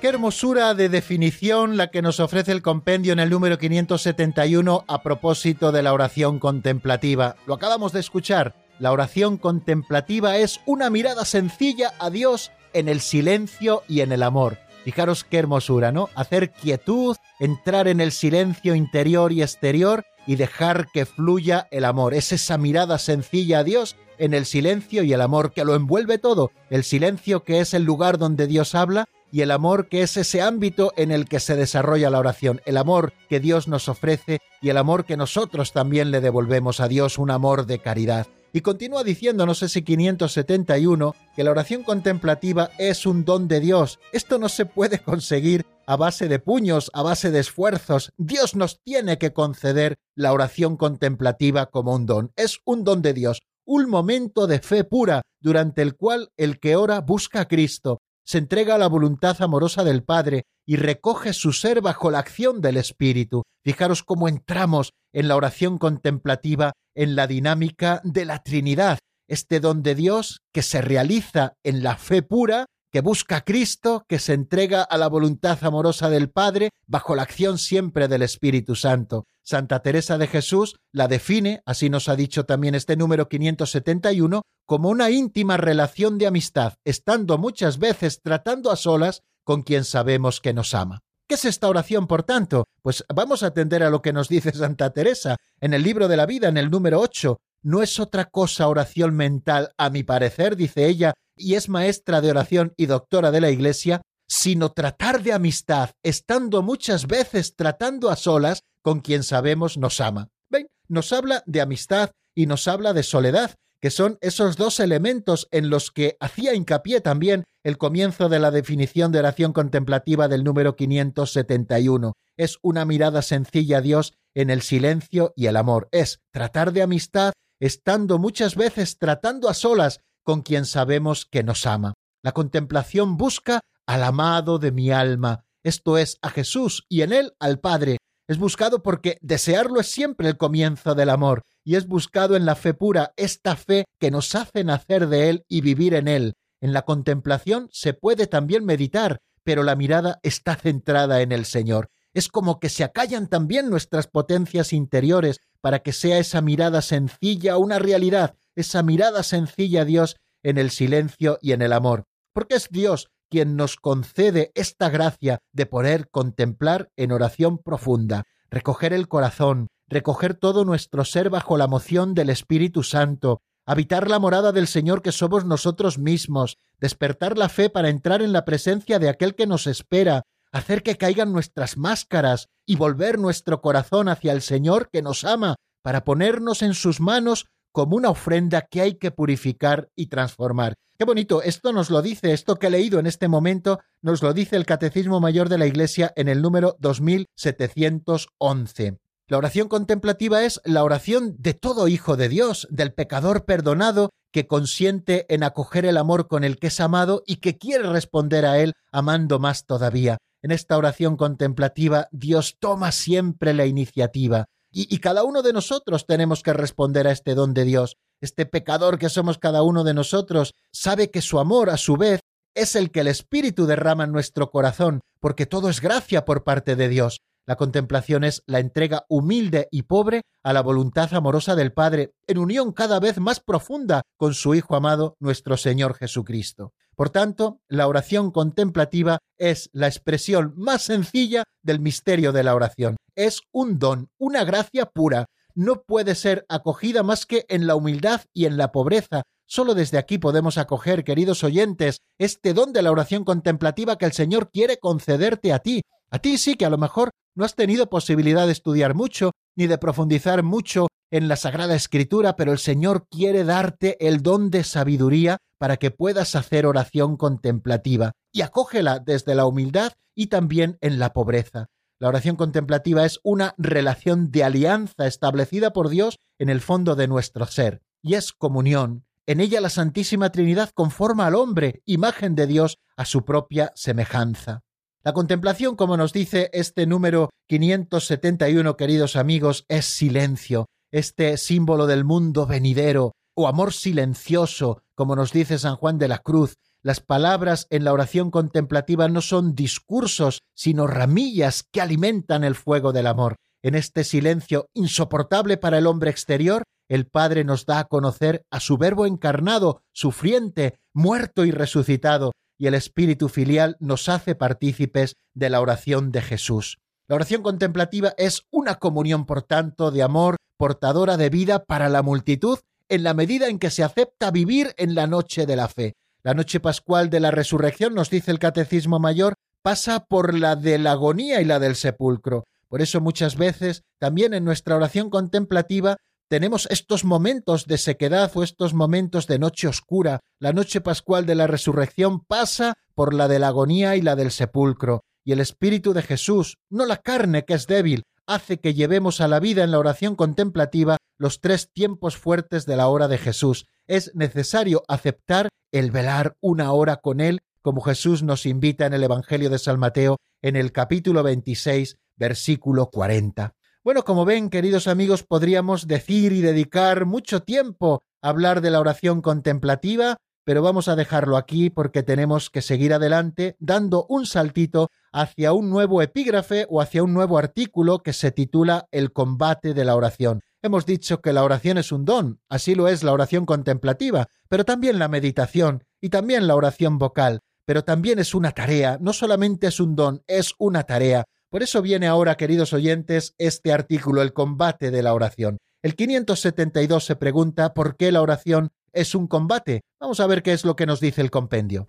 Qué 0.00 0.08
hermosura 0.08 0.72
de 0.72 0.88
definición 0.88 1.76
la 1.76 1.90
que 1.90 2.00
nos 2.00 2.20
ofrece 2.20 2.52
el 2.52 2.62
compendio 2.62 3.12
en 3.12 3.18
el 3.18 3.28
número 3.28 3.58
571 3.58 4.84
a 4.88 5.02
propósito 5.02 5.72
de 5.72 5.82
la 5.82 5.92
oración 5.92 6.38
contemplativa. 6.38 7.36
Lo 7.46 7.52
acabamos 7.52 7.92
de 7.92 8.00
escuchar. 8.00 8.54
La 8.78 8.92
oración 8.92 9.36
contemplativa 9.36 10.38
es 10.38 10.60
una 10.64 10.88
mirada 10.88 11.26
sencilla 11.26 11.92
a 11.98 12.08
Dios 12.08 12.50
en 12.72 12.88
el 12.88 13.00
silencio 13.00 13.82
y 13.88 14.00
en 14.00 14.12
el 14.12 14.22
amor. 14.22 14.56
Fijaros 14.84 15.24
qué 15.24 15.36
hermosura, 15.36 15.92
¿no? 15.92 16.08
Hacer 16.14 16.50
quietud, 16.50 17.16
entrar 17.38 17.86
en 17.86 18.00
el 18.00 18.12
silencio 18.12 18.74
interior 18.74 19.32
y 19.32 19.42
exterior 19.42 20.06
y 20.30 20.36
dejar 20.36 20.92
que 20.92 21.06
fluya 21.06 21.66
el 21.72 21.84
amor. 21.84 22.14
Es 22.14 22.30
esa 22.30 22.56
mirada 22.56 22.98
sencilla 22.98 23.58
a 23.58 23.64
Dios 23.64 23.96
en 24.16 24.32
el 24.32 24.46
silencio 24.46 25.02
y 25.02 25.12
el 25.12 25.22
amor 25.22 25.52
que 25.52 25.64
lo 25.64 25.74
envuelve 25.74 26.18
todo. 26.18 26.52
El 26.70 26.84
silencio 26.84 27.42
que 27.42 27.58
es 27.58 27.74
el 27.74 27.82
lugar 27.82 28.16
donde 28.16 28.46
Dios 28.46 28.76
habla 28.76 29.08
y 29.32 29.40
el 29.40 29.50
amor 29.50 29.88
que 29.88 30.02
es 30.02 30.16
ese 30.16 30.40
ámbito 30.40 30.92
en 30.96 31.10
el 31.10 31.24
que 31.24 31.40
se 31.40 31.56
desarrolla 31.56 32.10
la 32.10 32.20
oración. 32.20 32.60
El 32.64 32.76
amor 32.76 33.12
que 33.28 33.40
Dios 33.40 33.66
nos 33.66 33.88
ofrece 33.88 34.38
y 34.62 34.68
el 34.68 34.76
amor 34.76 35.04
que 35.04 35.16
nosotros 35.16 35.72
también 35.72 36.12
le 36.12 36.20
devolvemos 36.20 36.78
a 36.78 36.86
Dios, 36.86 37.18
un 37.18 37.32
amor 37.32 37.66
de 37.66 37.80
caridad. 37.80 38.28
Y 38.52 38.62
continúa 38.62 39.04
diciéndonos 39.04 39.62
ese 39.62 39.84
571 39.84 41.14
que 41.36 41.44
la 41.44 41.52
oración 41.52 41.84
contemplativa 41.84 42.70
es 42.78 43.06
un 43.06 43.24
don 43.24 43.46
de 43.46 43.60
Dios. 43.60 44.00
Esto 44.12 44.38
no 44.38 44.48
se 44.48 44.66
puede 44.66 44.98
conseguir 44.98 45.66
a 45.86 45.96
base 45.96 46.26
de 46.28 46.40
puños, 46.40 46.90
a 46.92 47.02
base 47.02 47.30
de 47.30 47.38
esfuerzos. 47.38 48.12
Dios 48.16 48.56
nos 48.56 48.80
tiene 48.82 49.18
que 49.18 49.32
conceder 49.32 49.98
la 50.16 50.32
oración 50.32 50.76
contemplativa 50.76 51.66
como 51.66 51.94
un 51.94 52.06
don. 52.06 52.32
Es 52.36 52.58
un 52.64 52.82
don 52.82 53.02
de 53.02 53.12
Dios, 53.12 53.40
un 53.64 53.88
momento 53.88 54.48
de 54.48 54.58
fe 54.58 54.82
pura 54.82 55.22
durante 55.40 55.82
el 55.82 55.94
cual 55.94 56.30
el 56.36 56.58
que 56.58 56.74
ora 56.74 57.00
busca 57.00 57.42
a 57.42 57.48
Cristo, 57.48 58.00
se 58.24 58.38
entrega 58.38 58.74
a 58.74 58.78
la 58.78 58.88
voluntad 58.88 59.40
amorosa 59.42 59.84
del 59.84 60.02
Padre 60.02 60.44
y 60.66 60.76
recoge 60.76 61.32
su 61.32 61.52
ser 61.52 61.80
bajo 61.80 62.10
la 62.10 62.20
acción 62.20 62.60
del 62.60 62.76
Espíritu. 62.76 63.42
Fijaros 63.64 64.02
cómo 64.02 64.28
entramos 64.28 64.92
en 65.12 65.28
la 65.28 65.36
oración 65.36 65.78
contemplativa, 65.78 66.72
en 66.94 67.16
la 67.16 67.26
dinámica 67.26 68.00
de 68.04 68.24
la 68.24 68.42
Trinidad, 68.42 68.98
este 69.28 69.60
don 69.60 69.82
de 69.82 69.94
Dios 69.94 70.38
que 70.52 70.62
se 70.62 70.80
realiza 70.82 71.54
en 71.64 71.82
la 71.82 71.96
fe 71.96 72.22
pura, 72.22 72.66
que 72.92 73.00
busca 73.00 73.36
a 73.36 73.40
Cristo, 73.44 74.04
que 74.08 74.18
se 74.18 74.32
entrega 74.32 74.82
a 74.82 74.98
la 74.98 75.08
voluntad 75.08 75.62
amorosa 75.62 76.10
del 76.10 76.30
Padre, 76.30 76.70
bajo 76.86 77.14
la 77.14 77.22
acción 77.22 77.58
siempre 77.58 78.08
del 78.08 78.22
Espíritu 78.22 78.74
Santo. 78.74 79.26
Santa 79.50 79.82
Teresa 79.82 80.16
de 80.16 80.28
Jesús 80.28 80.76
la 80.92 81.08
define, 81.08 81.60
así 81.66 81.90
nos 81.90 82.08
ha 82.08 82.14
dicho 82.14 82.44
también 82.44 82.76
este 82.76 82.96
número 82.96 83.28
571, 83.28 84.42
como 84.64 84.88
una 84.90 85.10
íntima 85.10 85.56
relación 85.56 86.18
de 86.18 86.28
amistad, 86.28 86.74
estando 86.84 87.36
muchas 87.36 87.80
veces 87.80 88.20
tratando 88.22 88.70
a 88.70 88.76
solas 88.76 89.22
con 89.44 89.62
quien 89.62 89.82
sabemos 89.82 90.40
que 90.40 90.52
nos 90.52 90.72
ama. 90.72 91.00
¿Qué 91.28 91.34
es 91.34 91.44
esta 91.44 91.68
oración, 91.68 92.06
por 92.06 92.22
tanto? 92.22 92.66
Pues 92.80 93.04
vamos 93.12 93.42
a 93.42 93.48
atender 93.48 93.82
a 93.82 93.90
lo 93.90 94.02
que 94.02 94.12
nos 94.12 94.28
dice 94.28 94.52
Santa 94.52 94.90
Teresa 94.90 95.36
en 95.60 95.74
el 95.74 95.82
libro 95.82 96.06
de 96.06 96.16
la 96.16 96.26
vida, 96.26 96.48
en 96.48 96.56
el 96.56 96.70
número 96.70 97.00
8. 97.00 97.36
No 97.64 97.82
es 97.82 97.98
otra 97.98 98.26
cosa 98.26 98.68
oración 98.68 99.16
mental, 99.16 99.72
a 99.76 99.90
mi 99.90 100.04
parecer, 100.04 100.54
dice 100.54 100.86
ella, 100.86 101.12
y 101.36 101.54
es 101.54 101.68
maestra 101.68 102.20
de 102.20 102.30
oración 102.30 102.72
y 102.76 102.86
doctora 102.86 103.32
de 103.32 103.40
la 103.40 103.50
Iglesia, 103.50 104.00
sino 104.28 104.70
tratar 104.70 105.24
de 105.24 105.32
amistad, 105.32 105.90
estando 106.04 106.62
muchas 106.62 107.08
veces 107.08 107.56
tratando 107.56 108.10
a 108.10 108.16
solas 108.16 108.60
con 108.82 109.00
quien 109.00 109.22
sabemos 109.22 109.78
nos 109.78 110.00
ama. 110.00 110.28
¿Ven? 110.50 110.68
Nos 110.88 111.12
habla 111.12 111.42
de 111.46 111.60
amistad 111.60 112.10
y 112.34 112.46
nos 112.46 112.68
habla 112.68 112.92
de 112.92 113.02
soledad, 113.02 113.54
que 113.80 113.90
son 113.90 114.18
esos 114.20 114.56
dos 114.56 114.80
elementos 114.80 115.48
en 115.50 115.70
los 115.70 115.90
que 115.90 116.16
hacía 116.20 116.54
hincapié 116.54 117.00
también 117.00 117.44
el 117.64 117.78
comienzo 117.78 118.28
de 118.28 118.38
la 118.38 118.50
definición 118.50 119.12
de 119.12 119.18
oración 119.18 119.52
contemplativa 119.52 120.28
del 120.28 120.44
número 120.44 120.76
571. 120.76 122.14
Es 122.36 122.58
una 122.62 122.84
mirada 122.84 123.22
sencilla 123.22 123.78
a 123.78 123.80
Dios 123.82 124.14
en 124.34 124.50
el 124.50 124.62
silencio 124.62 125.32
y 125.36 125.46
el 125.46 125.56
amor. 125.56 125.88
Es 125.92 126.20
tratar 126.32 126.72
de 126.72 126.82
amistad 126.82 127.32
estando 127.60 128.18
muchas 128.18 128.56
veces 128.56 128.98
tratando 128.98 129.48
a 129.48 129.54
solas 129.54 130.00
con 130.24 130.42
quien 130.42 130.64
sabemos 130.64 131.26
que 131.26 131.42
nos 131.42 131.66
ama. 131.66 131.94
La 132.22 132.32
contemplación 132.32 133.16
busca 133.16 133.60
al 133.86 134.04
amado 134.04 134.58
de 134.58 134.72
mi 134.72 134.90
alma, 134.90 135.44
esto 135.62 135.98
es, 135.98 136.18
a 136.22 136.30
Jesús 136.30 136.84
y 136.88 137.02
en 137.02 137.12
él 137.12 137.32
al 137.38 137.60
Padre. 137.60 137.98
Es 138.30 138.38
buscado 138.38 138.84
porque 138.84 139.18
desearlo 139.22 139.80
es 139.80 139.88
siempre 139.88 140.28
el 140.28 140.36
comienzo 140.36 140.94
del 140.94 141.10
amor, 141.10 141.42
y 141.64 141.74
es 141.74 141.88
buscado 141.88 142.36
en 142.36 142.46
la 142.46 142.54
fe 142.54 142.74
pura, 142.74 143.12
esta 143.16 143.56
fe 143.56 143.86
que 143.98 144.12
nos 144.12 144.36
hace 144.36 144.62
nacer 144.62 145.08
de 145.08 145.30
Él 145.30 145.44
y 145.48 145.62
vivir 145.62 145.94
en 145.94 146.06
Él. 146.06 146.34
En 146.60 146.72
la 146.72 146.82
contemplación 146.82 147.68
se 147.72 147.92
puede 147.92 148.28
también 148.28 148.64
meditar, 148.64 149.20
pero 149.42 149.64
la 149.64 149.74
mirada 149.74 150.20
está 150.22 150.54
centrada 150.54 151.22
en 151.22 151.32
el 151.32 151.44
Señor. 151.44 151.90
Es 152.14 152.28
como 152.28 152.60
que 152.60 152.68
se 152.68 152.84
acallan 152.84 153.26
también 153.26 153.68
nuestras 153.68 154.06
potencias 154.06 154.72
interiores 154.72 155.40
para 155.60 155.80
que 155.80 155.92
sea 155.92 156.20
esa 156.20 156.40
mirada 156.40 156.82
sencilla 156.82 157.56
una 157.56 157.80
realidad, 157.80 158.36
esa 158.54 158.84
mirada 158.84 159.24
sencilla 159.24 159.82
a 159.82 159.86
Dios 159.86 160.14
en 160.44 160.56
el 160.56 160.70
silencio 160.70 161.40
y 161.42 161.50
en 161.50 161.62
el 161.62 161.72
amor. 161.72 162.04
Porque 162.32 162.54
es 162.54 162.68
Dios 162.70 163.10
quien 163.30 163.56
nos 163.56 163.76
concede 163.76 164.52
esta 164.54 164.90
gracia 164.90 165.38
de 165.52 165.66
poder 165.66 166.08
contemplar 166.10 166.90
en 166.96 167.12
oración 167.12 167.58
profunda, 167.58 168.24
recoger 168.50 168.92
el 168.92 169.08
corazón, 169.08 169.68
recoger 169.88 170.34
todo 170.34 170.64
nuestro 170.64 171.04
ser 171.04 171.30
bajo 171.30 171.56
la 171.56 171.66
moción 171.66 172.14
del 172.14 172.28
Espíritu 172.28 172.82
Santo, 172.82 173.40
habitar 173.64 174.10
la 174.10 174.18
morada 174.18 174.52
del 174.52 174.66
Señor 174.66 175.00
que 175.00 175.12
somos 175.12 175.44
nosotros 175.44 175.98
mismos, 175.98 176.56
despertar 176.78 177.38
la 177.38 177.48
fe 177.48 177.70
para 177.70 177.88
entrar 177.88 178.20
en 178.20 178.32
la 178.32 178.44
presencia 178.44 178.98
de 178.98 179.08
aquel 179.08 179.34
que 179.34 179.46
nos 179.46 179.66
espera, 179.66 180.22
hacer 180.52 180.82
que 180.82 180.96
caigan 180.96 181.32
nuestras 181.32 181.76
máscaras 181.76 182.48
y 182.66 182.76
volver 182.76 183.18
nuestro 183.18 183.60
corazón 183.60 184.08
hacia 184.08 184.32
el 184.32 184.42
Señor 184.42 184.90
que 184.90 185.02
nos 185.02 185.24
ama, 185.24 185.56
para 185.82 186.04
ponernos 186.04 186.62
en 186.62 186.74
sus 186.74 187.00
manos 187.00 187.46
como 187.72 187.96
una 187.96 188.10
ofrenda 188.10 188.62
que 188.62 188.80
hay 188.80 188.94
que 188.94 189.10
purificar 189.10 189.88
y 189.96 190.06
transformar. 190.06 190.74
Qué 190.98 191.04
bonito, 191.04 191.42
esto 191.42 191.72
nos 191.72 191.90
lo 191.90 192.02
dice, 192.02 192.32
esto 192.32 192.56
que 192.56 192.66
he 192.66 192.70
leído 192.70 192.98
en 192.98 193.06
este 193.06 193.26
momento, 193.26 193.80
nos 194.02 194.22
lo 194.22 194.34
dice 194.34 194.56
el 194.56 194.66
Catecismo 194.66 195.18
Mayor 195.18 195.48
de 195.48 195.56
la 195.56 195.66
Iglesia 195.66 196.12
en 196.14 196.28
el 196.28 196.42
número 196.42 196.76
2711. 196.80 198.98
La 199.26 199.38
oración 199.38 199.68
contemplativa 199.68 200.44
es 200.44 200.60
la 200.64 200.84
oración 200.84 201.36
de 201.38 201.54
todo 201.54 201.88
hijo 201.88 202.16
de 202.16 202.28
Dios, 202.28 202.68
del 202.70 202.92
pecador 202.92 203.44
perdonado 203.44 204.10
que 204.32 204.46
consiente 204.46 205.24
en 205.32 205.42
acoger 205.42 205.86
el 205.86 205.96
amor 205.96 206.28
con 206.28 206.44
el 206.44 206.58
que 206.58 206.66
es 206.66 206.80
amado 206.80 207.22
y 207.26 207.36
que 207.36 207.56
quiere 207.56 207.88
responder 207.88 208.44
a 208.44 208.58
él 208.58 208.74
amando 208.92 209.38
más 209.38 209.66
todavía. 209.66 210.18
En 210.42 210.50
esta 210.50 210.76
oración 210.76 211.16
contemplativa 211.16 212.08
Dios 212.10 212.56
toma 212.58 212.92
siempre 212.92 213.54
la 213.54 213.66
iniciativa 213.66 214.46
y, 214.72 214.98
cada 214.98 215.24
uno 215.24 215.42
de 215.42 215.52
nosotros 215.52 216.06
tenemos 216.06 216.42
que 216.42 216.52
responder 216.52 217.06
a 217.06 217.12
este 217.12 217.34
don 217.34 217.54
de 217.54 217.64
Dios. 217.64 217.96
Este 218.20 218.46
pecador 218.46 218.98
que 218.98 219.08
somos 219.08 219.38
cada 219.38 219.62
uno 219.62 219.82
de 219.82 219.94
nosotros 219.94 220.54
sabe 220.72 221.10
que 221.10 221.22
su 221.22 221.40
amor, 221.40 221.70
a 221.70 221.76
su 221.76 221.96
vez, 221.96 222.20
es 222.54 222.76
el 222.76 222.90
que 222.90 223.00
el 223.00 223.08
Espíritu 223.08 223.66
derrama 223.66 224.04
en 224.04 224.12
nuestro 224.12 224.50
corazón, 224.50 225.00
porque 225.20 225.46
todo 225.46 225.68
es 225.68 225.80
gracia 225.80 226.24
por 226.24 226.44
parte 226.44 226.76
de 226.76 226.88
Dios. 226.88 227.20
La 227.46 227.56
contemplación 227.56 228.22
es 228.22 228.42
la 228.46 228.60
entrega 228.60 229.06
humilde 229.08 229.66
y 229.72 229.82
pobre 229.82 230.22
a 230.44 230.52
la 230.52 230.62
voluntad 230.62 231.12
amorosa 231.14 231.56
del 231.56 231.72
Padre, 231.72 232.12
en 232.26 232.38
unión 232.38 232.72
cada 232.72 233.00
vez 233.00 233.18
más 233.18 233.40
profunda 233.40 234.02
con 234.16 234.34
su 234.34 234.54
Hijo 234.54 234.76
amado, 234.76 235.16
nuestro 235.18 235.56
Señor 235.56 235.94
Jesucristo. 235.94 236.72
Por 236.94 237.10
tanto, 237.10 237.60
la 237.66 237.88
oración 237.88 238.30
contemplativa 238.30 239.18
es 239.38 239.70
la 239.72 239.86
expresión 239.86 240.52
más 240.56 240.82
sencilla 240.82 241.44
del 241.62 241.80
misterio 241.80 242.30
de 242.30 242.44
la 242.44 242.54
oración. 242.54 242.96
Es 243.20 243.42
un 243.52 243.78
don, 243.78 244.08
una 244.16 244.44
gracia 244.44 244.86
pura. 244.86 245.26
No 245.54 245.82
puede 245.82 246.14
ser 246.14 246.46
acogida 246.48 247.02
más 247.02 247.26
que 247.26 247.44
en 247.50 247.66
la 247.66 247.74
humildad 247.74 248.22
y 248.32 248.46
en 248.46 248.56
la 248.56 248.72
pobreza, 248.72 249.24
Solo 249.52 249.74
desde 249.74 249.98
aquí 249.98 250.16
podemos 250.18 250.58
acoger, 250.58 251.02
queridos 251.02 251.42
oyentes, 251.42 252.02
este 252.18 252.54
don 252.54 252.72
de 252.72 252.82
la 252.82 252.92
oración 252.92 253.24
contemplativa 253.24 253.98
que 253.98 254.04
el 254.04 254.12
Señor 254.12 254.48
quiere 254.52 254.78
concederte 254.78 255.52
a 255.52 255.58
ti. 255.58 255.82
A 256.08 256.20
ti 256.20 256.38
sí 256.38 256.54
que 256.54 256.66
a 256.66 256.70
lo 256.70 256.78
mejor 256.78 257.10
no 257.34 257.44
has 257.44 257.56
tenido 257.56 257.90
posibilidad 257.90 258.46
de 258.46 258.52
estudiar 258.52 258.94
mucho, 258.94 259.32
ni 259.56 259.66
de 259.66 259.76
profundizar 259.76 260.44
mucho 260.44 260.86
en 261.10 261.26
la 261.26 261.34
Sagrada 261.34 261.74
Escritura, 261.74 262.36
pero 262.36 262.52
el 262.52 262.58
Señor 262.58 263.08
quiere 263.10 263.42
darte 263.42 263.96
el 264.06 264.22
don 264.22 264.50
de 264.50 264.62
sabiduría 264.62 265.38
para 265.58 265.78
que 265.78 265.90
puedas 265.90 266.36
hacer 266.36 266.64
oración 266.64 267.16
contemplativa, 267.16 268.12
y 268.32 268.42
acógela 268.42 269.00
desde 269.00 269.34
la 269.34 269.46
humildad 269.46 269.94
y 270.14 270.28
también 270.28 270.78
en 270.80 271.00
la 271.00 271.12
pobreza. 271.12 271.66
La 272.00 272.08
oración 272.08 272.34
contemplativa 272.34 273.04
es 273.04 273.20
una 273.22 273.54
relación 273.58 274.32
de 274.32 274.42
alianza 274.42 275.06
establecida 275.06 275.72
por 275.72 275.90
Dios 275.90 276.18
en 276.38 276.48
el 276.48 276.60
fondo 276.60 276.96
de 276.96 277.06
nuestro 277.06 277.46
ser, 277.46 277.82
y 278.02 278.14
es 278.14 278.32
comunión, 278.32 279.04
en 279.30 279.38
ella 279.38 279.60
la 279.60 279.70
Santísima 279.70 280.32
Trinidad 280.32 280.70
conforma 280.74 281.26
al 281.26 281.36
hombre, 281.36 281.82
imagen 281.86 282.34
de 282.34 282.48
Dios, 282.48 282.78
a 282.96 283.04
su 283.04 283.24
propia 283.24 283.70
semejanza. 283.76 284.62
La 285.04 285.12
contemplación, 285.12 285.76
como 285.76 285.96
nos 285.96 286.12
dice 286.12 286.50
este 286.52 286.84
número 286.84 287.30
571, 287.46 288.76
queridos 288.76 289.14
amigos, 289.14 289.66
es 289.68 289.84
silencio, 289.84 290.66
este 290.90 291.36
símbolo 291.36 291.86
del 291.86 292.04
mundo 292.04 292.44
venidero, 292.46 293.12
o 293.34 293.46
amor 293.46 293.72
silencioso, 293.72 294.82
como 294.96 295.14
nos 295.14 295.32
dice 295.32 295.58
San 295.58 295.76
Juan 295.76 295.98
de 295.98 296.08
la 296.08 296.18
Cruz. 296.18 296.56
Las 296.82 297.00
palabras 297.00 297.66
en 297.68 297.84
la 297.84 297.92
oración 297.92 298.30
contemplativa 298.30 299.06
no 299.08 299.20
son 299.20 299.54
discursos, 299.54 300.40
sino 300.54 300.86
ramillas 300.86 301.62
que 301.70 301.82
alimentan 301.82 302.42
el 302.42 302.54
fuego 302.54 302.92
del 302.92 303.06
amor. 303.06 303.36
En 303.62 303.74
este 303.74 304.02
silencio 304.02 304.70
insoportable 304.72 305.58
para 305.58 305.76
el 305.76 305.86
hombre 305.86 306.10
exterior, 306.10 306.62
el 306.88 307.06
Padre 307.06 307.44
nos 307.44 307.66
da 307.66 307.80
a 307.80 307.84
conocer 307.84 308.46
a 308.50 308.60
su 308.60 308.78
Verbo 308.78 309.04
encarnado, 309.04 309.82
sufriente, 309.92 310.78
muerto 310.94 311.44
y 311.44 311.50
resucitado, 311.50 312.32
y 312.56 312.66
el 312.66 312.74
Espíritu 312.74 313.28
filial 313.28 313.76
nos 313.78 314.08
hace 314.08 314.34
partícipes 314.34 315.16
de 315.34 315.50
la 315.50 315.60
oración 315.60 316.10
de 316.12 316.22
Jesús. 316.22 316.78
La 317.08 317.16
oración 317.16 317.42
contemplativa 317.42 318.14
es 318.16 318.46
una 318.50 318.76
comunión, 318.76 319.26
por 319.26 319.42
tanto, 319.42 319.90
de 319.90 320.02
amor, 320.02 320.36
portadora 320.56 321.18
de 321.18 321.28
vida 321.28 321.64
para 321.64 321.90
la 321.90 322.02
multitud, 322.02 322.58
en 322.88 323.02
la 323.02 323.12
medida 323.12 323.48
en 323.48 323.58
que 323.58 323.70
se 323.70 323.84
acepta 323.84 324.30
vivir 324.30 324.74
en 324.78 324.94
la 324.94 325.06
noche 325.06 325.44
de 325.44 325.56
la 325.56 325.68
fe. 325.68 325.94
La 326.22 326.34
noche 326.34 326.60
pascual 326.60 327.08
de 327.08 327.18
la 327.18 327.30
resurrección, 327.30 327.94
nos 327.94 328.10
dice 328.10 328.30
el 328.30 328.38
Catecismo 328.38 328.98
Mayor, 328.98 329.34
pasa 329.62 330.04
por 330.04 330.38
la 330.38 330.54
de 330.54 330.78
la 330.78 330.92
agonía 330.92 331.40
y 331.40 331.46
la 331.46 331.58
del 331.58 331.76
sepulcro. 331.76 332.44
Por 332.68 332.82
eso 332.82 333.00
muchas 333.00 333.36
veces 333.36 333.84
también 333.98 334.34
en 334.34 334.44
nuestra 334.44 334.76
oración 334.76 335.08
contemplativa 335.08 335.96
tenemos 336.28 336.68
estos 336.70 337.04
momentos 337.04 337.66
de 337.66 337.78
sequedad 337.78 338.30
o 338.34 338.42
estos 338.42 338.74
momentos 338.74 339.26
de 339.26 339.38
noche 339.38 339.66
oscura. 339.66 340.20
La 340.38 340.52
noche 340.52 340.82
pascual 340.82 341.24
de 341.24 341.34
la 341.34 341.46
resurrección 341.46 342.20
pasa 342.20 342.74
por 342.94 343.14
la 343.14 343.26
de 343.26 343.38
la 343.38 343.48
agonía 343.48 343.96
y 343.96 344.02
la 344.02 344.14
del 344.14 344.30
sepulcro, 344.30 345.02
y 345.24 345.32
el 345.32 345.40
Espíritu 345.40 345.94
de 345.94 346.02
Jesús, 346.02 346.58
no 346.68 346.84
la 346.84 346.98
carne 346.98 347.46
que 347.46 347.54
es 347.54 347.66
débil, 347.66 348.02
hace 348.26 348.60
que 348.60 348.74
llevemos 348.74 349.20
a 349.20 349.26
la 349.26 349.40
vida 349.40 349.64
en 349.64 349.70
la 349.70 349.78
oración 349.78 350.14
contemplativa 350.14 350.98
los 351.18 351.40
tres 351.40 351.70
tiempos 351.72 352.16
fuertes 352.16 352.64
de 352.64 352.76
la 352.76 352.88
hora 352.88 353.08
de 353.08 353.18
Jesús. 353.18 353.66
Es 353.90 354.14
necesario 354.14 354.84
aceptar 354.86 355.48
el 355.72 355.90
velar 355.90 356.36
una 356.40 356.70
hora 356.70 356.98
con 356.98 357.18
Él, 357.20 357.40
como 357.60 357.80
Jesús 357.80 358.22
nos 358.22 358.46
invita 358.46 358.86
en 358.86 358.94
el 358.94 359.02
Evangelio 359.02 359.50
de 359.50 359.58
San 359.58 359.80
Mateo 359.80 360.18
en 360.42 360.54
el 360.54 360.70
capítulo 360.70 361.24
26, 361.24 361.98
versículo 362.14 362.90
40. 362.90 363.52
Bueno, 363.82 364.04
como 364.04 364.24
ven, 364.24 364.48
queridos 364.48 364.86
amigos, 364.86 365.24
podríamos 365.24 365.88
decir 365.88 366.30
y 366.30 366.40
dedicar 366.40 367.04
mucho 367.04 367.42
tiempo 367.42 368.04
a 368.22 368.28
hablar 368.28 368.60
de 368.60 368.70
la 368.70 368.78
oración 368.78 369.22
contemplativa, 369.22 370.18
pero 370.44 370.62
vamos 370.62 370.86
a 370.86 370.94
dejarlo 370.94 371.36
aquí 371.36 371.68
porque 371.68 372.04
tenemos 372.04 372.48
que 372.48 372.62
seguir 372.62 372.94
adelante 372.94 373.56
dando 373.58 374.06
un 374.08 374.24
saltito 374.24 374.92
hacia 375.10 375.52
un 375.52 375.68
nuevo 375.68 376.00
epígrafe 376.00 376.64
o 376.70 376.80
hacia 376.80 377.02
un 377.02 377.12
nuevo 377.12 377.38
artículo 377.38 378.04
que 378.04 378.12
se 378.12 378.30
titula 378.30 378.86
El 378.92 379.12
combate 379.12 379.74
de 379.74 379.84
la 379.84 379.96
oración. 379.96 380.42
Hemos 380.62 380.84
dicho 380.84 381.22
que 381.22 381.32
la 381.32 381.42
oración 381.42 381.78
es 381.78 381.90
un 381.90 382.04
don, 382.04 382.40
así 382.48 382.74
lo 382.74 382.88
es 382.88 383.02
la 383.02 383.12
oración 383.12 383.46
contemplativa, 383.46 384.28
pero 384.48 384.64
también 384.64 384.98
la 384.98 385.08
meditación 385.08 385.84
y 386.00 386.10
también 386.10 386.46
la 386.46 386.54
oración 386.54 386.98
vocal, 386.98 387.40
pero 387.64 387.82
también 387.82 388.18
es 388.18 388.34
una 388.34 388.52
tarea, 388.52 388.98
no 389.00 389.14
solamente 389.14 389.68
es 389.68 389.80
un 389.80 389.96
don, 389.96 390.22
es 390.26 390.54
una 390.58 390.82
tarea, 390.82 391.24
por 391.50 391.64
eso 391.64 391.82
viene 391.82 392.06
ahora, 392.06 392.36
queridos 392.36 392.72
oyentes, 392.72 393.34
este 393.38 393.72
artículo, 393.72 394.22
el 394.22 394.32
combate 394.32 394.92
de 394.92 395.02
la 395.02 395.14
oración. 395.14 395.58
El 395.82 395.96
572 395.96 397.04
se 397.04 397.16
pregunta 397.16 397.74
por 397.74 397.96
qué 397.96 398.12
la 398.12 398.22
oración 398.22 398.70
es 398.92 399.16
un 399.16 399.26
combate. 399.26 399.80
Vamos 399.98 400.20
a 400.20 400.28
ver 400.28 400.44
qué 400.44 400.52
es 400.52 400.64
lo 400.64 400.76
que 400.76 400.86
nos 400.86 401.00
dice 401.00 401.22
el 401.22 401.30
compendio. 401.32 401.88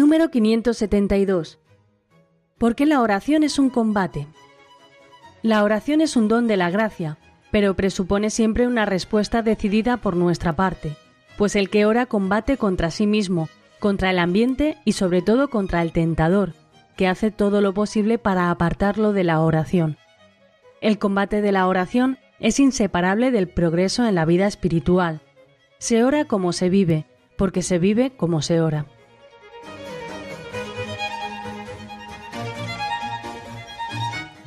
Número 0.00 0.30
572. 0.30 1.58
¿Por 2.56 2.74
qué 2.74 2.86
la 2.86 3.02
oración 3.02 3.42
es 3.42 3.58
un 3.58 3.68
combate? 3.68 4.28
La 5.42 5.62
oración 5.62 6.00
es 6.00 6.16
un 6.16 6.26
don 6.26 6.46
de 6.46 6.56
la 6.56 6.70
gracia, 6.70 7.18
pero 7.50 7.76
presupone 7.76 8.30
siempre 8.30 8.66
una 8.66 8.86
respuesta 8.86 9.42
decidida 9.42 9.98
por 9.98 10.16
nuestra 10.16 10.56
parte, 10.56 10.96
pues 11.36 11.54
el 11.54 11.68
que 11.68 11.84
ora 11.84 12.06
combate 12.06 12.56
contra 12.56 12.90
sí 12.90 13.06
mismo, 13.06 13.50
contra 13.78 14.08
el 14.08 14.20
ambiente 14.20 14.78
y 14.86 14.92
sobre 14.92 15.20
todo 15.20 15.50
contra 15.50 15.82
el 15.82 15.92
tentador, 15.92 16.54
que 16.96 17.06
hace 17.06 17.30
todo 17.30 17.60
lo 17.60 17.74
posible 17.74 18.16
para 18.16 18.50
apartarlo 18.50 19.12
de 19.12 19.24
la 19.24 19.42
oración. 19.42 19.98
El 20.80 20.98
combate 20.98 21.42
de 21.42 21.52
la 21.52 21.66
oración 21.66 22.16
es 22.38 22.58
inseparable 22.58 23.30
del 23.32 23.48
progreso 23.48 24.06
en 24.06 24.14
la 24.14 24.24
vida 24.24 24.46
espiritual. 24.46 25.20
Se 25.76 26.04
ora 26.04 26.24
como 26.24 26.54
se 26.54 26.70
vive, 26.70 27.04
porque 27.36 27.60
se 27.60 27.78
vive 27.78 28.12
como 28.16 28.40
se 28.40 28.62
ora. 28.62 28.86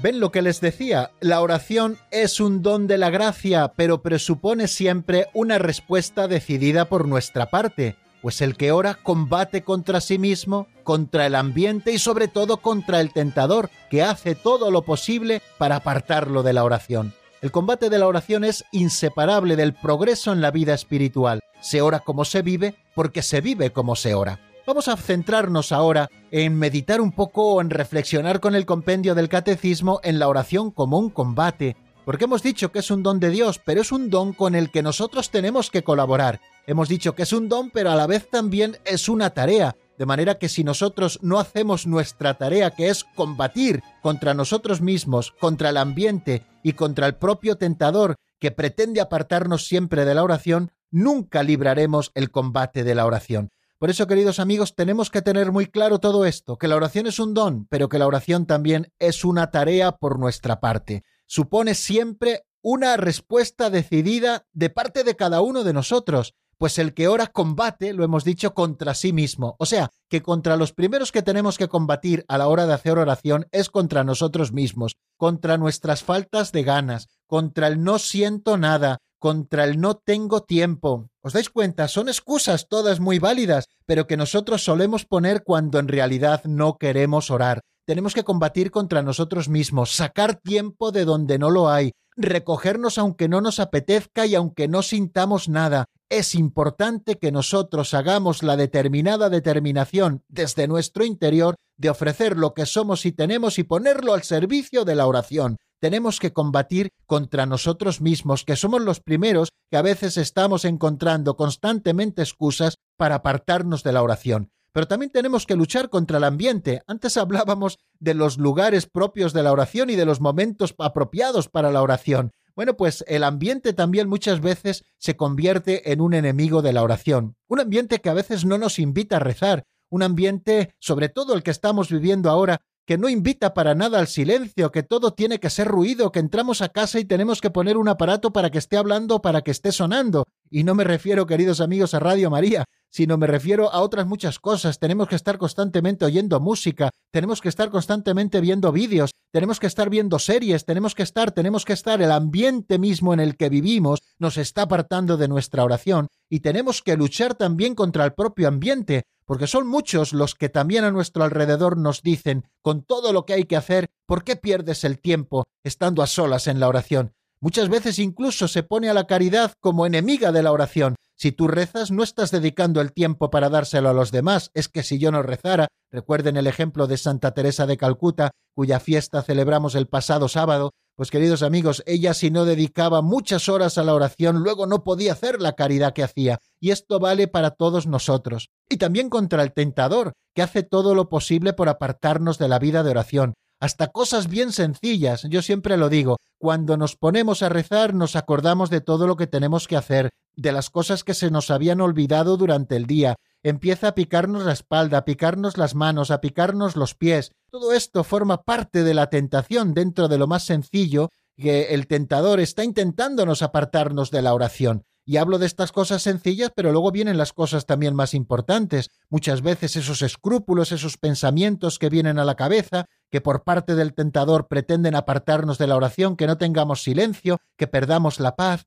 ¿Ven 0.03 0.19
lo 0.19 0.33
que 0.33 0.41
les 0.41 0.59
decía? 0.59 1.11
La 1.21 1.39
oración 1.39 1.97
es 2.11 2.41
un 2.41 2.61
don 2.61 2.87
de 2.87 2.97
la 2.97 3.09
gracia, 3.09 3.71
pero 3.73 4.01
presupone 4.01 4.67
siempre 4.67 5.27
una 5.33 5.59
respuesta 5.59 6.27
decidida 6.27 6.89
por 6.89 7.07
nuestra 7.07 7.49
parte, 7.49 7.95
pues 8.21 8.41
el 8.41 8.57
que 8.57 8.73
ora 8.73 8.95
combate 8.95 9.63
contra 9.63 10.01
sí 10.01 10.19
mismo, 10.19 10.67
contra 10.83 11.25
el 11.25 11.35
ambiente 11.35 11.93
y 11.93 11.99
sobre 11.99 12.27
todo 12.27 12.57
contra 12.57 12.99
el 12.99 13.13
tentador, 13.13 13.69
que 13.89 14.03
hace 14.03 14.35
todo 14.35 14.71
lo 14.71 14.81
posible 14.81 15.41
para 15.57 15.77
apartarlo 15.77 16.43
de 16.43 16.51
la 16.51 16.65
oración. 16.65 17.13
El 17.41 17.53
combate 17.53 17.89
de 17.89 17.97
la 17.97 18.07
oración 18.07 18.43
es 18.43 18.65
inseparable 18.73 19.55
del 19.55 19.73
progreso 19.73 20.33
en 20.33 20.41
la 20.41 20.51
vida 20.51 20.73
espiritual. 20.73 21.39
Se 21.61 21.81
ora 21.81 22.01
como 22.01 22.25
se 22.25 22.41
vive 22.41 22.75
porque 22.93 23.21
se 23.21 23.39
vive 23.39 23.71
como 23.71 23.95
se 23.95 24.15
ora. 24.15 24.41
Vamos 24.66 24.88
a 24.88 24.95
centrarnos 24.95 25.74
ahora 25.74 26.09
en 26.32 26.57
meditar 26.57 27.01
un 27.01 27.11
poco 27.11 27.55
o 27.55 27.61
en 27.61 27.70
reflexionar 27.70 28.39
con 28.39 28.55
el 28.55 28.66
compendio 28.66 29.14
del 29.14 29.28
catecismo 29.28 29.99
en 30.03 30.20
la 30.20 30.30
oración 30.30 30.72
como 30.72 30.99
un 30.99 31.09
combate, 31.09 31.76
porque 32.05 32.24
hemos 32.24 32.43
dicho 32.43 32.72
que 32.72 32.80
es 32.80 32.89
un 32.89 33.03
don 33.03 33.20
de 33.20 33.30
Dios, 33.30 33.59
pero 33.59 33.82
es 33.82 33.91
un 33.91 34.09
don 34.09 34.32
con 34.32 34.55
el 34.55 34.72
que 34.72 34.82
nosotros 34.82 35.32
tenemos 35.32 35.70
que 35.70 35.84
colaborar. 35.84 36.39
Hemos 36.66 36.88
dicho 36.88 37.14
que 37.14 37.24
es 37.24 37.34
un 37.34 37.49
don, 37.49 37.72
pero 37.72 37.91
a 37.91 37.95
la 37.95 38.07
vez 38.07 38.30
también 38.30 38.78
es 38.86 39.09
una 39.09 39.32
tarea, 39.32 39.76
de 39.97 40.05
manera 40.05 40.36
que 40.36 40.47
si 40.47 40.64
nosotros 40.64 41.20
no 41.22 41.39
hacemos 41.39 41.86
nuestra 41.86 42.36
tarea, 42.36 42.72
que 42.72 42.88
es 42.88 43.03
combatir 43.03 43.84
contra 44.01 44.34
nosotros 44.34 44.80
mismos, 44.80 45.34
contra 45.41 45.72
el 45.72 45.78
ambiente 45.78 46.43
y 46.64 46.72
contra 46.72 47.07
el 47.07 47.16
propio 47.16 47.57
tentador 47.57 48.16
que 48.39 48.51
pretende 48.51 49.01
apartarnos 49.01 49.68
siempre 49.68 50.05
de 50.05 50.16
la 50.16 50.24
oración, 50.24 50.72
nunca 50.89 51.43
libraremos 51.43 52.11
el 52.16 52.32
combate 52.32 52.86
de 52.86 52.95
la 52.95 53.05
oración. 53.05 53.49
Por 53.84 53.89
eso, 53.89 54.07
queridos 54.07 54.39
amigos, 54.39 54.75
tenemos 54.75 55.09
que 55.09 55.21
tener 55.21 55.51
muy 55.51 55.65
claro 55.65 55.99
todo 55.99 56.23
esto, 56.23 56.57
que 56.57 56.69
la 56.69 56.77
oración 56.77 57.05
es 57.05 57.19
un 57.19 57.34
don, 57.34 57.65
pero 57.65 57.89
que 57.89 57.99
la 57.99 58.07
oración 58.07 58.45
también 58.45 58.93
es 58.97 59.25
una 59.25 59.51
tarea 59.51 59.97
por 59.97 60.19
nuestra 60.19 60.61
parte. 60.61 61.03
Supone 61.27 61.75
siempre 61.75 62.45
una 62.61 62.95
respuesta 62.95 63.69
decidida 63.69 64.45
de 64.53 64.69
parte 64.69 65.03
de 65.03 65.17
cada 65.17 65.41
uno 65.41 65.65
de 65.65 65.73
nosotros, 65.73 66.34
pues 66.57 66.79
el 66.79 66.93
que 66.93 67.09
ora 67.09 67.27
combate, 67.27 67.91
lo 67.91 68.05
hemos 68.05 68.23
dicho, 68.23 68.53
contra 68.53 68.93
sí 68.93 69.11
mismo. 69.11 69.57
O 69.59 69.65
sea, 69.65 69.91
que 70.07 70.21
contra 70.21 70.55
los 70.55 70.71
primeros 70.71 71.11
que 71.11 71.21
tenemos 71.21 71.57
que 71.57 71.67
combatir 71.67 72.23
a 72.29 72.38
la 72.38 72.47
hora 72.47 72.65
de 72.65 72.73
hacer 72.73 72.97
oración 72.97 73.47
es 73.51 73.69
contra 73.69 74.05
nosotros 74.05 74.53
mismos, 74.53 74.95
contra 75.17 75.57
nuestras 75.57 76.03
faltas 76.03 76.53
de 76.53 76.63
ganas, 76.63 77.09
contra 77.27 77.67
el 77.67 77.84
no 77.84 77.99
siento 77.99 78.57
nada, 78.57 78.99
contra 79.24 79.63
el 79.63 79.80
no 79.80 79.95
tengo 79.95 80.41
tiempo. 80.43 81.07
¿Os 81.21 81.32
dais 81.32 81.49
cuenta? 81.49 81.88
Son 81.88 82.09
excusas 82.09 82.67
todas 82.67 82.99
muy 82.99 83.19
válidas, 83.19 83.69
pero 83.86 84.05
que 84.05 84.17
nosotros 84.17 84.65
solemos 84.65 85.05
poner 85.05 85.45
cuando 85.45 85.80
en 85.80 85.88
realidad 85.88 86.43
no 86.43 86.78
queremos 86.78 87.32
orar. 87.32 87.61
Tenemos 87.88 88.13
que 88.13 88.26
combatir 88.26 88.69
contra 88.69 89.01
nosotros 89.01 89.47
mismos, 89.47 89.95
sacar 89.95 90.36
tiempo 90.36 90.91
de 90.91 91.05
donde 91.05 91.39
no 91.39 91.51
lo 91.51 91.69
hay, 91.69 91.93
recogernos 92.17 92.97
aunque 92.97 93.30
no 93.30 93.39
nos 93.39 93.61
apetezca 93.61 94.26
y 94.26 94.36
aunque 94.36 94.67
no 94.67 94.82
sintamos 94.82 95.47
nada. 95.47 95.86
Es 96.09 96.36
importante 96.36 97.17
que 97.17 97.32
nosotros 97.32 97.93
hagamos 97.93 98.43
la 98.43 98.57
determinada 98.57 99.30
determinación 99.30 100.26
desde 100.28 100.67
nuestro 100.67 101.05
interior 101.05 101.55
de 101.78 101.89
ofrecer 101.89 102.38
lo 102.38 102.53
que 102.53 102.65
somos 102.65 103.05
y 103.05 103.13
tenemos 103.13 103.57
y 103.57 103.63
ponerlo 103.63 104.15
al 104.15 104.24
servicio 104.24 104.84
de 104.84 104.95
la 104.95 105.07
oración. 105.07 105.55
Tenemos 105.84 106.21
que 106.21 106.31
combatir 106.31 106.93
contra 107.05 107.45
nosotros 107.45 107.99
mismos, 107.99 108.45
que 108.45 108.55
somos 108.55 108.81
los 108.81 109.01
primeros 109.01 109.49
que 109.69 109.75
a 109.75 109.81
veces 109.81 110.15
estamos 110.15 110.63
encontrando 110.63 111.36
constantemente 111.36 112.21
excusas 112.21 112.77
para 112.95 113.15
apartarnos 113.15 113.84
de 113.84 113.91
la 113.91 114.01
oración 114.01 114.49
pero 114.71 114.88
también 114.88 115.11
tenemos 115.11 115.45
que 115.45 115.55
luchar 115.55 115.91
contra 115.91 116.17
el 116.17 116.23
ambiente. 116.23 116.81
Antes 116.88 117.15
hablábamos 117.17 117.77
de 117.99 118.15
los 118.15 118.39
lugares 118.39 118.88
propios 118.88 119.31
de 119.31 119.43
la 119.43 119.51
oración 119.51 119.91
y 119.91 119.95
de 119.95 120.05
los 120.05 120.19
momentos 120.19 120.73
apropiados 120.79 121.47
para 121.47 121.69
la 121.69 121.84
oración. 121.84 122.31
Bueno, 122.55 122.75
pues 122.75 123.05
el 123.07 123.23
ambiente 123.23 123.73
también 123.73 124.09
muchas 124.09 124.41
veces 124.41 124.84
se 124.97 125.15
convierte 125.15 125.91
en 125.91 126.01
un 126.01 126.15
enemigo 126.15 126.63
de 126.63 126.73
la 126.73 126.81
oración. 126.81 127.36
Un 127.47 127.59
ambiente 127.59 127.99
que 127.99 128.09
a 128.09 128.15
veces 128.15 128.45
no 128.45 128.57
nos 128.57 128.79
invita 128.79 129.17
a 129.17 129.19
rezar. 129.19 129.65
Un 129.91 130.01
ambiente, 130.01 130.73
sobre 130.79 131.07
todo 131.07 131.36
el 131.36 131.43
que 131.43 131.51
estamos 131.51 131.91
viviendo 131.91 132.31
ahora, 132.31 132.61
que 132.86 132.97
no 132.97 133.09
invita 133.09 133.53
para 133.53 133.75
nada 133.75 133.99
al 133.99 134.07
silencio, 134.07 134.71
que 134.71 134.84
todo 134.84 135.13
tiene 135.13 135.39
que 135.39 135.49
ser 135.49 135.67
ruido, 135.67 136.11
que 136.11 136.19
entramos 136.19 136.61
a 136.61 136.69
casa 136.69 136.99
y 136.99 137.05
tenemos 137.05 137.39
que 137.39 137.49
poner 137.49 137.77
un 137.77 137.88
aparato 137.88 138.34
para 138.34 138.49
que 138.49 138.57
esté 138.57 138.77
hablando, 138.77 139.21
para 139.21 139.41
que 139.41 139.51
esté 139.51 139.71
sonando. 139.71 140.25
Y 140.49 140.63
no 140.63 140.75
me 140.75 140.84
refiero, 140.84 141.25
queridos 141.25 141.61
amigos, 141.61 141.93
a 141.93 141.99
Radio 141.99 142.29
María, 142.29 142.65
sino 142.89 143.17
me 143.17 143.25
refiero 143.25 143.71
a 143.71 143.81
otras 143.81 144.05
muchas 144.05 144.38
cosas. 144.38 144.79
Tenemos 144.79 145.07
que 145.07 145.15
estar 145.15 145.38
constantemente 145.38 146.05
oyendo 146.05 146.39
música, 146.39 146.89
tenemos 147.11 147.41
que 147.41 147.49
estar 147.49 147.69
constantemente 147.69 148.41
viendo 148.41 148.71
vídeos, 148.71 149.11
tenemos 149.31 149.59
que 149.59 149.67
estar 149.67 149.89
viendo 149.89 150.19
series, 150.19 150.65
tenemos 150.65 150.93
que 150.93 151.03
estar, 151.03 151.31
tenemos 151.31 151.65
que 151.65 151.73
estar, 151.73 152.01
el 152.01 152.11
ambiente 152.11 152.77
mismo 152.77 153.13
en 153.13 153.19
el 153.19 153.36
que 153.36 153.49
vivimos 153.49 154.01
nos 154.19 154.38
está 154.38 154.63
apartando 154.63 155.17
de 155.17 155.27
nuestra 155.27 155.63
oración 155.63 156.07
y 156.29 156.41
tenemos 156.41 156.81
que 156.81 156.97
luchar 156.97 157.34
también 157.36 157.75
contra 157.75 158.05
el 158.05 158.13
propio 158.13 158.47
ambiente, 158.47 159.03
porque 159.26 159.47
son 159.47 159.67
muchos 159.67 160.13
los 160.13 160.36
que 160.36 160.49
también 160.49 160.84
a 160.84 160.91
nuestro 160.91 161.24
alrededor 161.24 161.78
nos 161.78 162.01
dicen, 162.01 162.47
con 162.61 162.84
todo 162.84 163.13
lo 163.13 163.26
que 163.26 163.34
hay 163.34 163.45
que 163.45 163.57
hacer, 163.57 163.89
¿por 164.05 164.24
qué 164.24 164.36
pierdes 164.36 164.84
el 164.84 164.99
tiempo 164.99 165.45
estando 165.63 166.01
a 166.03 166.07
solas 166.07 166.47
en 166.47 166.59
la 166.59 166.67
oración? 166.67 167.13
Muchas 167.39 167.67
veces 167.67 167.99
incluso 167.99 168.47
se 168.47 168.63
pone 168.63 168.89
a 168.89 168.93
la 168.93 169.05
caridad 169.05 169.51
como 169.59 169.86
enemiga 169.86 170.32
de 170.32 170.43
la 170.43 170.53
oración. 170.53 170.95
Si 171.15 171.32
tú 171.32 171.47
rezas, 171.47 171.91
no 171.91 172.01
estás 172.01 172.32
dedicando 172.32 172.80
el 172.80 172.93
tiempo 172.93 173.30
para 173.30 173.49
dárselo 173.49 173.89
a 173.89 173.93
los 173.93 174.11
demás. 174.11 174.49
Es 174.53 174.69
que 174.69 174.82
si 174.82 174.97
yo 174.97 175.11
no 175.11 175.21
rezara, 175.24 175.67
recuerden 175.91 176.38
el 176.38 176.47
ejemplo 176.47 176.88
de 176.88 176.97
Santa 176.97 177.34
Teresa 177.34 177.65
de 177.65 177.78
Calcuta, 177.78 178.32
cuya 178.55 178.80
fiesta 178.80 179.21
celebramos 179.21 179.76
el 179.76 179.88
pasado 179.88 180.30
sábado, 180.30 180.71
pues 180.95 181.09
queridos 181.09 181.41
amigos, 181.41 181.81
ella 181.85 182.13
si 182.13 182.29
no 182.29 182.45
dedicaba 182.45 183.01
muchas 183.01 183.49
horas 183.49 183.77
a 183.77 183.83
la 183.83 183.95
oración, 183.95 184.43
luego 184.43 184.67
no 184.67 184.83
podía 184.83 185.13
hacer 185.13 185.41
la 185.41 185.53
caridad 185.53 185.93
que 185.93 186.03
hacía. 186.03 186.39
Y 186.59 186.71
esto 186.71 186.99
vale 186.99 187.27
para 187.27 187.51
todos 187.51 187.87
nosotros. 187.87 188.49
Y 188.69 188.77
también 188.77 189.09
contra 189.09 189.41
el 189.41 189.53
tentador, 189.53 190.13
que 190.35 190.43
hace 190.43 190.61
todo 190.63 190.93
lo 190.93 191.09
posible 191.09 191.53
por 191.53 191.67
apartarnos 191.67 192.37
de 192.37 192.47
la 192.47 192.59
vida 192.59 192.83
de 192.83 192.91
oración. 192.91 193.33
Hasta 193.59 193.87
cosas 193.87 194.27
bien 194.27 194.51
sencillas, 194.51 195.23
yo 195.29 195.41
siempre 195.41 195.77
lo 195.77 195.87
digo, 195.87 196.17
cuando 196.37 196.75
nos 196.75 196.97
ponemos 196.97 197.41
a 197.43 197.49
rezar 197.49 197.93
nos 197.93 198.17
acordamos 198.17 198.69
de 198.69 198.81
todo 198.81 199.07
lo 199.07 199.15
que 199.15 199.25
tenemos 199.25 199.67
que 199.67 199.77
hacer, 199.77 200.09
de 200.35 200.51
las 200.51 200.69
cosas 200.69 201.03
que 201.03 201.13
se 201.13 201.31
nos 201.31 201.49
habían 201.49 201.79
olvidado 201.79 202.35
durante 202.35 202.75
el 202.75 202.87
día, 202.87 203.15
empieza 203.43 203.89
a 203.89 203.95
picarnos 203.95 204.45
la 204.45 204.53
espalda, 204.53 204.99
a 204.99 205.05
picarnos 205.05 205.57
las 205.57 205.75
manos, 205.75 206.09
a 206.09 206.21
picarnos 206.21 206.75
los 206.75 206.95
pies. 206.95 207.31
Todo 207.51 207.73
esto 207.73 208.03
forma 208.03 208.43
parte 208.43 208.83
de 208.83 208.93
la 208.93 209.07
tentación 209.07 209.73
dentro 209.73 210.07
de 210.07 210.17
lo 210.17 210.27
más 210.27 210.45
sencillo 210.45 211.09
que 211.37 211.73
el 211.73 211.87
tentador 211.87 212.39
está 212.39 212.63
intentándonos 212.63 213.41
apartarnos 213.41 214.11
de 214.11 214.21
la 214.21 214.33
oración. 214.33 214.85
Y 215.05 215.17
hablo 215.17 215.37
de 215.37 215.45
estas 215.45 215.73
cosas 215.73 216.01
sencillas, 216.01 216.51
pero 216.55 216.71
luego 216.71 216.89
vienen 216.91 217.17
las 217.17 217.33
cosas 217.33 217.65
también 217.65 217.93
más 217.93 218.13
importantes. 218.13 218.89
Muchas 219.09 219.41
veces 219.41 219.75
esos 219.75 220.01
escrúpulos, 220.01 220.71
esos 220.71 220.97
pensamientos 220.97 221.77
que 221.77 221.89
vienen 221.89 222.19
a 222.19 222.25
la 222.25 222.35
cabeza, 222.35 222.85
que 223.11 223.19
por 223.19 223.43
parte 223.43 223.75
del 223.75 223.93
tentador 223.93 224.47
pretenden 224.47 224.95
apartarnos 224.95 225.57
de 225.57 225.67
la 225.67 225.75
oración, 225.75 226.15
que 226.15 226.25
no 226.25 226.37
tengamos 226.37 226.83
silencio, 226.83 227.39
que 227.57 227.67
perdamos 227.67 228.21
la 228.21 228.37
paz, 228.37 228.65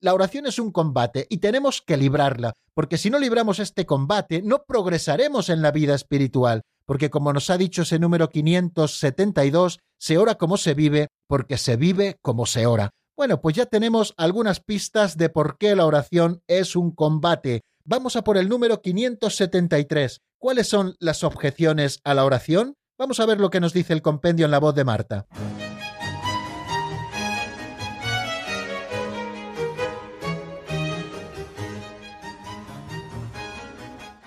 la 0.00 0.14
oración 0.14 0.46
es 0.46 0.58
un 0.58 0.72
combate 0.72 1.26
y 1.30 1.38
tenemos 1.38 1.82
que 1.82 1.96
librarla, 1.96 2.54
porque 2.74 2.98
si 2.98 3.10
no 3.10 3.18
libramos 3.18 3.58
este 3.58 3.86
combate, 3.86 4.42
no 4.42 4.64
progresaremos 4.66 5.48
en 5.48 5.62
la 5.62 5.70
vida 5.70 5.94
espiritual, 5.94 6.62
porque 6.86 7.10
como 7.10 7.32
nos 7.32 7.50
ha 7.50 7.58
dicho 7.58 7.82
ese 7.82 7.98
número 7.98 8.30
572, 8.30 9.78
se 9.98 10.18
ora 10.18 10.36
como 10.36 10.56
se 10.56 10.74
vive, 10.74 11.08
porque 11.26 11.58
se 11.58 11.76
vive 11.76 12.16
como 12.22 12.46
se 12.46 12.66
ora. 12.66 12.90
Bueno, 13.16 13.40
pues 13.40 13.54
ya 13.54 13.66
tenemos 13.66 14.14
algunas 14.16 14.60
pistas 14.60 15.16
de 15.16 15.28
por 15.28 15.58
qué 15.58 15.76
la 15.76 15.84
oración 15.84 16.42
es 16.46 16.74
un 16.74 16.90
combate. 16.90 17.60
Vamos 17.84 18.16
a 18.16 18.24
por 18.24 18.38
el 18.38 18.48
número 18.48 18.80
573. 18.80 20.20
¿Cuáles 20.38 20.68
son 20.68 20.96
las 21.00 21.22
objeciones 21.22 22.00
a 22.04 22.14
la 22.14 22.24
oración? 22.24 22.76
Vamos 22.98 23.20
a 23.20 23.26
ver 23.26 23.38
lo 23.38 23.50
que 23.50 23.60
nos 23.60 23.72
dice 23.72 23.92
el 23.92 24.02
compendio 24.02 24.46
en 24.46 24.50
la 24.50 24.58
voz 24.58 24.74
de 24.74 24.84
Marta. 24.84 25.26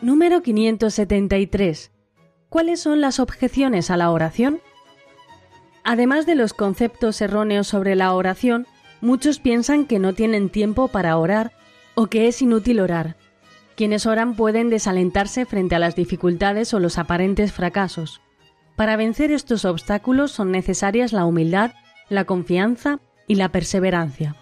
Número 0.04 0.42
573. 0.42 1.94
¿Cuáles 2.50 2.82
son 2.82 3.00
las 3.00 3.22
objeciones 3.22 3.90
a 3.90 3.96
la 3.96 4.12
oración? 4.12 4.60
Además 5.86 6.26
de 6.26 6.36
los 6.36 6.54
conceptos 6.54 7.22
erróneos 7.22 7.68
sobre 7.68 7.96
la 7.96 8.14
oración, 8.14 8.68
muchos 9.00 9.40
piensan 9.40 9.86
que 9.86 10.00
no 10.00 10.12
tienen 10.12 10.50
tiempo 10.50 10.90
para 10.90 11.18
orar 11.18 11.54
o 11.96 12.08
que 12.08 12.28
es 12.28 12.42
inútil 12.42 12.82
orar. 12.82 13.16
Quienes 13.78 14.06
oran 14.06 14.36
pueden 14.36 14.70
desalentarse 14.70 15.46
frente 15.46 15.76
a 15.76 15.80
las 15.80 15.96
dificultades 15.96 16.74
o 16.74 16.82
los 16.82 16.98
aparentes 16.98 17.54
fracasos. 17.54 18.20
Para 18.76 18.98
vencer 18.98 19.32
estos 19.32 19.64
obstáculos 19.64 20.34
son 20.34 20.52
necesarias 20.52 21.14
la 21.14 21.24
humildad, 21.24 21.72
la 22.10 22.26
confianza 22.26 23.00
y 23.26 23.36
la 23.36 23.54
perseverancia. 23.54 24.36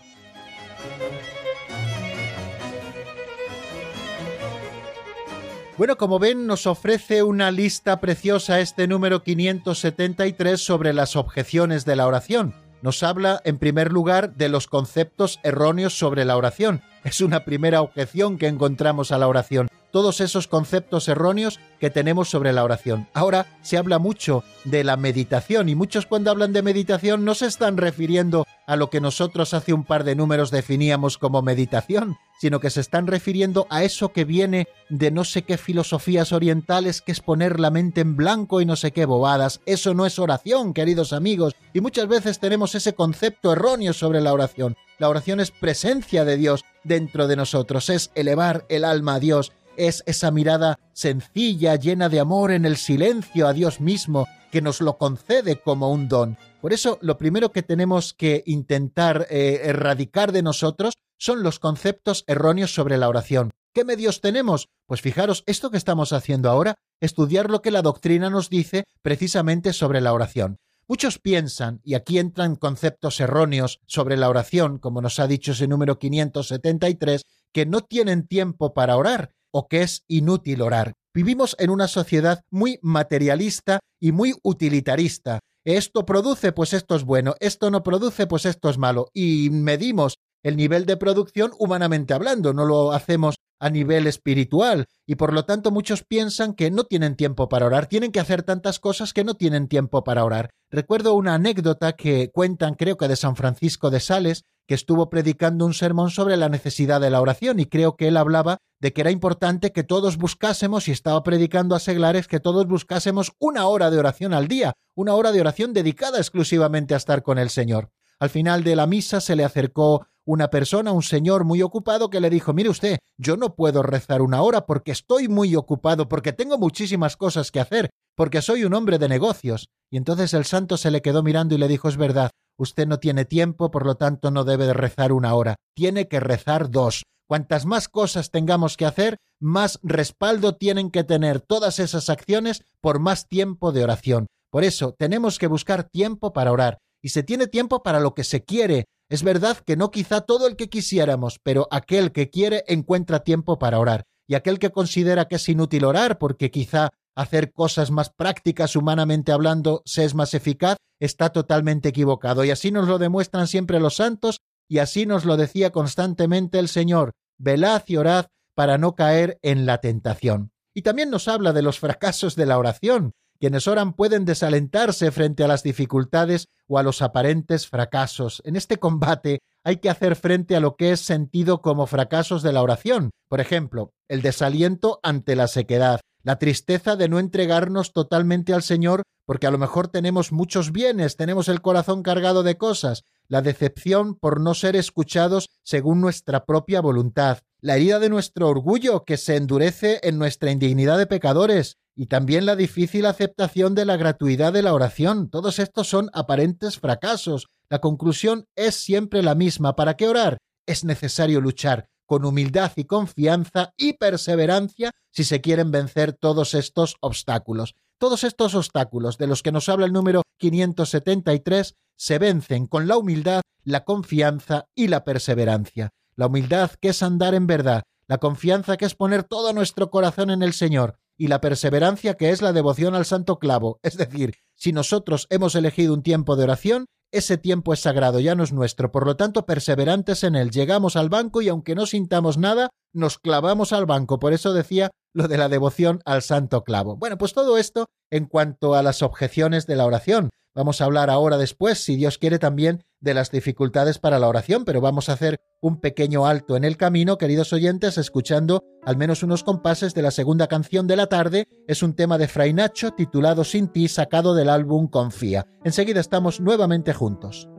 Bueno, 5.82 5.98
como 5.98 6.20
ven, 6.20 6.46
nos 6.46 6.68
ofrece 6.68 7.24
una 7.24 7.50
lista 7.50 8.00
preciosa 8.00 8.60
este 8.60 8.88
número 8.88 9.24
573 9.24 10.62
sobre 10.62 10.94
las 10.94 11.16
objeciones 11.16 11.86
de 11.86 11.96
la 11.96 12.06
oración. 12.06 12.54
Nos 12.84 13.02
habla, 13.02 13.42
en 13.46 13.58
primer 13.58 13.92
lugar, 13.92 14.36
de 14.36 14.48
los 14.48 14.68
conceptos 14.68 15.40
erróneos 15.42 15.98
sobre 15.98 16.24
la 16.24 16.38
oración. 16.38 16.84
Es 17.04 17.20
una 17.20 17.46
primera 17.46 17.82
objeción 17.82 18.38
que 18.38 18.46
encontramos 18.46 19.12
a 19.12 19.18
la 19.18 19.28
oración 19.28 19.70
todos 19.92 20.22
esos 20.22 20.48
conceptos 20.48 21.08
erróneos 21.08 21.60
que 21.80 21.89
tenemos 21.89 22.30
sobre 22.30 22.54
la 22.54 22.64
oración. 22.64 23.08
Ahora 23.14 23.46
se 23.62 23.78
habla 23.78 24.00
mucho 24.00 24.44
de 24.64 24.84
la 24.84 24.98
meditación 24.98 25.70
y 25.70 25.76
muchos 25.76 26.06
cuando 26.06 26.32
hablan 26.32 26.54
de 26.54 26.62
meditación 26.62 27.26
no 27.26 27.36
se 27.36 27.48
están 27.48 27.78
refiriendo 27.78 28.46
a 28.68 28.76
lo 28.76 28.89
que 28.89 29.02
nosotros 29.02 29.54
hace 29.54 29.74
un 29.74 29.84
par 29.84 30.04
de 30.04 30.16
números 30.16 30.52
definíamos 30.52 31.18
como 31.18 31.42
meditación, 31.42 32.18
sino 32.39 32.60
que 32.60 32.70
se 32.70 32.80
están 32.80 33.08
refiriendo 33.08 33.68
a 33.70 33.84
eso 33.84 34.14
que 34.14 34.24
viene 34.24 34.68
de 34.89 35.12
no 35.12 35.24
sé 35.24 35.42
qué 35.42 35.58
filosofías 35.58 36.32
orientales 36.32 37.02
que 37.02 37.12
es 37.12 37.20
poner 37.20 37.60
la 37.60 37.70
mente 37.70 38.02
en 38.02 38.16
blanco 38.16 38.62
y 38.62 38.66
no 38.66 38.76
sé 38.76 38.92
qué 38.92 39.06
bobadas. 39.06 39.60
Eso 39.66 39.94
no 39.94 40.06
es 40.06 40.20
oración, 40.20 40.74
queridos 40.74 41.14
amigos, 41.14 41.56
y 41.74 41.82
muchas 41.82 42.08
veces 42.08 42.39
tenemos 42.39 42.76
ese 42.76 42.94
concepto 42.94 43.52
erróneo 43.52 43.94
sobre 43.94 44.22
la 44.22 44.34
oración. 44.34 44.76
La 45.00 45.10
oración 45.10 45.39
es 45.39 45.52
presencia 45.52 46.26
de 46.26 46.38
Dios 46.38 46.64
dentro 46.84 47.28
de 47.28 47.36
nosotros, 47.36 47.89
es 47.89 48.12
elevar 48.16 48.66
el 48.70 48.86
alma 48.86 49.16
a 49.16 49.20
Dios, 49.20 49.52
es 49.78 50.04
esa 50.06 50.32
mirada 50.32 50.80
sencilla, 50.94 51.76
llena 51.76 52.10
de 52.10 52.20
amor 52.20 52.52
en 52.52 52.66
el 52.66 52.78
silencio 52.78 53.48
a 53.48 53.54
Dios 53.54 53.80
mismo, 53.80 54.28
que 54.52 54.62
nos 54.62 54.82
lo 54.82 54.98
concede 54.98 55.60
como 55.60 55.92
un 55.92 56.08
don. 56.08 56.38
Por 56.62 56.74
eso, 56.74 57.00
lo 57.02 57.18
primero 57.18 57.52
que 57.52 57.64
tenemos 57.64 58.14
que 58.14 58.44
intentar 58.46 59.26
eh, 59.30 59.62
erradicar 59.64 60.32
de 60.32 60.44
nosotros 60.44 60.94
son 61.18 61.44
los 61.44 61.60
conceptos 61.60 62.24
erróneos 62.28 62.74
sobre 62.74 62.98
la 62.98 63.10
oración. 63.10 63.52
¿Qué 63.74 63.86
medios 63.86 64.22
tenemos? 64.22 64.68
Pues 64.86 65.02
fijaros, 65.02 65.44
esto 65.48 65.72
que 65.72 65.78
estamos 65.78 66.14
haciendo 66.14 66.50
ahora, 66.50 66.76
estudiar 67.00 67.50
lo 67.50 67.62
que 67.62 67.72
la 67.72 67.82
doctrina 67.82 68.30
nos 68.30 68.50
dice 68.50 68.84
precisamente 69.02 69.72
sobre 69.72 70.02
la 70.02 70.14
oración. 70.14 70.58
Muchos 70.88 71.20
piensan, 71.20 71.80
y 71.86 71.94
aquí 71.94 72.20
entran 72.20 72.58
conceptos 72.58 73.22
erróneos 73.22 73.80
sobre 73.88 74.18
la 74.18 74.28
oración, 74.28 74.78
como 74.78 75.02
nos 75.02 75.20
ha 75.20 75.28
dicho 75.28 75.54
ese 75.54 75.68
número 75.68 76.00
573, 76.00 77.22
que 77.54 77.66
no 77.66 77.82
tienen 77.82 78.28
tiempo 78.28 78.74
para 78.74 78.98
orar 78.98 79.32
o 79.52 79.68
que 79.68 79.82
es 79.82 80.04
inútil 80.08 80.62
orar. 80.62 80.93
Vivimos 81.14 81.56
en 81.60 81.70
una 81.70 81.88
sociedad 81.88 82.41
muy 82.49 82.80
materialista 82.82 83.80
y 83.99 84.12
muy 84.12 84.34
utilitarista. 84.43 85.39
Esto 85.66 86.06
produce, 86.06 86.54
pues 86.54 86.74
esto 86.74 86.95
es 86.95 87.04
bueno, 87.04 87.36
esto 87.39 87.70
no 87.70 87.84
produce, 87.84 88.28
pues 88.28 88.45
esto 88.45 88.70
es 88.70 88.78
malo. 88.78 89.10
Y 89.14 89.49
medimos 89.52 90.16
el 90.43 90.58
nivel 90.58 90.86
de 90.86 90.97
producción 90.97 91.52
humanamente 91.60 92.14
hablando, 92.14 92.54
no 92.54 92.66
lo 92.66 92.93
hacemos 92.93 93.36
a 93.60 93.70
nivel 93.70 94.08
espiritual 94.08 94.88
y 95.06 95.16
por 95.16 95.34
lo 95.34 95.45
tanto 95.45 95.70
muchos 95.70 96.04
piensan 96.04 96.56
que 96.56 96.72
no 96.72 96.86
tienen 96.86 97.16
tiempo 97.16 97.47
para 97.47 97.68
orar, 97.68 97.86
tienen 97.86 98.12
que 98.12 98.20
hacer 98.20 98.41
tantas 98.41 98.80
cosas 98.80 99.14
que 99.14 99.24
no 99.24 99.36
tienen 99.36 99.68
tiempo 99.68 100.04
para 100.04 100.26
orar. 100.26 100.49
Recuerdo 100.72 101.14
una 101.14 101.36
anécdota 101.36 101.93
que 101.93 102.32
cuentan 102.34 102.74
creo 102.74 102.97
que 102.97 103.08
de 103.08 103.16
San 103.16 103.36
Francisco 103.36 103.91
de 103.91 103.99
Sales, 103.99 104.45
que 104.68 104.76
estuvo 104.76 105.09
predicando 105.09 105.66
un 105.66 105.74
sermón 105.74 106.12
sobre 106.12 106.38
la 106.38 106.49
necesidad 106.49 107.01
de 107.01 107.09
la 107.09 107.22
oración 107.22 107.59
y 107.59 107.66
creo 107.66 107.95
que 107.95 108.07
él 108.07 108.18
hablaba 108.18 108.57
de 108.80 108.93
que 108.93 109.01
era 109.01 109.12
importante 109.12 109.72
que 109.72 109.84
todos 109.84 110.18
buscásemos, 110.18 110.88
y 110.88 110.91
estaba 110.91 111.22
predicando 111.24 111.76
a 111.76 111.80
seglares, 111.80 112.28
que 112.28 112.39
todos 112.39 112.66
buscásemos 112.68 113.34
una 113.39 113.68
hora 113.68 113.91
de 113.91 113.99
oración 113.99 114.34
al 114.34 114.47
día, 114.47 114.74
una 114.95 115.14
hora 115.14 115.32
de 115.32 115.41
oración 115.41 115.74
dedicada 115.74 116.18
exclusivamente 116.18 116.93
a 116.93 116.97
estar 116.97 117.22
con 117.22 117.38
el 117.38 117.49
Señor. 117.49 117.91
Al 118.20 118.30
final 118.30 118.64
de 118.64 118.76
la 118.76 118.88
misa 118.88 119.22
se 119.22 119.36
le 119.36 119.43
acercó 119.43 120.07
una 120.26 120.49
persona, 120.49 120.91
un 120.91 121.01
señor 121.03 121.43
muy 121.43 121.62
ocupado, 121.62 122.09
que 122.09 122.20
le 122.20 122.30
dijo, 122.30 122.53
mire 122.53 122.70
usted, 122.70 122.99
yo 123.18 123.38
no 123.38 123.55
puedo 123.55 123.82
rezar 123.82 124.22
una 124.22 124.41
hora 124.41 124.66
porque 124.66 124.91
estoy 124.91 125.28
muy 125.28 125.55
ocupado, 125.55 126.07
porque 126.07 126.32
tengo 126.32 126.57
muchísimas 126.57 127.18
cosas 127.18 127.51
que 127.51 127.59
hacer, 127.59 127.89
porque 128.16 128.41
soy 128.41 128.64
un 128.64 128.74
hombre 128.74 128.99
de 128.99 129.09
negocios. 129.09 129.70
Y 129.89 129.97
entonces 129.97 130.34
el 130.34 130.45
santo 130.45 130.78
se 130.78 130.91
le 130.91 131.01
quedó 131.01 131.24
mirando 131.24 131.55
y 131.55 131.57
le 131.57 131.68
dijo, 131.68 131.89
es 131.89 131.97
verdad, 131.97 132.30
usted 132.62 132.88
no 132.88 132.99
tiene 132.99 133.26
tiempo, 133.26 133.72
por 133.72 133.86
lo 133.86 133.95
tanto 133.95 134.30
no 134.30 134.43
debe 134.43 134.68
de 134.68 134.74
rezar 134.74 135.12
una 135.12 135.34
hora, 135.34 135.55
tiene 135.76 136.07
que 136.07 136.20
rezar 136.20 136.70
dos. 136.70 137.03
Cuantas 137.28 137.66
más 137.66 137.88
cosas 137.88 138.30
tengamos 138.30 138.78
que 138.78 138.86
hacer, 138.86 139.18
más 139.39 139.80
respaldo 139.82 140.55
tienen 140.55 140.91
que 140.91 141.03
tener 141.03 141.41
todas 141.41 141.80
esas 141.80 142.09
acciones 142.09 142.64
por 142.80 142.99
más 142.99 143.28
tiempo 143.28 143.72
de 143.72 143.84
oración. 143.84 144.28
Por 144.51 144.64
eso 144.64 144.93
tenemos 144.97 145.39
que 145.39 145.47
buscar 145.47 145.86
tiempo 145.86 146.34
para 146.34 146.51
orar. 146.51 146.78
Y 147.01 147.09
se 147.09 147.24
tiene 147.24 147.47
tiempo 147.47 147.82
para 147.82 147.99
lo 147.99 148.14
que 148.14 148.24
se 148.24 148.43
quiere, 148.43 148.86
es 149.09 149.24
verdad 149.24 149.57
que 149.57 149.76
no 149.76 149.89
quizá 149.89 150.22
todo 150.22 150.45
el 150.45 150.55
que 150.55 150.70
quisiéramos, 150.70 151.39
pero 151.41 151.68
aquel 151.72 152.12
que 152.12 152.30
quiere 152.30 152.64
encuentra 152.68 153.24
tiempo 153.24 153.57
para 153.57 153.80
orar, 153.80 154.03
y 154.28 154.36
aquel 154.36 154.59
que 154.59 154.70
considera 154.70 155.26
que 155.26 155.38
es 155.38 155.49
inútil 155.49 155.84
orar 155.84 156.20
porque 156.20 156.51
quizá 156.51 156.89
hacer 157.16 157.51
cosas 157.51 157.91
más 157.91 158.09
prácticas 158.09 158.76
humanamente 158.76 159.32
hablando 159.32 159.82
se 159.86 160.05
es 160.05 160.16
más 160.16 160.34
eficaz, 160.34 160.78
está 160.99 161.30
totalmente 161.30 161.89
equivocado. 161.89 162.43
Y 162.43 162.51
así 162.51 162.72
nos 162.72 162.88
lo 162.88 162.97
demuestran 162.97 163.47
siempre 163.47 163.80
los 163.80 163.95
santos, 163.95 164.39
y 164.70 164.80
así 164.80 165.05
nos 165.05 165.26
lo 165.26 165.38
decía 165.38 165.72
constantemente 165.72 166.59
el 166.59 166.68
Señor, 166.68 167.12
velad 167.38 167.84
y 167.88 167.97
orad 167.97 168.28
para 168.55 168.78
no 168.78 168.95
caer 168.95 169.39
en 169.41 169.66
la 169.66 169.80
tentación. 169.80 170.51
Y 170.74 170.84
también 170.84 171.09
nos 171.09 171.28
habla 171.28 171.51
de 171.51 171.62
los 171.62 171.80
fracasos 171.80 172.36
de 172.36 172.45
la 172.45 172.57
oración, 172.57 173.14
quienes 173.41 173.68
oran 173.68 173.93
pueden 173.93 174.24
desalentarse 174.24 175.12
frente 175.12 175.43
a 175.43 175.47
las 175.47 175.64
dificultades 175.64 176.45
o 176.68 176.78
a 176.78 176.84
los 176.84 177.01
aparentes 177.01 177.68
fracasos. 177.68 178.41
En 178.45 178.55
este 178.55 178.78
combate 178.78 179.39
hay 179.64 179.78
que 179.78 179.89
hacer 179.89 180.16
frente 180.16 180.55
a 180.55 180.59
lo 180.59 180.76
que 180.76 180.91
es 180.91 181.01
sentido 181.01 181.62
como 181.62 181.88
fracasos 181.88 182.43
de 182.43 182.53
la 182.53 182.62
oración. 182.62 183.09
Por 183.28 183.41
ejemplo, 183.41 183.93
el 184.07 184.22
desaliento 184.22 184.99
ante 185.01 185.36
la 185.36 185.47
sequedad, 185.47 186.01
la 186.24 186.38
tristeza 186.38 186.96
de 186.96 187.10
no 187.10 187.20
entregarnos 187.20 187.94
totalmente 187.94 188.54
al 188.54 188.64
Señor 188.64 189.04
porque 189.26 189.48
a 189.48 189.52
lo 189.52 189.58
mejor 189.58 189.88
tenemos 189.88 190.32
muchos 190.32 190.72
bienes, 190.72 191.16
tenemos 191.16 191.48
el 191.48 191.62
corazón 191.62 192.04
cargado 192.04 192.44
de 192.44 192.58
cosas, 192.58 193.04
la 193.28 193.42
decepción 193.42 194.16
por 194.16 194.42
no 194.42 194.54
ser 194.54 194.76
escuchados 194.76 195.50
según 195.64 196.02
nuestra 196.02 196.46
propia 196.46 196.82
voluntad, 196.82 197.40
la 197.62 197.76
herida 197.76 198.00
de 198.00 198.10
nuestro 198.10 198.50
orgullo 198.50 199.06
que 199.06 199.18
se 199.18 199.38
endurece 199.38 200.02
en 200.04 200.18
nuestra 200.18 200.52
indignidad 200.52 200.98
de 200.98 201.08
pecadores, 201.08 201.78
y 201.96 202.08
también 202.08 202.46
la 202.46 202.56
difícil 202.56 203.06
aceptación 203.06 203.76
de 203.76 203.86
la 203.86 203.96
gratuidad 203.96 204.54
de 204.54 204.64
la 204.64 204.74
oración. 204.74 205.30
Todos 205.30 205.60
estos 205.60 205.88
son 205.88 206.10
aparentes 206.14 206.80
fracasos. 206.80 207.48
La 207.70 207.80
conclusión 207.80 208.46
es 208.56 208.76
siempre 208.76 209.22
la 209.22 209.36
misma. 209.36 209.76
¿Para 209.76 209.96
qué 209.96 210.08
orar? 210.08 210.38
Es 210.66 210.84
necesario 210.84 211.42
luchar 211.42 211.91
con 212.12 212.26
humildad 212.26 212.74
y 212.76 212.84
confianza 212.84 213.74
y 213.78 213.93
perseverancia 213.93 214.91
si 215.12 215.24
se 215.24 215.39
quieren 215.39 215.72
vencer 215.72 216.12
todos 216.12 216.55
estos 216.55 216.97
obstáculos. 216.99 217.76
Todos 217.97 218.26
estos 218.26 218.53
obstáculos 218.53 219.18
de 219.18 219.28
los 219.28 219.41
que 219.41 219.53
nos 219.53 219.70
habla 219.70 219.86
el 219.86 219.93
número 219.93 220.22
573 220.38 221.74
se 221.95 222.20
vencen 222.20 222.68
con 222.68 222.89
la 222.89 222.97
humildad, 222.97 223.43
la 223.64 223.86
confianza 223.86 224.66
y 224.76 224.89
la 224.89 225.05
perseverancia. 225.05 225.91
La 226.18 226.28
humildad 226.28 226.72
que 226.82 226.89
es 226.89 227.01
andar 227.01 227.34
en 227.34 227.47
verdad, 227.47 227.84
la 228.07 228.18
confianza 228.18 228.76
que 228.76 228.84
es 228.84 228.95
poner 228.95 229.24
todo 229.24 229.53
nuestro 229.53 229.89
corazón 229.89 230.32
en 230.32 230.43
el 230.43 230.51
Señor 230.51 230.97
y 231.16 231.30
la 231.30 231.39
perseverancia 231.39 232.16
que 232.16 232.32
es 232.32 232.41
la 232.41 232.51
devoción 232.51 232.93
al 232.93 233.05
santo 233.05 233.39
clavo. 233.39 233.80
Es 233.84 233.95
decir, 233.95 234.34
si 234.53 234.74
nosotros 234.74 235.28
hemos 235.30 235.55
elegido 235.55 235.93
un 235.93 236.03
tiempo 236.03 236.36
de 236.36 236.43
oración, 236.43 236.88
ese 237.12 237.38
tiempo 237.38 237.74
es 237.74 237.82
sagrado, 237.82 238.20
ya 238.20 238.36
no 238.36 238.43
es 238.43 238.53
nuestro, 238.53 238.91
por 238.91 239.05
lo 239.05 239.16
tanto 239.16 239.45
perseverantes 239.45 240.24
en 240.24 240.36
él. 240.36 240.51
Llegamos 240.51 240.95
al 240.95 241.09
banco 241.09 241.41
y 241.41 241.49
aunque 241.49 241.76
no 241.76 241.86
sintamos 241.86 242.38
nada, 242.38 242.70
nos 242.93 243.18
clavamos 243.20 243.74
al 243.74 243.86
banco. 243.86 244.20
Por 244.20 244.34
eso 244.34 244.53
decía 244.53 244.91
lo 245.14 245.28
de 245.28 245.38
la 245.38 245.49
devoción 245.49 246.01
al 246.05 246.22
santo 246.22 246.64
clavo. 246.64 246.95
Bueno, 246.95 247.18
pues 247.18 247.34
todo 247.34 247.57
esto 247.57 247.88
en 248.12 248.26
cuanto 248.26 248.76
a 248.76 248.84
las 248.84 249.01
objeciones 249.01 249.68
de 249.68 249.76
la 249.76 249.86
oración. 249.86 250.30
Vamos 250.55 250.82
a 250.82 250.86
hablar 250.86 251.09
ahora 251.09 251.38
después, 251.38 251.84
si 251.84 251.95
Dios 251.95 252.18
quiere, 252.18 252.39
también 252.39 252.84
de 253.02 253.14
las 253.14 253.32
dificultades 253.32 253.97
para 253.97 254.20
la 254.20 254.28
oración, 254.28 254.64
pero 254.64 254.80
vamos 254.80 255.10
a 255.10 255.14
hacer 255.14 255.41
un 255.60 255.80
pequeño 255.80 256.26
alto 256.26 256.56
en 256.56 256.64
el 256.64 256.78
camino, 256.78 257.18
queridos 257.18 257.52
oyentes, 257.52 257.97
escuchando 257.97 258.64
al 258.84 258.95
menos 258.95 259.24
unos 259.24 259.43
compases 259.43 259.93
de 259.93 260.04
la 260.04 260.12
segunda 260.12 260.47
canción 260.47 260.88
de 260.88 260.95
la 260.95 261.08
tarde. 261.08 261.47
Es 261.68 261.84
un 261.84 261.95
tema 261.95 262.18
de 262.18 262.28
Fray 262.28 262.54
Nacho 262.54 262.91
titulado 262.91 263.43
Sin 263.43 263.68
ti, 263.68 263.88
sacado 263.88 264.36
del 264.36 264.49
álbum 264.49 264.88
Confía. 264.88 265.45
Enseguida 265.64 265.99
estamos 265.99 266.39
nuevamente 266.39 266.93
juntos. 266.93 267.49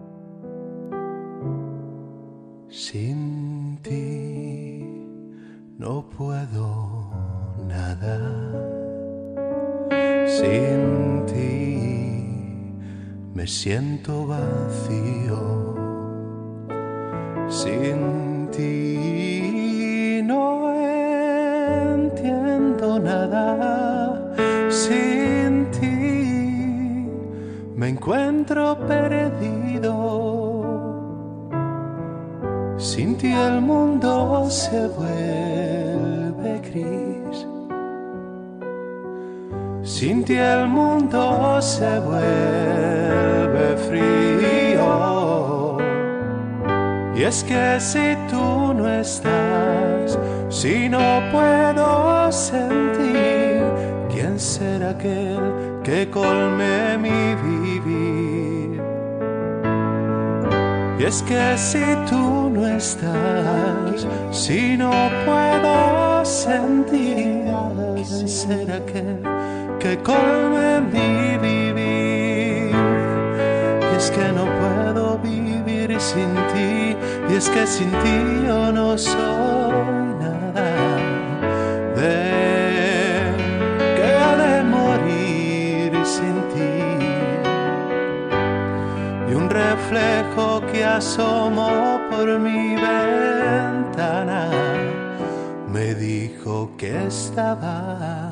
Sin 2.68 3.78
ti 3.82 4.62
no 5.76 6.09
puedo 6.09 7.11
nada. 7.66 8.18
Sin 10.26 10.82
me 13.35 13.47
siento 13.47 14.26
vacío. 14.26 15.74
Sin 17.49 18.49
ti 18.51 20.20
no 20.24 20.74
entiendo 21.95 22.99
nada. 22.99 24.35
Sin 24.68 25.70
ti 25.70 27.09
me 27.74 27.89
encuentro 27.89 28.78
perdido. 28.87 29.93
Sin 32.76 33.16
ti 33.16 33.33
el 33.33 33.61
mundo 33.61 34.51
se 34.51 34.89
vuelve 34.89 35.82
Sin 40.03 40.24
ti 40.24 40.34
el 40.34 40.66
mundo 40.66 41.62
se 41.62 42.00
vuelve 42.00 43.76
frío. 43.88 45.78
Y 47.14 47.22
es 47.22 47.44
que 47.44 47.78
si 47.78 48.16
tú 48.28 48.74
no 48.74 48.88
estás, 48.88 50.18
si 50.48 50.88
no 50.88 51.22
puedo 51.30 52.32
sentir, 52.32 53.62
¿quién 54.11 54.40
será 54.40 54.90
aquel 54.90 55.38
que 55.84 56.11
colme 56.11 56.98
mi 56.98 57.36
vivir? 57.46 58.82
Y 60.98 61.05
es 61.05 61.22
que 61.22 61.57
si 61.57 61.84
tú 62.11 62.50
no 62.50 62.66
estás, 62.66 64.05
si 64.32 64.76
no 64.76 64.90
puedo 65.24 66.24
sentir, 66.24 67.44
¿quién 67.94 68.28
será 68.28 68.78
aquel 68.78 69.41
que 69.83 69.99
colme 69.99 70.80
mi 70.93 71.37
vivir. 71.39 72.70
Y 73.91 73.97
es 73.97 74.12
que 74.12 74.26
no 74.39 74.45
puedo 74.61 75.18
vivir 75.18 76.01
sin 76.01 76.33
ti, 76.53 76.97
y 77.28 77.35
es 77.35 77.49
que 77.51 77.66
sin 77.66 77.91
ti 78.03 78.45
yo 78.47 78.70
no 78.70 78.97
soy 78.97 80.05
nada. 80.20 80.70
De 81.97 83.35
que 83.97 84.07
ha 84.22 84.37
de 84.45 84.62
morir 84.62 85.91
sin 86.07 86.37
ti. 86.53 86.74
Y 89.28 89.35
un 89.35 89.51
reflejo 89.51 90.62
que 90.70 90.85
asomó 90.85 92.01
por 92.09 92.39
mi 92.39 92.76
ventana 92.76 94.49
me 95.68 95.93
dijo 95.95 96.70
que 96.76 97.07
estaba 97.07 98.32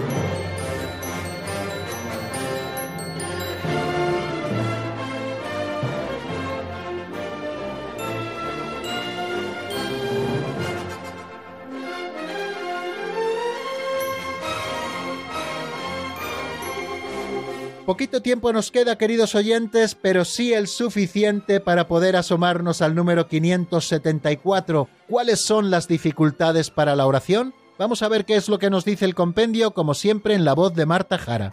Poquito 17.91 18.21
tiempo 18.21 18.53
nos 18.53 18.71
queda, 18.71 18.97
queridos 18.97 19.35
oyentes, 19.35 19.95
pero 19.95 20.23
sí 20.23 20.53
el 20.53 20.69
suficiente 20.69 21.59
para 21.59 21.89
poder 21.89 22.15
asomarnos 22.15 22.81
al 22.81 22.95
número 22.95 23.27
574. 23.27 24.87
¿Cuáles 25.09 25.41
son 25.41 25.69
las 25.69 25.89
dificultades 25.89 26.69
para 26.69 26.95
la 26.95 27.05
oración? 27.05 27.53
Vamos 27.77 28.01
a 28.01 28.07
ver 28.07 28.23
qué 28.23 28.37
es 28.37 28.47
lo 28.47 28.59
que 28.59 28.69
nos 28.69 28.85
dice 28.85 29.03
el 29.03 29.13
compendio, 29.13 29.71
como 29.71 29.93
siempre 29.93 30.35
en 30.35 30.45
la 30.45 30.53
voz 30.53 30.73
de 30.73 30.85
Marta 30.85 31.17
Jara. 31.17 31.51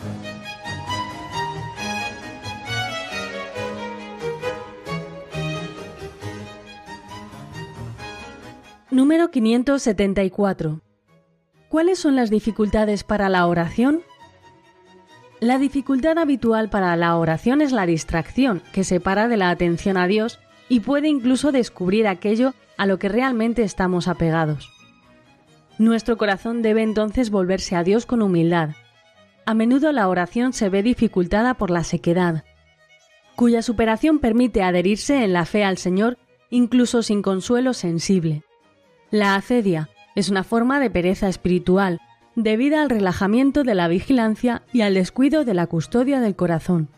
Número 8.93 9.33
574. 9.33 10.83
¿Cuáles 11.69 11.99
son 11.99 12.15
las 12.15 12.31
dificultades 12.31 13.03
para 13.03 13.29
la 13.29 13.45
oración? 13.45 14.05
La 15.41 15.59
dificultad 15.59 16.19
habitual 16.19 16.69
para 16.69 16.97
la 16.97 17.17
oración 17.17 17.61
es 17.61 17.71
la 17.71 17.87
distracción, 17.87 18.61
que 18.73 18.83
separa 18.83 19.29
de 19.29 19.37
la 19.37 19.51
atención 19.51 19.97
a 19.97 20.09
Dios 20.09 20.41
y 20.69 20.81
puede 20.81 21.09
incluso 21.09 21.53
descubrir 21.53 22.09
aquello 22.09 22.55
a 22.77 22.87
lo 22.87 22.99
que 22.99 23.09
realmente 23.09 23.63
estamos 23.63 24.09
apegados. 24.09 24.69
Nuestro 25.79 26.19
corazón 26.19 26.61
debe 26.61 26.83
entonces 26.83 27.31
volverse 27.31 27.77
a 27.77 27.85
Dios 27.85 28.05
con 28.05 28.21
humildad. 28.21 28.71
A 29.47 29.55
menudo 29.55 29.93
la 29.93 30.09
oración 30.09 30.53
se 30.53 30.69
ve 30.71 30.83
dificultada 30.83 31.55
por 31.55 31.71
la 31.71 31.85
sequedad, 31.85 32.43
cuya 33.37 33.63
superación 33.63 34.19
permite 34.19 34.65
adherirse 34.65 35.23
en 35.23 35.33
la 35.33 35.45
fe 35.45 35.63
al 35.63 35.79
Señor 35.79 36.19
incluso 36.51 37.03
sin 37.05 37.23
consuelo 37.23 37.75
sensible. 37.75 38.43
La 39.13 39.37
acedia 39.37 39.89
es 40.17 40.31
una 40.31 40.43
forma 40.43 40.81
de 40.81 40.91
pereza 40.91 41.29
espiritual, 41.29 42.01
debida 42.43 42.83
al 42.83 42.91
relajamiento 42.91 43.65
de 43.65 43.75
la 43.75 43.89
vigilancia 43.89 44.63
y 44.73 44.83
al 44.83 44.95
descuido 44.95 45.45
de 45.45 45.55
la 45.55 45.67
custodia 45.67 46.21
del 46.21 46.37
corazón. 46.37 46.89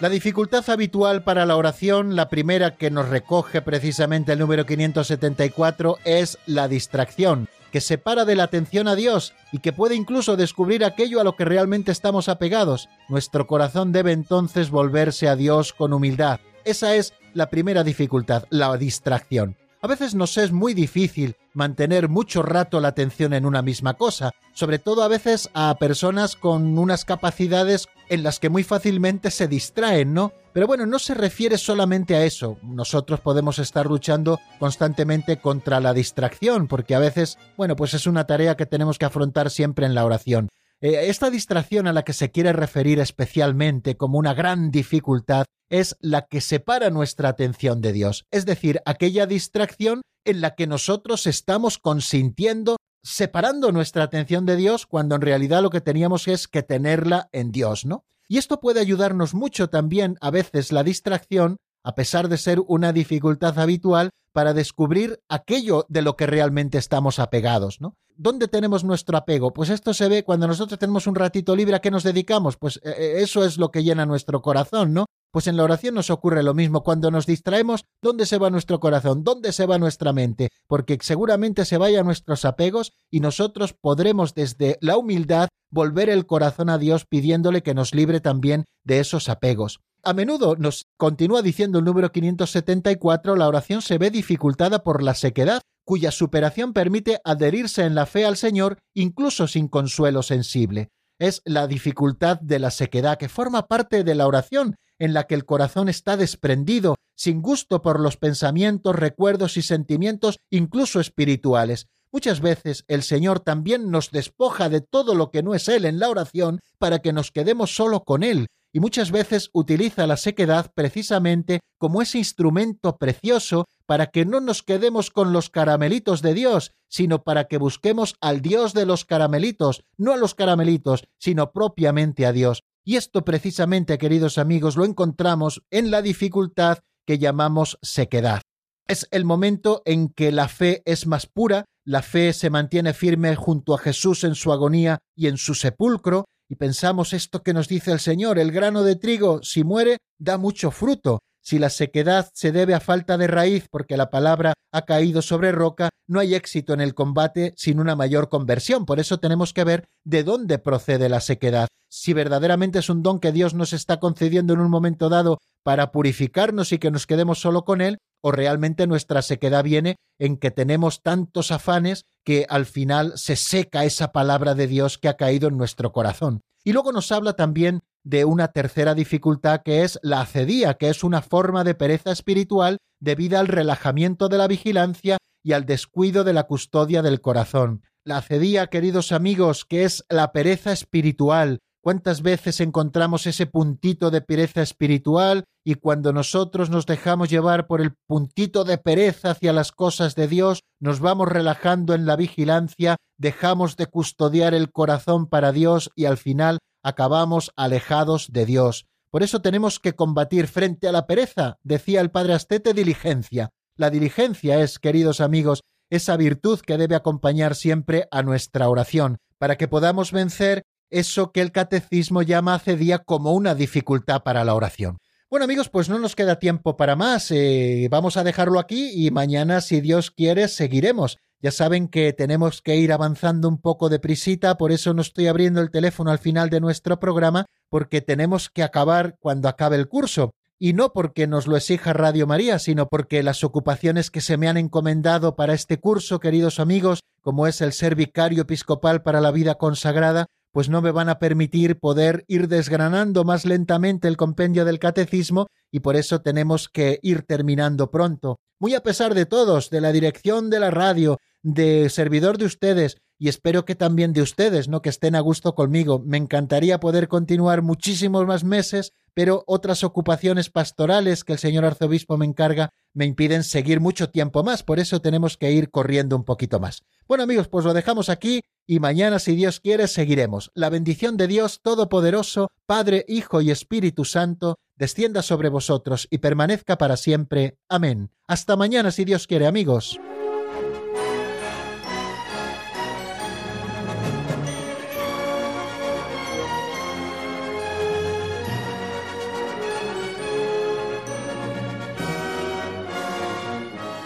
La 0.00 0.10
dificultad 0.10 0.68
habitual 0.68 1.24
para 1.24 1.46
la 1.46 1.56
oración, 1.56 2.14
la 2.14 2.28
primera 2.28 2.76
que 2.76 2.90
nos 2.90 3.08
recoge 3.08 3.62
precisamente 3.62 4.32
el 4.32 4.38
número 4.38 4.66
574, 4.66 5.98
es 6.04 6.36
la 6.44 6.68
distracción, 6.68 7.48
que 7.72 7.80
separa 7.80 8.26
de 8.26 8.36
la 8.36 8.42
atención 8.42 8.86
a 8.86 8.96
Dios 8.96 9.32
y 9.50 9.60
que 9.60 9.72
puede 9.72 9.94
incluso 9.94 10.36
descubrir 10.36 10.84
aquello 10.84 11.20
a 11.20 11.24
lo 11.24 11.36
que 11.36 11.46
realmente 11.46 11.90
estamos 11.90 12.28
apegados. 12.28 12.90
Nuestro 13.08 13.46
corazón 13.46 13.92
debe 13.92 14.12
entonces 14.12 14.68
volverse 14.68 15.26
a 15.26 15.36
Dios 15.36 15.72
con 15.72 15.94
humildad. 15.94 16.38
Esa 16.66 16.94
es 16.96 17.14
la 17.32 17.48
primera 17.48 17.82
dificultad, 17.82 18.44
la 18.50 18.76
distracción. 18.76 19.56
A 19.84 19.86
veces 19.86 20.14
nos 20.14 20.38
es 20.38 20.50
muy 20.50 20.72
difícil 20.72 21.36
mantener 21.52 22.08
mucho 22.08 22.42
rato 22.42 22.80
la 22.80 22.88
atención 22.88 23.34
en 23.34 23.44
una 23.44 23.60
misma 23.60 23.92
cosa, 23.92 24.30
sobre 24.54 24.78
todo 24.78 25.02
a 25.02 25.08
veces 25.08 25.50
a 25.52 25.74
personas 25.74 26.36
con 26.36 26.78
unas 26.78 27.04
capacidades 27.04 27.86
en 28.08 28.22
las 28.22 28.40
que 28.40 28.48
muy 28.48 28.64
fácilmente 28.64 29.30
se 29.30 29.46
distraen, 29.46 30.14
¿no? 30.14 30.32
Pero 30.54 30.66
bueno, 30.66 30.86
no 30.86 30.98
se 30.98 31.12
refiere 31.12 31.58
solamente 31.58 32.14
a 32.14 32.24
eso. 32.24 32.56
Nosotros 32.62 33.20
podemos 33.20 33.58
estar 33.58 33.84
luchando 33.84 34.40
constantemente 34.58 35.36
contra 35.36 35.80
la 35.80 35.92
distracción, 35.92 36.66
porque 36.66 36.94
a 36.94 36.98
veces, 36.98 37.36
bueno, 37.58 37.76
pues 37.76 37.92
es 37.92 38.06
una 38.06 38.26
tarea 38.26 38.56
que 38.56 38.64
tenemos 38.64 38.96
que 38.96 39.04
afrontar 39.04 39.50
siempre 39.50 39.84
en 39.84 39.94
la 39.94 40.06
oración. 40.06 40.48
Eh, 40.84 41.08
esta 41.08 41.30
distracción 41.30 41.86
a 41.86 41.94
la 41.94 42.02
que 42.02 42.12
se 42.12 42.30
quiere 42.30 42.52
referir 42.52 43.00
especialmente 43.00 43.96
como 43.96 44.18
una 44.18 44.34
gran 44.34 44.70
dificultad 44.70 45.46
es 45.70 45.96
la 46.00 46.26
que 46.26 46.42
separa 46.42 46.90
nuestra 46.90 47.30
atención 47.30 47.80
de 47.80 47.94
Dios, 47.94 48.26
es 48.30 48.44
decir, 48.44 48.82
aquella 48.84 49.24
distracción 49.26 50.02
en 50.26 50.42
la 50.42 50.54
que 50.54 50.66
nosotros 50.66 51.26
estamos 51.26 51.78
consintiendo 51.78 52.76
separando 53.02 53.72
nuestra 53.72 54.02
atención 54.02 54.44
de 54.44 54.56
Dios 54.56 54.84
cuando 54.84 55.14
en 55.14 55.22
realidad 55.22 55.62
lo 55.62 55.70
que 55.70 55.80
teníamos 55.80 56.28
es 56.28 56.48
que 56.48 56.62
tenerla 56.62 57.30
en 57.32 57.50
Dios, 57.50 57.86
¿no? 57.86 58.04
Y 58.28 58.36
esto 58.36 58.60
puede 58.60 58.80
ayudarnos 58.80 59.32
mucho 59.32 59.70
también 59.70 60.18
a 60.20 60.30
veces 60.30 60.70
la 60.70 60.82
distracción, 60.82 61.56
a 61.82 61.94
pesar 61.94 62.28
de 62.28 62.36
ser 62.36 62.60
una 62.60 62.92
dificultad 62.92 63.58
habitual, 63.58 64.10
para 64.34 64.52
descubrir 64.52 65.20
aquello 65.30 65.86
de 65.88 66.02
lo 66.02 66.16
que 66.16 66.26
realmente 66.26 66.76
estamos 66.76 67.18
apegados, 67.18 67.80
¿no? 67.80 67.96
¿Dónde 68.16 68.46
tenemos 68.48 68.84
nuestro 68.84 69.16
apego? 69.16 69.52
Pues 69.52 69.70
esto 69.70 69.92
se 69.92 70.08
ve 70.08 70.22
cuando 70.22 70.46
nosotros 70.46 70.78
tenemos 70.78 71.06
un 71.06 71.16
ratito 71.16 71.56
libre 71.56 71.74
a 71.74 71.80
qué 71.80 71.90
nos 71.90 72.04
dedicamos. 72.04 72.56
Pues 72.56 72.76
eh, 72.84 72.94
eh, 72.96 73.14
eso 73.18 73.44
es 73.44 73.58
lo 73.58 73.70
que 73.70 73.82
llena 73.82 74.06
nuestro 74.06 74.40
corazón, 74.40 74.94
¿no? 74.94 75.06
Pues 75.32 75.48
en 75.48 75.56
la 75.56 75.64
oración 75.64 75.96
nos 75.96 76.10
ocurre 76.10 76.44
lo 76.44 76.54
mismo. 76.54 76.84
Cuando 76.84 77.10
nos 77.10 77.26
distraemos, 77.26 77.86
¿dónde 78.00 78.24
se 78.24 78.38
va 78.38 78.50
nuestro 78.50 78.78
corazón? 78.78 79.24
¿Dónde 79.24 79.52
se 79.52 79.66
va 79.66 79.78
nuestra 79.78 80.12
mente? 80.12 80.50
Porque 80.68 80.96
seguramente 81.02 81.64
se 81.64 81.76
vayan 81.76 82.06
nuestros 82.06 82.44
apegos 82.44 82.92
y 83.10 83.18
nosotros 83.18 83.72
podremos 83.72 84.34
desde 84.34 84.78
la 84.80 84.96
humildad 84.96 85.48
volver 85.70 86.08
el 86.08 86.26
corazón 86.26 86.70
a 86.70 86.78
Dios 86.78 87.04
pidiéndole 87.06 87.64
que 87.64 87.74
nos 87.74 87.94
libre 87.94 88.20
también 88.20 88.64
de 88.84 89.00
esos 89.00 89.28
apegos. 89.28 89.80
A 90.04 90.12
menudo 90.12 90.54
nos 90.56 90.86
continúa 90.96 91.42
diciendo 91.42 91.78
el 91.80 91.84
número 91.84 92.12
574, 92.12 93.34
la 93.34 93.48
oración 93.48 93.82
se 93.82 93.98
ve 93.98 94.10
dificultada 94.10 94.84
por 94.84 95.02
la 95.02 95.14
sequedad, 95.14 95.62
cuya 95.84 96.10
superación 96.10 96.72
permite 96.72 97.20
adherirse 97.24 97.84
en 97.84 97.94
la 97.94 98.06
fe 98.06 98.24
al 98.24 98.36
Señor 98.36 98.78
incluso 98.94 99.46
sin 99.46 99.68
consuelo 99.68 100.22
sensible. 100.22 100.90
Es 101.18 101.42
la 101.44 101.66
dificultad 101.66 102.40
de 102.40 102.58
la 102.58 102.70
sequedad 102.70 103.18
que 103.18 103.28
forma 103.28 103.66
parte 103.66 104.02
de 104.02 104.14
la 104.14 104.26
oración, 104.26 104.76
en 104.98 105.14
la 105.14 105.24
que 105.24 105.34
el 105.34 105.44
corazón 105.44 105.88
está 105.88 106.16
desprendido, 106.16 106.96
sin 107.14 107.42
gusto 107.42 107.82
por 107.82 108.00
los 108.00 108.16
pensamientos, 108.16 108.96
recuerdos 108.96 109.56
y 109.56 109.62
sentimientos, 109.62 110.38
incluso 110.50 111.00
espirituales. 111.00 111.86
Muchas 112.10 112.40
veces 112.40 112.84
el 112.88 113.02
Señor 113.02 113.40
también 113.40 113.90
nos 113.90 114.10
despoja 114.10 114.68
de 114.68 114.80
todo 114.80 115.14
lo 115.14 115.30
que 115.30 115.42
no 115.42 115.54
es 115.54 115.68
Él 115.68 115.84
en 115.84 115.98
la 115.98 116.10
oración 116.10 116.60
para 116.78 117.00
que 117.00 117.12
nos 117.12 117.30
quedemos 117.30 117.74
solo 117.74 118.04
con 118.04 118.22
Él, 118.22 118.48
y 118.74 118.80
muchas 118.80 119.12
veces 119.12 119.50
utiliza 119.52 120.04
la 120.08 120.16
sequedad 120.16 120.72
precisamente 120.74 121.60
como 121.78 122.02
ese 122.02 122.18
instrumento 122.18 122.96
precioso 122.96 123.66
para 123.86 124.08
que 124.08 124.26
no 124.26 124.40
nos 124.40 124.64
quedemos 124.64 125.10
con 125.10 125.32
los 125.32 125.48
caramelitos 125.48 126.22
de 126.22 126.34
Dios, 126.34 126.72
sino 126.88 127.22
para 127.22 127.44
que 127.44 127.56
busquemos 127.56 128.16
al 128.20 128.42
Dios 128.42 128.74
de 128.74 128.84
los 128.84 129.04
caramelitos, 129.04 129.84
no 129.96 130.12
a 130.12 130.16
los 130.16 130.34
caramelitos, 130.34 131.04
sino 131.18 131.52
propiamente 131.52 132.26
a 132.26 132.32
Dios. 132.32 132.64
Y 132.84 132.96
esto 132.96 133.24
precisamente, 133.24 133.96
queridos 133.96 134.38
amigos, 134.38 134.76
lo 134.76 134.84
encontramos 134.84 135.62
en 135.70 135.92
la 135.92 136.02
dificultad 136.02 136.78
que 137.06 137.18
llamamos 137.18 137.78
sequedad. 137.80 138.42
Es 138.88 139.06
el 139.12 139.24
momento 139.24 139.82
en 139.84 140.08
que 140.08 140.32
la 140.32 140.48
fe 140.48 140.82
es 140.84 141.06
más 141.06 141.26
pura, 141.26 141.64
la 141.84 142.02
fe 142.02 142.32
se 142.32 142.50
mantiene 142.50 142.92
firme 142.92 143.36
junto 143.36 143.72
a 143.72 143.78
Jesús 143.78 144.24
en 144.24 144.34
su 144.34 144.52
agonía 144.52 144.98
y 145.14 145.28
en 145.28 145.36
su 145.36 145.54
sepulcro, 145.54 146.24
y 146.48 146.56
pensamos 146.56 147.12
esto 147.12 147.42
que 147.42 147.54
nos 147.54 147.68
dice 147.68 147.92
el 147.92 148.00
Señor, 148.00 148.38
el 148.38 148.52
grano 148.52 148.82
de 148.82 148.96
trigo, 148.96 149.42
si 149.42 149.64
muere, 149.64 149.98
da 150.18 150.38
mucho 150.38 150.70
fruto. 150.70 151.20
Si 151.40 151.58
la 151.58 151.68
sequedad 151.68 152.30
se 152.32 152.52
debe 152.52 152.72
a 152.72 152.80
falta 152.80 153.18
de 153.18 153.26
raíz 153.26 153.68
porque 153.70 153.98
la 153.98 154.08
palabra 154.08 154.54
ha 154.72 154.82
caído 154.86 155.20
sobre 155.20 155.52
roca, 155.52 155.90
no 156.06 156.20
hay 156.20 156.34
éxito 156.34 156.72
en 156.72 156.80
el 156.80 156.94
combate 156.94 157.52
sin 157.56 157.80
una 157.80 157.96
mayor 157.96 158.30
conversión. 158.30 158.86
Por 158.86 158.98
eso 158.98 159.20
tenemos 159.20 159.52
que 159.52 159.64
ver 159.64 159.84
de 160.04 160.24
dónde 160.24 160.58
procede 160.58 161.10
la 161.10 161.20
sequedad. 161.20 161.68
Si 161.90 162.14
verdaderamente 162.14 162.78
es 162.78 162.88
un 162.88 163.02
don 163.02 163.20
que 163.20 163.30
Dios 163.30 163.52
nos 163.52 163.72
está 163.74 164.00
concediendo 164.00 164.54
en 164.54 164.60
un 164.60 164.70
momento 164.70 165.10
dado 165.10 165.38
para 165.62 165.92
purificarnos 165.92 166.72
y 166.72 166.78
que 166.78 166.90
nos 166.90 167.06
quedemos 167.06 167.40
solo 167.40 167.64
con 167.64 167.82
Él, 167.82 167.98
o 168.24 168.32
realmente 168.32 168.86
nuestra 168.86 169.20
sequedad 169.20 169.62
viene 169.62 169.96
en 170.18 170.38
que 170.38 170.50
tenemos 170.50 171.02
tantos 171.02 171.50
afanes 171.50 172.06
que 172.24 172.46
al 172.48 172.64
final 172.64 173.12
se 173.16 173.36
seca 173.36 173.84
esa 173.84 174.12
palabra 174.12 174.54
de 174.54 174.66
Dios 174.66 174.96
que 174.96 175.08
ha 175.08 175.18
caído 175.18 175.48
en 175.48 175.58
nuestro 175.58 175.92
corazón. 175.92 176.40
Y 176.64 176.72
luego 176.72 176.90
nos 176.90 177.12
habla 177.12 177.34
también 177.34 177.80
de 178.02 178.24
una 178.24 178.48
tercera 178.48 178.94
dificultad 178.94 179.60
que 179.62 179.82
es 179.82 179.98
la 180.02 180.22
acedía, 180.22 180.72
que 180.74 180.88
es 180.88 181.04
una 181.04 181.20
forma 181.20 181.64
de 181.64 181.74
pereza 181.74 182.12
espiritual 182.12 182.78
debida 182.98 183.40
al 183.40 183.48
relajamiento 183.48 184.30
de 184.30 184.38
la 184.38 184.48
vigilancia 184.48 185.18
y 185.42 185.52
al 185.52 185.66
descuido 185.66 186.24
de 186.24 186.32
la 186.32 186.44
custodia 186.44 187.02
del 187.02 187.20
corazón. 187.20 187.82
La 188.06 188.16
acedía, 188.16 188.68
queridos 188.68 189.12
amigos, 189.12 189.66
que 189.66 189.84
es 189.84 190.02
la 190.08 190.32
pereza 190.32 190.72
espiritual, 190.72 191.58
¿Cuántas 191.84 192.22
veces 192.22 192.60
encontramos 192.60 193.26
ese 193.26 193.44
puntito 193.44 194.10
de 194.10 194.22
pereza 194.22 194.62
espiritual 194.62 195.44
y 195.62 195.74
cuando 195.74 196.14
nosotros 196.14 196.70
nos 196.70 196.86
dejamos 196.86 197.28
llevar 197.28 197.66
por 197.66 197.82
el 197.82 197.92
puntito 198.06 198.64
de 198.64 198.78
pereza 198.78 199.32
hacia 199.32 199.52
las 199.52 199.70
cosas 199.70 200.14
de 200.14 200.26
Dios, 200.26 200.60
nos 200.80 201.00
vamos 201.00 201.28
relajando 201.28 201.92
en 201.92 202.06
la 202.06 202.16
vigilancia, 202.16 202.96
dejamos 203.18 203.76
de 203.76 203.86
custodiar 203.86 204.54
el 204.54 204.72
corazón 204.72 205.26
para 205.26 205.52
Dios 205.52 205.90
y 205.94 206.06
al 206.06 206.16
final 206.16 206.60
acabamos 206.82 207.52
alejados 207.54 208.32
de 208.32 208.46
Dios? 208.46 208.86
Por 209.10 209.22
eso 209.22 209.42
tenemos 209.42 209.78
que 209.78 209.92
combatir 209.92 210.48
frente 210.48 210.88
a 210.88 210.92
la 210.92 211.06
pereza, 211.06 211.58
decía 211.64 212.00
el 212.00 212.10
padre 212.10 212.32
Astete, 212.32 212.72
diligencia. 212.72 213.50
La 213.76 213.90
diligencia 213.90 214.58
es, 214.62 214.78
queridos 214.78 215.20
amigos, 215.20 215.60
esa 215.90 216.16
virtud 216.16 216.60
que 216.60 216.78
debe 216.78 216.94
acompañar 216.94 217.54
siempre 217.54 218.08
a 218.10 218.22
nuestra 218.22 218.70
oración, 218.70 219.18
para 219.36 219.56
que 219.56 219.68
podamos 219.68 220.12
vencer 220.12 220.62
eso 220.94 221.32
que 221.32 221.40
el 221.40 221.52
catecismo 221.52 222.22
llama 222.22 222.54
hace 222.54 222.76
día 222.76 223.00
como 223.00 223.32
una 223.32 223.54
dificultad 223.54 224.22
para 224.22 224.44
la 224.44 224.54
oración. 224.54 224.98
Bueno 225.28 225.44
amigos, 225.44 225.68
pues 225.68 225.88
no 225.88 225.98
nos 225.98 226.14
queda 226.14 226.38
tiempo 226.38 226.76
para 226.76 226.94
más. 226.94 227.30
Eh, 227.30 227.88
vamos 227.90 228.16
a 228.16 228.22
dejarlo 228.22 228.60
aquí 228.60 228.92
y 228.94 229.10
mañana, 229.10 229.60
si 229.60 229.80
Dios 229.80 230.10
quiere, 230.10 230.46
seguiremos. 230.46 231.18
Ya 231.40 231.50
saben 231.50 231.88
que 231.88 232.12
tenemos 232.12 232.62
que 232.62 232.76
ir 232.76 232.92
avanzando 232.92 233.48
un 233.48 233.58
poco 233.58 233.88
de 233.88 233.98
prisita, 233.98 234.56
por 234.56 234.70
eso 234.70 234.94
no 234.94 235.02
estoy 235.02 235.26
abriendo 235.26 235.60
el 235.60 235.70
teléfono 235.70 236.10
al 236.10 236.18
final 236.18 236.50
de 236.50 236.60
nuestro 236.60 237.00
programa, 237.00 237.46
porque 237.68 238.00
tenemos 238.00 238.48
que 238.48 238.62
acabar 238.62 239.16
cuando 239.18 239.48
acabe 239.48 239.76
el 239.76 239.88
curso. 239.88 240.30
Y 240.58 240.72
no 240.72 240.92
porque 240.92 241.26
nos 241.26 241.46
lo 241.48 241.56
exija 241.56 241.92
Radio 241.92 242.26
María, 242.28 242.58
sino 242.60 242.86
porque 242.86 243.22
las 243.22 243.42
ocupaciones 243.42 244.10
que 244.10 244.20
se 244.20 244.36
me 244.36 244.48
han 244.48 244.56
encomendado 244.56 245.34
para 245.34 245.52
este 245.52 245.80
curso, 245.80 246.20
queridos 246.20 246.60
amigos, 246.60 247.00
como 247.20 247.46
es 247.46 247.60
el 247.60 247.72
ser 247.72 247.96
vicario 247.96 248.42
episcopal 248.42 249.02
para 249.02 249.20
la 249.20 249.32
vida 249.32 249.56
consagrada, 249.56 250.26
pues 250.54 250.68
no 250.68 250.80
me 250.80 250.92
van 250.92 251.08
a 251.08 251.18
permitir 251.18 251.80
poder 251.80 252.24
ir 252.28 252.46
desgranando 252.46 253.24
más 253.24 253.44
lentamente 253.44 254.06
el 254.06 254.16
compendio 254.16 254.64
del 254.64 254.78
catecismo 254.78 255.48
y 255.72 255.80
por 255.80 255.96
eso 255.96 256.20
tenemos 256.20 256.68
que 256.68 257.00
ir 257.02 257.22
terminando 257.22 257.90
pronto. 257.90 258.38
Muy 258.60 258.74
a 258.74 258.82
pesar 258.84 259.14
de 259.14 259.26
todos, 259.26 259.68
de 259.70 259.80
la 259.80 259.90
dirección 259.90 260.50
de 260.50 260.60
la 260.60 260.70
radio, 260.70 261.18
de 261.42 261.90
servidor 261.90 262.38
de 262.38 262.44
ustedes 262.44 262.98
y 263.18 263.28
espero 263.28 263.64
que 263.64 263.74
también 263.74 264.12
de 264.12 264.22
ustedes, 264.22 264.68
¿no? 264.68 264.80
Que 264.80 264.90
estén 264.90 265.16
a 265.16 265.20
gusto 265.20 265.56
conmigo. 265.56 265.98
Me 266.06 266.18
encantaría 266.18 266.78
poder 266.78 267.08
continuar 267.08 267.62
muchísimos 267.62 268.24
más 268.24 268.44
meses, 268.44 268.92
pero 269.12 269.42
otras 269.48 269.82
ocupaciones 269.82 270.50
pastorales 270.50 271.24
que 271.24 271.32
el 271.32 271.40
señor 271.40 271.64
arzobispo 271.64 272.16
me 272.16 272.26
encarga 272.26 272.70
me 272.92 273.06
impiden 273.06 273.42
seguir 273.42 273.80
mucho 273.80 274.08
tiempo 274.08 274.44
más, 274.44 274.62
por 274.62 274.78
eso 274.78 275.00
tenemos 275.00 275.36
que 275.36 275.50
ir 275.50 275.70
corriendo 275.70 276.14
un 276.14 276.24
poquito 276.24 276.60
más. 276.60 276.82
Bueno 277.08 277.24
amigos, 277.24 277.48
pues 277.48 277.64
lo 277.64 277.74
dejamos 277.74 278.08
aquí 278.08 278.40
y 278.66 278.80
mañana, 278.80 279.18
si 279.18 279.36
Dios 279.36 279.60
quiere, 279.60 279.88
seguiremos. 279.88 280.50
La 280.54 280.70
bendición 280.70 281.16
de 281.16 281.26
Dios 281.26 281.60
Todopoderoso, 281.62 282.50
Padre, 282.66 283.04
Hijo 283.08 283.40
y 283.40 283.50
Espíritu 283.50 284.04
Santo, 284.04 284.58
descienda 284.76 285.22
sobre 285.22 285.48
vosotros 285.48 286.08
y 286.10 286.18
permanezca 286.18 286.78
para 286.78 286.96
siempre. 286.96 287.58
Amén. 287.68 288.10
Hasta 288.26 288.56
mañana, 288.56 288.90
si 288.90 289.04
Dios 289.04 289.26
quiere, 289.26 289.46
amigos. 289.46 290.00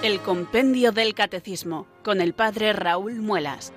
El 0.02 0.20
Compendio 0.20 0.92
del 0.92 1.12
Catecismo 1.12 1.86
con 2.02 2.20
el 2.20 2.32
Padre 2.32 2.72
Raúl 2.72 3.16
Muelas. 3.16 3.72